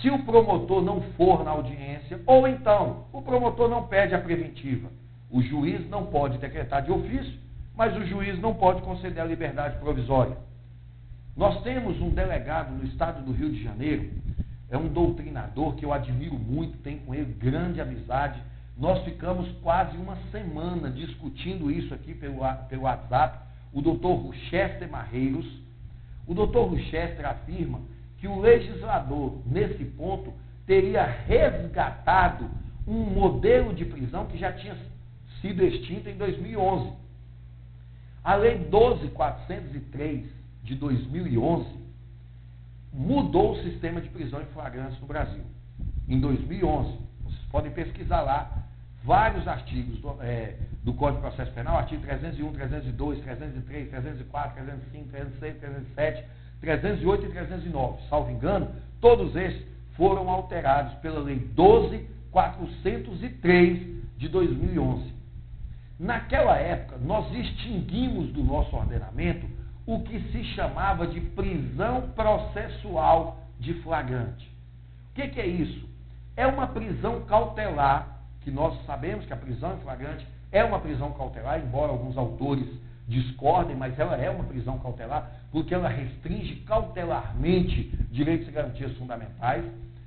Se 0.00 0.10
o 0.10 0.24
promotor 0.24 0.82
não 0.82 1.00
for 1.16 1.44
na 1.44 1.50
audiência, 1.50 2.20
ou 2.26 2.48
então 2.48 3.04
o 3.12 3.22
promotor 3.22 3.68
não 3.68 3.86
pede 3.86 4.14
a 4.14 4.18
preventiva, 4.18 4.88
o 5.30 5.42
juiz 5.42 5.88
não 5.88 6.06
pode 6.06 6.38
decretar 6.38 6.82
de 6.82 6.90
ofício, 6.90 7.38
mas 7.74 7.94
o 7.96 8.04
juiz 8.06 8.38
não 8.40 8.54
pode 8.54 8.82
conceder 8.82 9.22
a 9.22 9.26
liberdade 9.26 9.78
provisória. 9.78 10.36
Nós 11.36 11.62
temos 11.62 12.00
um 12.00 12.10
delegado 12.10 12.72
no 12.72 12.84
estado 12.84 13.22
do 13.22 13.32
Rio 13.32 13.50
de 13.50 13.62
Janeiro, 13.62 14.10
é 14.70 14.76
um 14.76 14.88
doutrinador 14.88 15.74
que 15.74 15.84
eu 15.84 15.92
admiro 15.92 16.34
muito, 16.34 16.78
tenho 16.78 17.00
com 17.00 17.14
ele 17.14 17.32
grande 17.34 17.80
amizade. 17.80 18.40
Nós 18.76 19.02
ficamos 19.04 19.50
quase 19.62 19.96
uma 19.96 20.16
semana 20.30 20.90
discutindo 20.90 21.70
isso 21.70 21.94
aqui 21.94 22.14
pelo, 22.14 22.40
pelo 22.68 22.82
WhatsApp 22.82 23.46
o 23.76 23.82
doutor 23.82 24.14
Rochester 24.14 24.90
Marreiros, 24.90 25.46
o 26.26 26.32
doutor 26.32 26.70
Rochester 26.70 27.26
afirma 27.26 27.80
que 28.18 28.26
o 28.26 28.40
legislador, 28.40 29.42
nesse 29.44 29.84
ponto, 29.84 30.32
teria 30.66 31.04
resgatado 31.04 32.50
um 32.86 33.04
modelo 33.04 33.74
de 33.74 33.84
prisão 33.84 34.24
que 34.24 34.38
já 34.38 34.50
tinha 34.50 34.74
sido 35.42 35.62
extinto 35.62 36.08
em 36.08 36.16
2011. 36.16 36.90
A 38.24 38.34
Lei 38.34 38.66
12.403 38.70 40.24
de 40.64 40.74
2011 40.74 41.66
mudou 42.92 43.52
o 43.52 43.62
sistema 43.62 44.00
de 44.00 44.08
prisão 44.08 44.40
em 44.40 44.46
flagrantes 44.46 45.00
no 45.00 45.06
Brasil. 45.06 45.44
Em 46.08 46.18
2011, 46.20 46.98
vocês 47.24 47.44
podem 47.50 47.70
pesquisar 47.72 48.22
lá 48.22 48.64
vários 49.04 49.46
artigos 49.46 50.00
do, 50.00 50.16
é, 50.20 50.56
do 50.82 50.94
Código 50.94 51.22
de 51.22 51.28
Processo 51.28 51.52
Penal, 51.52 51.76
artigo 51.78 52.02
301, 52.02 52.52
302, 52.52 53.20
303, 53.20 53.90
304, 53.90 54.54
305, 54.54 55.08
306, 55.10 55.58
307, 55.58 56.24
308 56.60 57.24
e 57.24 57.28
309. 57.28 58.08
Salvo 58.08 58.30
engano, 58.30 58.70
todos 59.00 59.36
esses 59.36 59.64
foram 59.96 60.28
alterados 60.28 60.94
pela 60.94 61.20
Lei 61.20 61.38
12.403 61.56 64.02
de 64.16 64.28
2011. 64.28 65.14
Naquela 65.98 66.58
época, 66.58 66.98
nós 66.98 67.34
extinguimos 67.34 68.30
do 68.32 68.44
nosso 68.44 68.76
ordenamento 68.76 69.46
o 69.86 70.00
que 70.00 70.20
se 70.32 70.44
chamava 70.54 71.06
de 71.06 71.20
prisão 71.20 72.10
processual 72.14 73.38
de 73.58 73.74
flagrante. 73.82 74.50
O 75.10 75.14
que, 75.14 75.28
que 75.28 75.40
é 75.40 75.46
isso? 75.46 75.88
É 76.36 76.46
uma 76.46 76.66
prisão 76.66 77.22
cautelar 77.22 78.18
que 78.42 78.50
nós 78.50 78.84
sabemos 78.84 79.24
que 79.24 79.32
a 79.32 79.36
prisão 79.36 79.74
em 79.74 79.80
flagrante 79.80 80.26
é 80.52 80.62
uma 80.62 80.78
prisão 80.78 81.12
cautelar, 81.12 81.60
embora 81.60 81.92
alguns 81.92 82.16
autores 82.16 82.68
discordem, 83.08 83.76
mas 83.76 83.98
ela 83.98 84.16
é 84.16 84.28
uma 84.28 84.44
prisão 84.44 84.78
cautelar, 84.78 85.30
porque 85.52 85.74
ela 85.74 85.88
restringe 85.88 86.56
cautelarmente 86.66 87.84
direitos 88.10 88.48
e 88.48 88.50
garantias 88.50 88.96
fundamentais. 88.96 89.64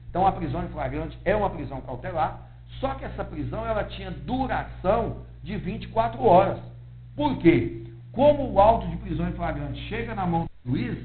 Então 0.10 0.28
a 0.28 0.32
prisão 0.32 0.64
em 0.64 0.70
flagrante 0.70 1.18
é 1.24 1.36
uma 1.36 1.50
prisão 1.50 1.82
cautelar, 1.82 2.50
só 2.80 2.96
que 2.96 3.06
essa 3.06 3.24
prisão 3.24 3.66
ela 3.66 3.84
tinha 3.86 4.12
duração 4.12 5.24
de 5.42 5.58
24 5.58 6.22
horas. 6.24 6.60
Por 7.16 7.38
quê? 7.38 7.86
Como 8.12 8.52
o 8.52 8.60
auto 8.60 8.88
de 8.88 8.98
prisão 8.98 9.30
em 9.30 9.34
flagrante 9.34 9.80
chega 9.88 10.16
na 10.16 10.26
mão 10.26 10.48
do 10.66 10.72
juiz, 10.72 10.98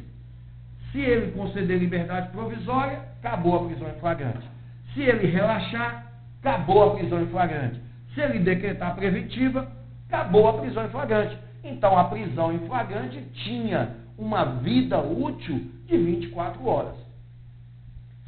se 0.90 1.00
ele 1.00 1.32
conceder 1.32 1.78
liberdade 1.78 2.30
provisória, 2.30 3.00
acabou 3.18 3.56
a 3.56 3.64
prisão 3.66 3.88
em 3.88 4.00
flagrante. 4.00 4.48
Se 4.92 5.02
ele 5.02 5.26
relaxar, 5.26 6.06
acabou 6.40 6.84
a 6.84 6.96
prisão 6.96 7.22
em 7.22 7.26
flagrante. 7.26 7.80
Se 8.14 8.20
ele 8.20 8.38
decretar 8.38 8.94
preventiva, 8.94 9.70
acabou 10.08 10.48
a 10.48 10.60
prisão 10.60 10.86
em 10.86 10.90
flagrante. 10.90 11.36
Então 11.64 11.98
a 11.98 12.04
prisão 12.04 12.52
em 12.52 12.60
flagrante 12.66 13.20
tinha 13.44 13.96
uma 14.16 14.44
vida 14.44 15.00
útil 15.00 15.70
de 15.86 15.96
24 15.96 16.64
horas. 16.64 16.94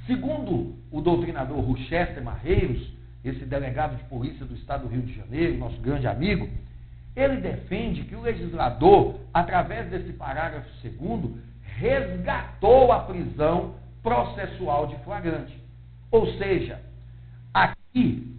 Segundo 0.06 0.74
o 0.90 1.00
doutrinador 1.00 1.60
Rochester 1.60 2.22
Marreiros, 2.22 2.94
esse 3.24 3.44
delegado 3.44 3.96
de 3.96 4.04
polícia 4.04 4.44
do 4.44 4.54
estado 4.54 4.82
do 4.82 4.88
Rio 4.88 5.02
de 5.02 5.14
Janeiro, 5.14 5.58
nosso 5.58 5.80
grande 5.80 6.06
amigo, 6.06 6.48
ele 7.16 7.38
defende 7.38 8.04
que 8.04 8.14
o 8.14 8.20
legislador, 8.20 9.18
através 9.32 9.88
desse 9.88 10.12
parágrafo 10.12 10.68
segundo, 10.82 11.38
resgatou 11.62 12.92
a 12.92 13.00
prisão 13.00 13.74
processual 14.02 14.86
de 14.86 14.96
flagrante. 15.02 15.58
Ou 16.10 16.26
seja, 16.34 16.80
E 17.96 18.30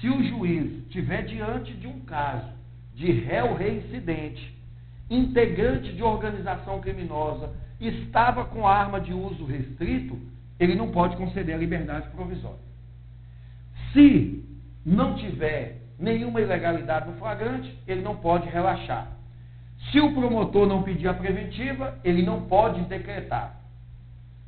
se 0.00 0.08
o 0.08 0.20
juiz 0.24 0.82
estiver 0.82 1.22
diante 1.22 1.72
de 1.74 1.86
um 1.86 2.00
caso 2.00 2.50
de 2.92 3.12
réu 3.12 3.54
reincidente, 3.54 4.52
integrante 5.08 5.92
de 5.92 6.02
organização 6.02 6.80
criminosa, 6.80 7.54
estava 7.80 8.44
com 8.46 8.66
arma 8.66 9.00
de 9.00 9.12
uso 9.12 9.44
restrito, 9.44 10.18
ele 10.58 10.74
não 10.74 10.90
pode 10.90 11.16
conceder 11.16 11.54
a 11.54 11.58
liberdade 11.58 12.08
provisória. 12.10 12.58
Se 13.92 14.44
não 14.84 15.14
tiver 15.14 15.82
nenhuma 15.98 16.40
ilegalidade 16.40 17.08
no 17.08 17.16
flagrante, 17.16 17.76
ele 17.86 18.02
não 18.02 18.16
pode 18.16 18.48
relaxar. 18.48 19.08
Se 19.90 20.00
o 20.00 20.14
promotor 20.14 20.66
não 20.66 20.82
pedir 20.82 21.08
a 21.08 21.14
preventiva, 21.14 21.98
ele 22.02 22.22
não 22.22 22.42
pode 22.42 22.80
decretar. 22.82 23.56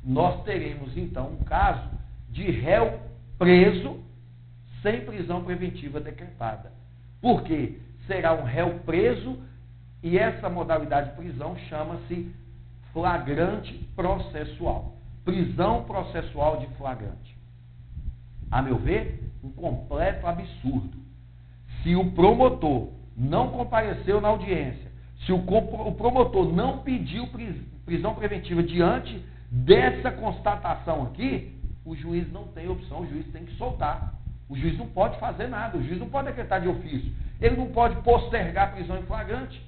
Nós 0.03 0.43
teremos 0.43 0.95
então 0.97 1.27
um 1.27 1.43
caso 1.43 1.89
de 2.29 2.49
réu 2.49 2.99
preso 3.37 3.99
sem 4.81 5.01
prisão 5.05 5.43
preventiva 5.43 5.99
decretada. 5.99 6.71
Por 7.21 7.43
quê? 7.43 7.79
Será 8.07 8.33
um 8.33 8.43
réu 8.43 8.79
preso 8.85 9.37
e 10.01 10.17
essa 10.17 10.49
modalidade 10.49 11.09
de 11.09 11.15
prisão 11.15 11.57
chama-se 11.69 12.33
flagrante 12.93 13.73
processual. 13.95 14.95
Prisão 15.25 15.83
processual 15.83 16.57
de 16.57 16.67
flagrante. 16.75 17.37
A 18.49 18.61
meu 18.61 18.77
ver, 18.77 19.31
um 19.43 19.51
completo 19.51 20.25
absurdo. 20.25 20.97
Se 21.83 21.95
o 21.95 22.11
promotor 22.11 22.89
não 23.15 23.49
compareceu 23.49 24.19
na 24.19 24.29
audiência, 24.29 24.89
se 25.25 25.33
o, 25.33 25.39
promotor 25.39 26.51
não 26.53 26.79
pediu 26.79 27.27
prisão 27.85 28.15
preventiva 28.15 28.63
diante 28.63 29.23
dessa 29.51 30.11
constatação 30.11 31.03
aqui, 31.03 31.57
o 31.85 31.95
juiz 31.95 32.31
não 32.31 32.47
tem 32.47 32.69
opção, 32.69 33.01
o 33.01 33.07
juiz 33.07 33.25
tem 33.31 33.45
que 33.45 33.55
soltar. 33.55 34.13
O 34.47 34.55
juiz 34.55 34.77
não 34.77 34.87
pode 34.87 35.19
fazer 35.19 35.47
nada, 35.47 35.77
o 35.77 35.83
juiz 35.83 35.99
não 35.99 36.09
pode 36.09 36.27
decretar 36.27 36.61
de 36.61 36.67
ofício. 36.67 37.11
Ele 37.39 37.55
não 37.55 37.67
pode 37.67 37.95
postergar 38.01 38.69
a 38.69 38.71
prisão 38.71 38.97
em 38.97 39.03
flagrante. 39.03 39.61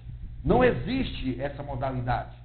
Não 0.43 0.63
existe 0.63 1.39
essa 1.39 1.61
modalidade. 1.61 2.35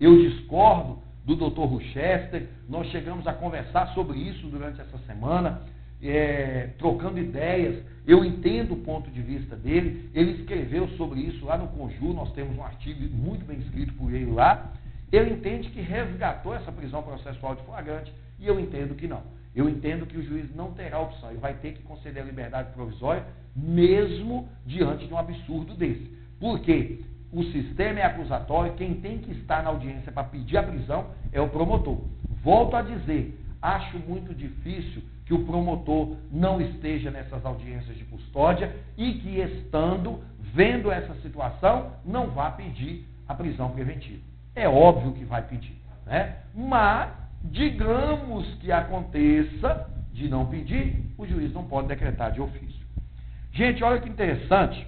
Eu 0.00 0.16
discordo 0.28 0.98
do 1.24 1.34
Dr. 1.34 1.62
Rochester, 1.62 2.48
nós 2.68 2.88
chegamos 2.88 3.26
a 3.26 3.32
conversar 3.32 3.88
sobre 3.94 4.18
isso 4.18 4.46
durante 4.48 4.80
essa 4.80 4.98
semana, 4.98 5.62
é, 6.02 6.70
trocando 6.78 7.18
ideias. 7.18 7.82
Eu 8.06 8.24
entendo 8.24 8.74
o 8.74 8.78
ponto 8.78 9.10
de 9.10 9.20
vista 9.20 9.56
dele, 9.56 10.10
ele 10.14 10.32
escreveu 10.32 10.88
sobre 10.90 11.20
isso 11.20 11.44
lá 11.44 11.58
no 11.58 11.68
Conjur, 11.68 12.14
nós 12.14 12.32
temos 12.32 12.56
um 12.56 12.62
artigo 12.62 13.02
muito 13.14 13.44
bem 13.44 13.58
escrito 13.58 13.92
por 13.94 14.12
ele 14.12 14.30
lá. 14.30 14.72
Ele 15.10 15.30
entende 15.30 15.70
que 15.70 15.80
resgatou 15.80 16.54
essa 16.54 16.70
prisão 16.70 17.02
processual 17.02 17.54
de 17.54 17.62
flagrante 17.62 18.12
e 18.38 18.46
eu 18.46 18.60
entendo 18.60 18.94
que 18.94 19.08
não. 19.08 19.22
Eu 19.54 19.68
entendo 19.68 20.06
que 20.06 20.18
o 20.18 20.22
juiz 20.22 20.54
não 20.54 20.72
terá 20.72 21.00
opção 21.00 21.32
e 21.32 21.36
vai 21.36 21.54
ter 21.54 21.72
que 21.72 21.82
conceder 21.82 22.22
a 22.22 22.26
liberdade 22.26 22.72
provisória, 22.72 23.24
mesmo 23.54 24.48
diante 24.66 25.06
de 25.06 25.14
um 25.14 25.18
absurdo 25.18 25.74
desse. 25.74 26.14
Por 26.38 26.60
quê? 26.60 26.98
o 27.32 27.42
sistema 27.44 28.00
é 28.00 28.04
acusatório, 28.04 28.74
quem 28.74 28.94
tem 28.94 29.18
que 29.18 29.32
estar 29.32 29.62
na 29.62 29.70
audiência 29.70 30.12
para 30.12 30.24
pedir 30.24 30.56
a 30.56 30.62
prisão 30.62 31.08
é 31.32 31.40
o 31.40 31.48
promotor. 31.48 32.00
Volto 32.42 32.76
a 32.76 32.82
dizer, 32.82 33.38
acho 33.60 33.98
muito 33.98 34.34
difícil 34.34 35.02
que 35.24 35.34
o 35.34 35.44
promotor 35.44 36.16
não 36.30 36.60
esteja 36.60 37.10
nessas 37.10 37.44
audiências 37.44 37.96
de 37.96 38.04
custódia 38.04 38.74
e 38.96 39.14
que, 39.14 39.40
estando, 39.40 40.20
vendo 40.54 40.90
essa 40.90 41.14
situação, 41.16 41.92
não 42.04 42.28
vá 42.28 42.50
pedir 42.50 43.04
a 43.26 43.34
prisão 43.34 43.70
preventiva. 43.70 44.22
É 44.54 44.68
óbvio 44.68 45.12
que 45.12 45.24
vai 45.24 45.42
pedir, 45.42 45.76
né? 46.06 46.36
Mas, 46.54 47.10
digamos 47.42 48.54
que 48.56 48.70
aconteça 48.70 49.90
de 50.12 50.28
não 50.28 50.46
pedir, 50.46 51.04
o 51.18 51.26
juiz 51.26 51.52
não 51.52 51.64
pode 51.64 51.88
decretar 51.88 52.32
de 52.32 52.40
ofício. 52.40 52.86
Gente, 53.52 53.82
olha 53.82 54.00
que 54.00 54.08
interessante. 54.08 54.86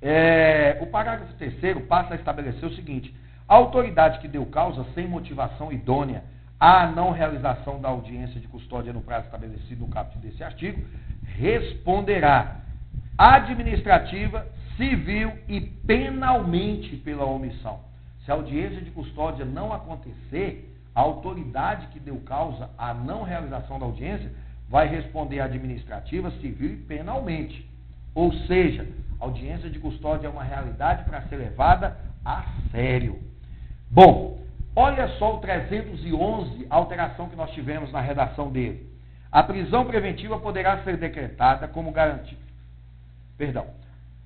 É, 0.00 0.78
o 0.80 0.86
parágrafo 0.86 1.34
terceiro 1.34 1.82
passa 1.82 2.14
a 2.14 2.16
estabelecer 2.16 2.64
o 2.64 2.74
seguinte: 2.74 3.14
a 3.46 3.54
autoridade 3.54 4.18
que 4.20 4.28
deu 4.28 4.44
causa 4.46 4.84
sem 4.94 5.06
motivação 5.06 5.72
idônea 5.72 6.24
à 6.58 6.86
não 6.86 7.10
realização 7.10 7.80
da 7.80 7.88
audiência 7.88 8.40
de 8.40 8.48
custódia 8.48 8.92
no 8.92 9.02
prazo 9.02 9.26
estabelecido 9.26 9.80
no 9.84 9.88
caput 9.90 10.18
desse 10.18 10.42
artigo 10.42 10.82
responderá 11.36 12.60
administrativa, 13.16 14.46
civil 14.76 15.32
e 15.48 15.60
penalmente 15.60 16.96
pela 16.96 17.24
omissão. 17.24 17.80
Se 18.24 18.30
a 18.30 18.34
audiência 18.34 18.80
de 18.80 18.90
custódia 18.90 19.44
não 19.44 19.72
acontecer, 19.72 20.70
a 20.94 21.00
autoridade 21.00 21.88
que 21.88 22.00
deu 22.00 22.16
causa 22.20 22.70
à 22.78 22.94
não 22.94 23.22
realização 23.22 23.78
da 23.78 23.86
audiência 23.86 24.30
vai 24.68 24.88
responder 24.88 25.40
administrativa, 25.40 26.30
civil 26.32 26.72
e 26.72 26.76
penalmente. 26.76 27.68
Ou 28.14 28.32
seja, 28.32 28.86
audiência 29.20 29.68
de 29.68 29.78
custódia 29.78 30.28
é 30.28 30.30
uma 30.30 30.44
realidade 30.44 31.04
para 31.04 31.22
ser 31.22 31.36
levada 31.36 31.96
a 32.24 32.44
sério. 32.70 33.20
Bom, 33.90 34.43
olha 34.74 35.08
só 35.18 35.36
o 35.36 35.38
311, 35.38 36.66
a 36.68 36.76
alteração 36.76 37.28
que 37.28 37.36
nós 37.36 37.50
tivemos 37.52 37.92
na 37.92 38.00
redação 38.00 38.50
dele. 38.50 38.88
A 39.30 39.42
prisão 39.42 39.84
preventiva 39.84 40.38
poderá 40.38 40.82
ser 40.84 40.96
decretada 40.96 41.66
como 41.66 41.90
garantia. 41.90 42.38
Perdão. 43.36 43.66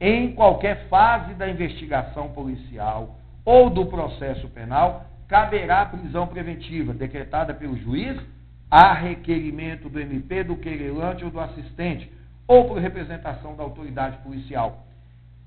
Em 0.00 0.32
qualquer 0.32 0.86
fase 0.88 1.34
da 1.34 1.48
investigação 1.48 2.28
policial 2.28 3.16
ou 3.44 3.70
do 3.70 3.86
processo 3.86 4.48
penal, 4.48 5.06
caberá 5.26 5.82
a 5.82 5.86
prisão 5.86 6.26
preventiva 6.26 6.92
decretada 6.92 7.54
pelo 7.54 7.76
juiz 7.76 8.18
a 8.70 8.92
requerimento 8.92 9.88
do 9.88 9.98
MP, 9.98 10.44
do 10.44 10.56
querelante 10.56 11.24
ou 11.24 11.30
do 11.30 11.40
assistente, 11.40 12.12
ou 12.46 12.66
por 12.66 12.78
representação 12.78 13.56
da 13.56 13.62
autoridade 13.62 14.18
policial. 14.18 14.86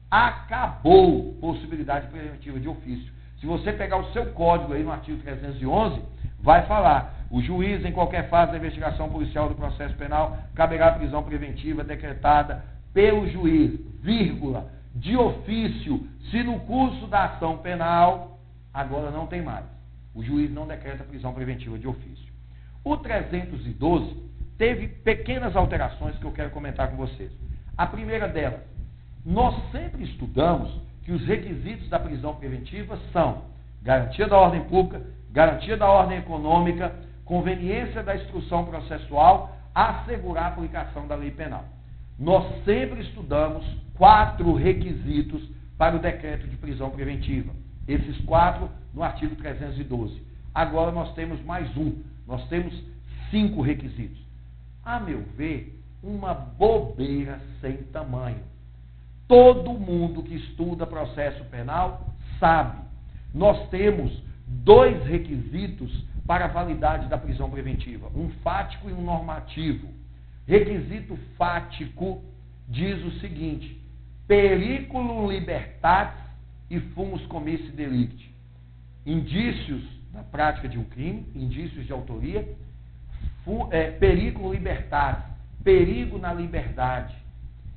Acabou 0.09 1.33
possibilidade 1.35 2.07
preventiva 2.07 2.59
de 2.59 2.67
ofício. 2.67 3.13
Se 3.41 3.47
você 3.47 3.73
pegar 3.73 3.97
o 3.97 4.13
seu 4.13 4.27
código 4.33 4.73
aí 4.73 4.83
no 4.83 4.91
artigo 4.91 5.19
311, 5.23 5.99
vai 6.39 6.63
falar: 6.67 7.25
o 7.31 7.41
juiz, 7.41 7.83
em 7.83 7.91
qualquer 7.91 8.29
fase 8.29 8.51
da 8.51 8.59
investigação 8.59 9.09
policial 9.09 9.49
do 9.49 9.55
processo 9.55 9.95
penal, 9.95 10.37
caberá 10.53 10.89
a 10.89 10.91
prisão 10.93 11.23
preventiva 11.23 11.83
decretada 11.83 12.63
pelo 12.93 13.27
juiz, 13.27 13.79
vírgula, 14.03 14.71
de 14.93 15.17
ofício, 15.17 16.07
se 16.29 16.43
no 16.43 16.59
curso 16.61 17.07
da 17.07 17.25
ação 17.25 17.57
penal, 17.57 18.39
agora 18.71 19.09
não 19.09 19.25
tem 19.25 19.41
mais. 19.41 19.65
O 20.13 20.21
juiz 20.21 20.53
não 20.53 20.67
decreta 20.67 21.03
prisão 21.03 21.33
preventiva 21.33 21.79
de 21.79 21.87
ofício. 21.87 22.31
O 22.83 22.95
312 22.97 24.17
teve 24.57 24.87
pequenas 24.87 25.55
alterações 25.55 26.15
que 26.17 26.25
eu 26.25 26.31
quero 26.31 26.51
comentar 26.51 26.89
com 26.91 26.97
vocês. 26.97 27.31
A 27.75 27.87
primeira 27.87 28.27
delas, 28.27 28.61
nós 29.25 29.55
sempre 29.71 30.03
estudamos 30.03 30.79
que 31.03 31.11
os 31.11 31.25
requisitos 31.25 31.89
da 31.89 31.99
prisão 31.99 32.35
preventiva 32.35 32.97
são 33.11 33.43
garantia 33.81 34.27
da 34.27 34.37
ordem 34.37 34.63
pública, 34.65 35.01
garantia 35.31 35.75
da 35.75 35.89
ordem 35.89 36.19
econômica, 36.19 36.93
conveniência 37.25 38.03
da 38.03 38.15
instrução 38.15 38.65
processual, 38.65 39.57
assegurar 39.73 40.45
a 40.45 40.47
aplicação 40.47 41.07
da 41.07 41.15
lei 41.15 41.31
penal. 41.31 41.65
Nós 42.19 42.63
sempre 42.63 43.01
estudamos 43.01 43.65
quatro 43.95 44.53
requisitos 44.53 45.41
para 45.77 45.95
o 45.95 45.99
decreto 45.99 46.47
de 46.47 46.57
prisão 46.57 46.91
preventiva. 46.91 47.51
Esses 47.87 48.19
quatro 48.25 48.69
no 48.93 49.01
artigo 49.01 49.35
312. 49.35 50.21
Agora 50.53 50.91
nós 50.91 51.13
temos 51.15 51.43
mais 51.43 51.75
um. 51.75 52.03
Nós 52.27 52.47
temos 52.49 52.73
cinco 53.31 53.61
requisitos 53.61 54.21
a 54.83 54.99
meu 54.99 55.21
ver, 55.37 55.79
uma 56.03 56.33
bobeira 56.33 57.39
sem 57.59 57.77
tamanho. 57.91 58.39
Todo 59.31 59.71
mundo 59.71 60.23
que 60.23 60.35
estuda 60.35 60.85
processo 60.85 61.45
penal 61.45 62.13
sabe. 62.37 62.81
Nós 63.33 63.69
temos 63.69 64.11
dois 64.45 65.05
requisitos 65.05 66.03
para 66.27 66.43
a 66.43 66.47
validade 66.49 67.07
da 67.07 67.17
prisão 67.17 67.49
preventiva: 67.49 68.11
um 68.13 68.29
fático 68.43 68.89
e 68.89 68.91
um 68.91 69.01
normativo. 69.01 69.87
Requisito 70.45 71.17
fático 71.37 72.21
diz 72.67 73.01
o 73.05 73.19
seguinte: 73.21 73.81
periculum 74.27 75.31
libertatis 75.31 76.21
e 76.69 76.81
fumus 76.93 77.25
comissi 77.27 77.71
delicti. 77.71 78.35
Indícios 79.05 79.81
da 80.11 80.23
prática 80.23 80.67
de 80.67 80.77
um 80.77 80.83
crime, 80.83 81.25
indícios 81.33 81.85
de 81.85 81.93
autoria, 81.93 82.53
é, 83.69 83.91
perigo 83.91 84.51
libertário, 84.51 85.23
perigo 85.63 86.17
na 86.17 86.33
liberdade. 86.33 87.20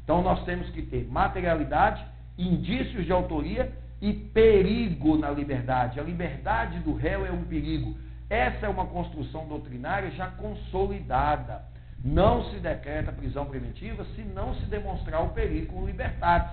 Então 0.04 0.22
nós 0.22 0.44
temos 0.44 0.68
que 0.70 0.82
ter 0.82 1.08
materialidade, 1.10 2.04
indícios 2.38 3.04
de 3.04 3.12
autoria 3.12 3.72
e 4.00 4.12
perigo 4.12 5.16
na 5.16 5.30
liberdade. 5.30 5.98
A 5.98 6.02
liberdade 6.02 6.78
do 6.80 6.94
réu 6.94 7.24
é 7.24 7.32
um 7.32 7.44
perigo. 7.44 7.96
Essa 8.28 8.66
é 8.66 8.68
uma 8.68 8.86
construção 8.86 9.48
doutrinária 9.48 10.10
já 10.10 10.28
consolidada. 10.28 11.64
Não 12.04 12.44
se 12.50 12.60
decreta 12.60 13.10
prisão 13.12 13.46
preventiva 13.46 14.04
se 14.14 14.22
não 14.22 14.54
se 14.56 14.66
demonstrar 14.66 15.22
o 15.22 15.30
perigo 15.30 15.86
libertário. 15.86 16.50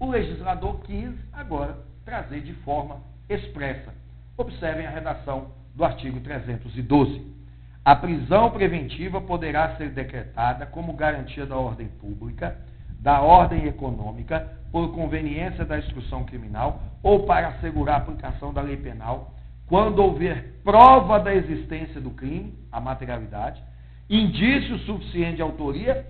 O 0.00 0.10
legislador 0.10 0.80
quis 0.80 1.12
agora 1.32 1.78
trazer 2.04 2.40
de 2.40 2.54
forma 2.54 3.00
expressa. 3.28 3.94
Observem 4.36 4.86
a 4.86 4.90
redação 4.90 5.52
do 5.76 5.84
artigo 5.84 6.18
312. 6.20 7.39
A 7.84 7.96
prisão 7.96 8.50
preventiva 8.50 9.20
poderá 9.20 9.76
ser 9.76 9.90
decretada 9.90 10.66
como 10.66 10.92
garantia 10.92 11.46
da 11.46 11.56
ordem 11.56 11.88
pública, 11.88 12.58
da 13.00 13.22
ordem 13.22 13.66
econômica, 13.66 14.60
por 14.70 14.92
conveniência 14.92 15.64
da 15.64 15.78
instrução 15.78 16.24
criminal 16.24 16.82
ou 17.02 17.24
para 17.24 17.48
assegurar 17.48 17.96
a 17.96 17.98
aplicação 17.98 18.52
da 18.52 18.60
lei 18.60 18.76
penal, 18.76 19.34
quando 19.66 20.00
houver 20.00 20.60
prova 20.62 21.18
da 21.18 21.34
existência 21.34 22.00
do 22.00 22.10
crime, 22.10 22.54
a 22.70 22.80
materialidade, 22.80 23.62
indício 24.08 24.78
suficiente 24.80 25.36
de 25.36 25.42
autoria 25.42 26.06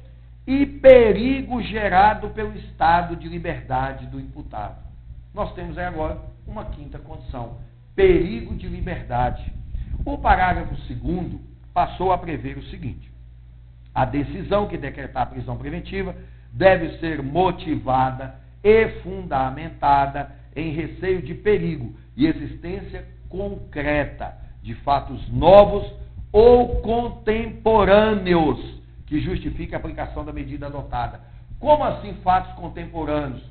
e 0.46 0.66
perigo 0.66 1.62
gerado 1.62 2.30
pelo 2.30 2.56
estado 2.56 3.14
de 3.14 3.28
liberdade 3.28 4.06
do 4.06 4.18
imputado. 4.18 4.82
Nós 5.32 5.54
temos 5.54 5.78
aí 5.78 5.84
agora 5.84 6.18
uma 6.46 6.64
quinta 6.66 6.98
condição: 6.98 7.58
perigo 7.94 8.54
de 8.56 8.66
liberdade. 8.66 9.52
O 10.04 10.18
parágrafo 10.18 10.74
2 10.74 11.49
passou 11.72 12.12
a 12.12 12.18
prever 12.18 12.58
o 12.58 12.64
seguinte: 12.64 13.10
a 13.94 14.04
decisão 14.04 14.68
que 14.68 14.78
decretar 14.78 15.24
a 15.24 15.26
prisão 15.26 15.56
preventiva 15.56 16.14
deve 16.52 16.98
ser 16.98 17.22
motivada 17.22 18.34
e 18.62 18.88
fundamentada 19.02 20.32
em 20.54 20.72
receio 20.72 21.22
de 21.22 21.34
perigo 21.34 21.94
e 22.16 22.26
existência 22.26 23.06
concreta 23.28 24.36
de 24.62 24.74
fatos 24.76 25.28
novos 25.30 25.90
ou 26.32 26.80
contemporâneos 26.82 28.80
que 29.06 29.20
justifiquem 29.20 29.74
a 29.74 29.78
aplicação 29.78 30.24
da 30.24 30.32
medida 30.32 30.66
adotada. 30.66 31.20
Como 31.58 31.82
assim 31.84 32.14
fatos 32.22 32.52
contemporâneos? 32.54 33.42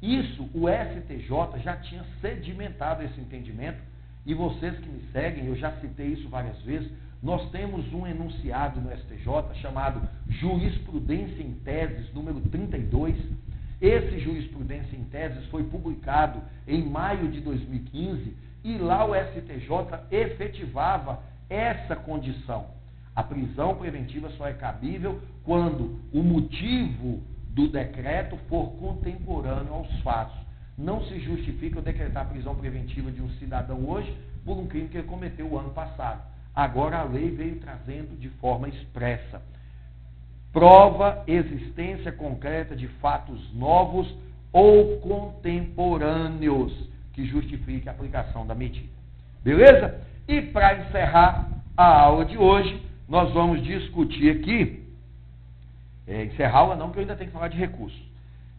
Isso 0.00 0.48
o 0.54 0.68
STJ 0.68 1.62
já 1.62 1.76
tinha 1.76 2.04
sedimentado 2.20 3.02
esse 3.04 3.20
entendimento 3.20 3.78
e 4.24 4.34
vocês 4.34 4.78
que 4.78 4.88
me 4.88 5.02
seguem, 5.12 5.46
eu 5.46 5.56
já 5.56 5.72
citei 5.80 6.08
isso 6.08 6.28
várias 6.28 6.60
vezes, 6.62 6.90
nós 7.22 7.48
temos 7.50 7.92
um 7.92 8.04
enunciado 8.04 8.80
no 8.80 8.90
STJ 8.90 9.54
chamado 9.60 10.08
Jurisprudência 10.28 11.40
em 11.40 11.52
Teses, 11.52 12.12
número 12.12 12.40
32. 12.40 13.16
Esse 13.80 14.18
Jurisprudência 14.18 14.96
em 14.96 15.04
Teses 15.04 15.46
foi 15.46 15.62
publicado 15.62 16.42
em 16.66 16.84
maio 16.84 17.30
de 17.30 17.40
2015 17.40 18.36
e 18.64 18.76
lá 18.76 19.04
o 19.04 19.14
STJ 19.14 20.00
efetivava 20.10 21.22
essa 21.48 21.94
condição. 21.94 22.66
A 23.14 23.22
prisão 23.22 23.76
preventiva 23.76 24.28
só 24.30 24.48
é 24.48 24.54
cabível 24.54 25.20
quando 25.44 26.00
o 26.12 26.24
motivo 26.24 27.22
do 27.50 27.68
decreto 27.68 28.36
for 28.48 28.72
contemporâneo 28.78 29.72
aos 29.72 30.00
fatos. 30.00 30.36
Não 30.76 31.04
se 31.04 31.20
justifica 31.20 31.78
eu 31.78 31.82
decretar 31.82 32.24
a 32.24 32.30
prisão 32.30 32.56
preventiva 32.56 33.12
de 33.12 33.22
um 33.22 33.28
cidadão 33.32 33.88
hoje 33.88 34.12
por 34.44 34.56
um 34.58 34.66
crime 34.66 34.88
que 34.88 34.96
ele 34.96 35.06
cometeu 35.06 35.46
o 35.46 35.58
ano 35.58 35.70
passado. 35.70 36.31
Agora 36.54 36.98
a 36.98 37.04
lei 37.04 37.30
veio 37.30 37.60
trazendo 37.60 38.18
de 38.18 38.28
forma 38.28 38.68
expressa. 38.68 39.40
Prova 40.52 41.24
existência 41.26 42.12
concreta 42.12 42.76
de 42.76 42.86
fatos 42.86 43.52
novos 43.54 44.14
ou 44.52 45.00
contemporâneos 45.00 46.90
que 47.14 47.24
justifique 47.24 47.88
a 47.88 47.92
aplicação 47.92 48.46
da 48.46 48.54
medida. 48.54 48.88
Beleza? 49.42 49.98
E 50.28 50.42
para 50.42 50.78
encerrar 50.78 51.48
a 51.76 52.02
aula 52.02 52.26
de 52.26 52.36
hoje, 52.36 52.80
nós 53.08 53.32
vamos 53.32 53.64
discutir 53.64 54.30
aqui, 54.30 54.84
é, 56.06 56.24
encerrar 56.24 56.58
a 56.58 56.60
aula 56.60 56.76
não, 56.76 56.86
porque 56.86 57.00
eu 57.00 57.02
ainda 57.02 57.16
tenho 57.16 57.30
que 57.30 57.34
falar 57.34 57.48
de 57.48 57.56
recursos. 57.56 58.00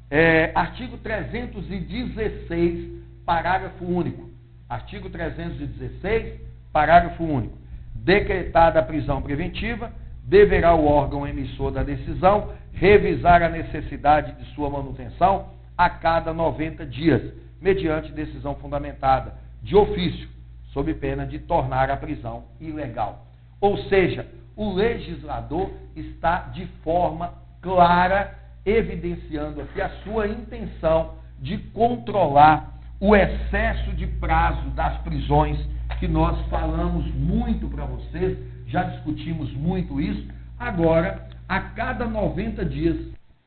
É, 0.10 0.52
artigo 0.56 0.98
316, 0.98 3.04
parágrafo 3.26 3.86
único. 3.86 4.30
Artigo 4.68 5.10
316, 5.10 6.40
parágrafo 6.72 7.24
único. 7.24 7.63
Decretada 8.04 8.80
a 8.80 8.84
prisão 8.84 9.22
preventiva, 9.22 9.92
deverá 10.26 10.74
o 10.76 10.86
órgão 10.86 11.26
emissor 11.26 11.72
da 11.72 11.84
decisão 11.84 12.50
revisar 12.74 13.42
a 13.42 13.48
necessidade 13.48 14.34
de 14.34 14.54
sua 14.54 14.70
manutenção 14.70 15.48
a 15.78 15.90
cada 15.90 16.34
90 16.34 16.86
dias, 16.86 17.22
mediante 17.62 18.12
decisão 18.12 18.56
fundamentada 18.56 19.36
de 19.62 19.76
ofício, 19.76 20.28
sob 20.74 20.94
pena 20.96 21.26
de 21.26 21.40
tornar 21.40 21.90
a 21.90 21.96
prisão 21.96 22.44
ilegal. 22.60 23.26
Ou 23.62 23.78
seja, 23.86 24.28
o 24.56 24.74
legislador 24.74 25.72
está 25.96 26.50
de 26.54 26.66
forma 26.84 27.34
clara 27.62 28.38
evidenciando 28.66 29.62
aqui 29.62 29.82
a 29.82 29.90
sua 30.04 30.28
intenção 30.28 31.16
de 31.40 31.58
controlar 31.58 32.74
o 33.00 33.16
excesso 33.16 33.94
de 33.94 34.08
prazo 34.08 34.70
das 34.72 34.98
prisões 35.00 35.58
que 36.04 36.08
nós 36.10 36.38
falamos 36.48 37.06
muito 37.16 37.70
para 37.70 37.86
vocês, 37.86 38.38
já 38.68 38.84
discutimos 38.84 39.54
muito 39.54 40.02
isso. 40.02 40.28
Agora, 40.60 41.30
a 41.48 41.62
cada 41.62 42.04
90 42.04 42.66
dias, 42.66 42.98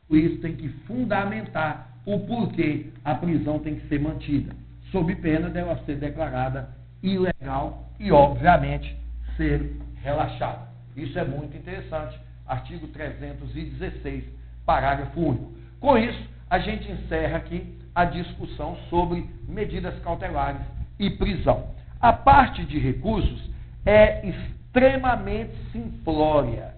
o 0.09 0.17
juiz 0.17 0.41
tem 0.41 0.57
que 0.57 0.71
fundamentar 0.87 1.91
o 2.07 2.21
porquê 2.21 2.87
a 3.05 3.15
prisão 3.15 3.59
tem 3.59 3.75
que 3.75 3.87
ser 3.89 4.01
mantida, 4.01 4.55
sob 4.91 5.15
pena 5.17 5.51
dela 5.51 5.79
ser 5.85 5.97
declarada 5.97 6.71
ilegal 7.03 7.91
e, 8.01 8.11
obviamente, 8.11 8.97
ser 9.37 9.77
relaxada. 10.03 10.67
Isso 10.97 11.19
é 11.19 11.25
muito 11.27 11.55
interessante. 11.55 12.19
Artigo 12.47 12.87
316, 12.89 14.25
parágrafo 14.65 15.21
único. 15.21 15.53
Com 15.79 15.99
isso, 15.99 16.27
a 16.49 16.59
gente 16.59 16.91
encerra 16.91 17.37
aqui 17.37 17.77
a 17.95 18.07
discussão 18.07 18.79
sobre 18.89 19.29
medidas 19.47 19.99
cautelares 19.99 20.63
e 20.99 21.11
prisão. 21.11 21.77
A 22.01 22.13
parte 22.13 22.65
de 22.65 22.79
recursos 22.79 23.51
é 23.85 24.29
extremamente 24.29 25.55
simplória. 25.73 26.75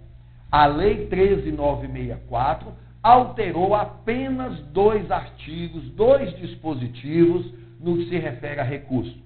A 0.50 0.66
Lei 0.66 1.06
13964 1.06 2.72
alterou 3.02 3.74
apenas 3.74 4.60
dois 4.72 5.10
artigos, 5.10 5.90
dois 5.90 6.36
dispositivos 6.38 7.52
no 7.80 7.96
que 7.98 8.08
se 8.08 8.18
refere 8.18 8.60
a 8.60 8.64
recurso. 8.64 9.16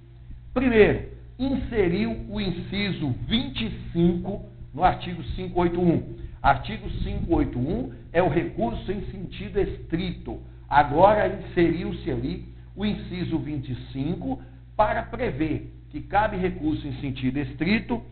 Primeiro, 0.55 1.09
inseriu 1.39 2.27
o 2.29 2.41
inciso 2.41 3.15
25 3.29 4.43
no 4.73 4.85
artigo 4.85 5.23
581. 5.23 6.17
Artigo 6.43 6.89
581 6.89 7.93
é 8.13 8.23
o 8.23 8.29
recurso 8.29 8.91
em 8.91 9.03
sentido 9.11 9.61
estrito. 9.61 10.41
Agora 10.69 11.29
inseriu-se 11.29 12.11
ali 12.11 12.49
o 12.75 12.85
inciso 12.85 13.39
25 13.39 14.43
para 14.75 15.03
prever 15.03 15.71
que 15.93 16.01
cabe 16.01 16.39
recurso 16.39 16.89
em 16.89 16.95
sentido 17.03 17.39
estrito 17.39 18.03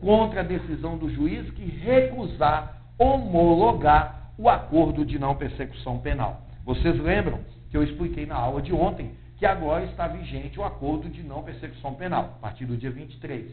contra 0.00 0.40
a 0.40 0.42
decisão 0.42 0.98
do 0.98 1.08
juiz 1.08 1.48
que 1.52 1.64
recusar 1.64 2.82
homologar 2.98 4.32
o 4.36 4.48
acordo 4.48 5.04
de 5.04 5.20
não 5.20 5.36
persecução 5.36 5.98
penal. 6.00 6.42
Vocês 6.64 7.00
lembram 7.00 7.38
que 7.70 7.76
eu 7.76 7.84
expliquei 7.84 8.26
na 8.26 8.34
aula 8.34 8.60
de 8.60 8.74
ontem 8.74 9.12
que 9.38 9.46
agora 9.46 9.84
está 9.84 10.08
vigente 10.08 10.58
o 10.58 10.64
acordo 10.64 11.08
de 11.08 11.22
não 11.22 11.44
persecução 11.44 11.94
penal, 11.94 12.34
a 12.38 12.40
partir 12.40 12.66
do 12.66 12.76
dia 12.76 12.90
23. 12.90 13.52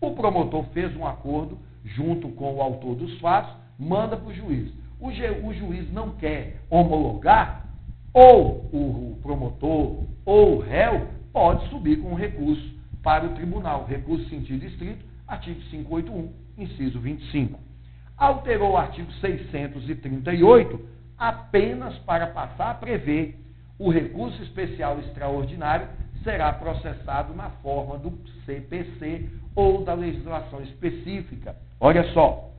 O 0.00 0.12
promotor 0.12 0.64
fez 0.72 0.96
um 0.96 1.06
acordo 1.06 1.58
junto 1.84 2.30
com 2.30 2.54
o 2.54 2.62
autor 2.62 2.94
dos 2.94 3.20
fatos, 3.20 3.54
manda 3.78 4.16
para 4.16 4.28
o 4.28 4.34
juiz. 4.34 4.72
O, 4.98 5.12
juiz 5.52 5.92
não 5.92 6.12
quer 6.12 6.60
homologar, 6.70 7.66
ou 8.14 8.70
o 8.72 9.18
promotor 9.22 10.04
ou 10.24 10.56
o 10.56 10.60
réu 10.60 11.08
pode 11.30 11.68
subir 11.68 12.00
com 12.00 12.12
um 12.12 12.14
recurso 12.14 12.81
para 13.02 13.26
o 13.26 13.34
tribunal. 13.34 13.84
Recurso 13.84 14.28
sentido 14.28 14.64
estrito, 14.64 15.04
artigo 15.26 15.60
581, 15.70 16.32
inciso 16.58 17.00
25. 17.00 17.58
Alterou 18.16 18.72
o 18.72 18.76
artigo 18.76 19.10
638 19.12 20.80
apenas 21.18 21.96
para 22.00 22.28
passar 22.28 22.70
a 22.70 22.74
prever 22.74 23.38
o 23.78 23.90
recurso 23.90 24.40
especial 24.42 24.98
extraordinário 25.00 25.88
será 26.22 26.52
processado 26.52 27.34
na 27.34 27.50
forma 27.50 27.98
do 27.98 28.16
CPC 28.44 29.28
ou 29.54 29.84
da 29.84 29.94
legislação 29.94 30.62
específica. 30.62 31.56
Olha 31.80 32.04
só, 32.12 32.50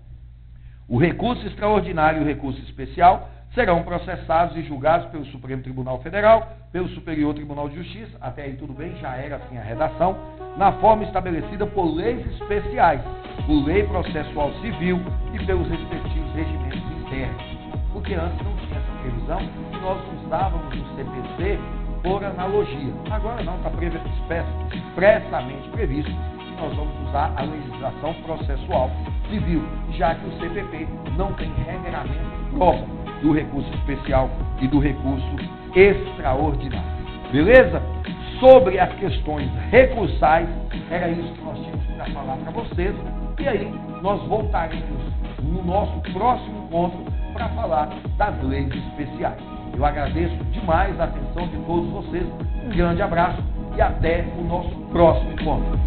o 0.87 0.97
recurso 0.97 1.45
extraordinário 1.47 2.19
e 2.19 2.23
o 2.23 2.27
recurso 2.27 2.59
especial 2.61 3.29
serão 3.53 3.83
processados 3.83 4.57
e 4.57 4.63
julgados 4.63 5.07
pelo 5.09 5.25
Supremo 5.25 5.61
Tribunal 5.61 6.01
Federal, 6.01 6.53
pelo 6.71 6.89
Superior 6.89 7.33
Tribunal 7.33 7.69
de 7.69 7.75
Justiça, 7.75 8.17
até 8.19 8.43
aí 8.43 8.55
tudo 8.55 8.73
bem, 8.73 8.95
já 8.97 9.15
era 9.15 9.35
assim 9.37 9.57
a 9.57 9.61
redação, 9.61 10.17
na 10.57 10.71
forma 10.73 11.03
estabelecida 11.03 11.65
por 11.67 11.95
leis 11.95 12.25
especiais, 12.33 13.01
por 13.45 13.63
lei 13.65 13.83
processual 13.83 14.51
civil 14.61 14.99
e 15.33 15.45
pelos 15.45 15.67
respectivos 15.67 16.33
regimentos 16.33 16.81
internos. 17.01 17.43
Porque 17.91 18.15
antes 18.15 18.43
não 18.43 18.55
tinha 18.57 18.79
essa 18.79 18.91
previsão 19.01 19.41
e 19.41 19.77
nós 19.77 20.23
usávamos 20.23 20.73
o 20.73 20.95
CPC 20.95 21.59
por 22.01 22.23
analogia. 22.23 22.93
Agora 23.11 23.43
não, 23.43 23.55
está 23.57 23.71
expressamente 24.75 25.69
previsto 25.69 26.11
que 26.11 26.55
nós 26.59 26.75
vamos 26.75 27.09
usar 27.09 27.33
a 27.37 27.43
legislação 27.43 28.13
processual 28.23 28.89
civil, 29.29 29.63
já 29.91 30.15
que 30.15 30.27
o 30.27 30.39
CPP 30.39 30.87
não 31.15 31.33
tem 31.33 31.53
regramento 31.53 32.55
próprio 32.55 33.02
do 33.23 33.31
recurso 33.31 33.73
especial 33.75 34.29
e 34.61 34.67
do 34.67 34.79
recurso 34.79 35.25
extraordinário. 35.73 36.93
Beleza? 37.31 37.81
Sobre 38.39 38.77
as 38.77 38.93
questões 38.95 39.49
recursais, 39.71 40.47
era 40.91 41.09
isso 41.09 41.33
que 41.33 41.41
nós 41.43 41.57
tínhamos 41.57 41.85
para 41.85 42.05
falar 42.07 42.35
para 42.37 42.51
vocês. 42.51 42.93
E 43.39 43.47
aí 43.47 43.73
nós 44.01 44.21
voltaremos 44.27 45.01
no 45.41 45.63
nosso 45.63 45.99
próximo 46.11 46.65
encontro 46.65 46.99
para 47.33 47.49
falar 47.49 47.89
das 48.17 48.43
leis 48.43 48.69
especiais. 48.75 49.41
Eu 49.75 49.83
agradeço 49.85 50.35
demais 50.51 50.99
a 50.99 51.05
atenção 51.05 51.47
de 51.47 51.57
todos 51.65 51.89
vocês. 51.89 52.27
Um 52.65 52.69
grande 52.69 53.01
abraço 53.01 53.41
e 53.75 53.81
até 53.81 54.25
o 54.37 54.43
nosso 54.43 54.69
próximo 54.91 55.31
encontro. 55.31 55.79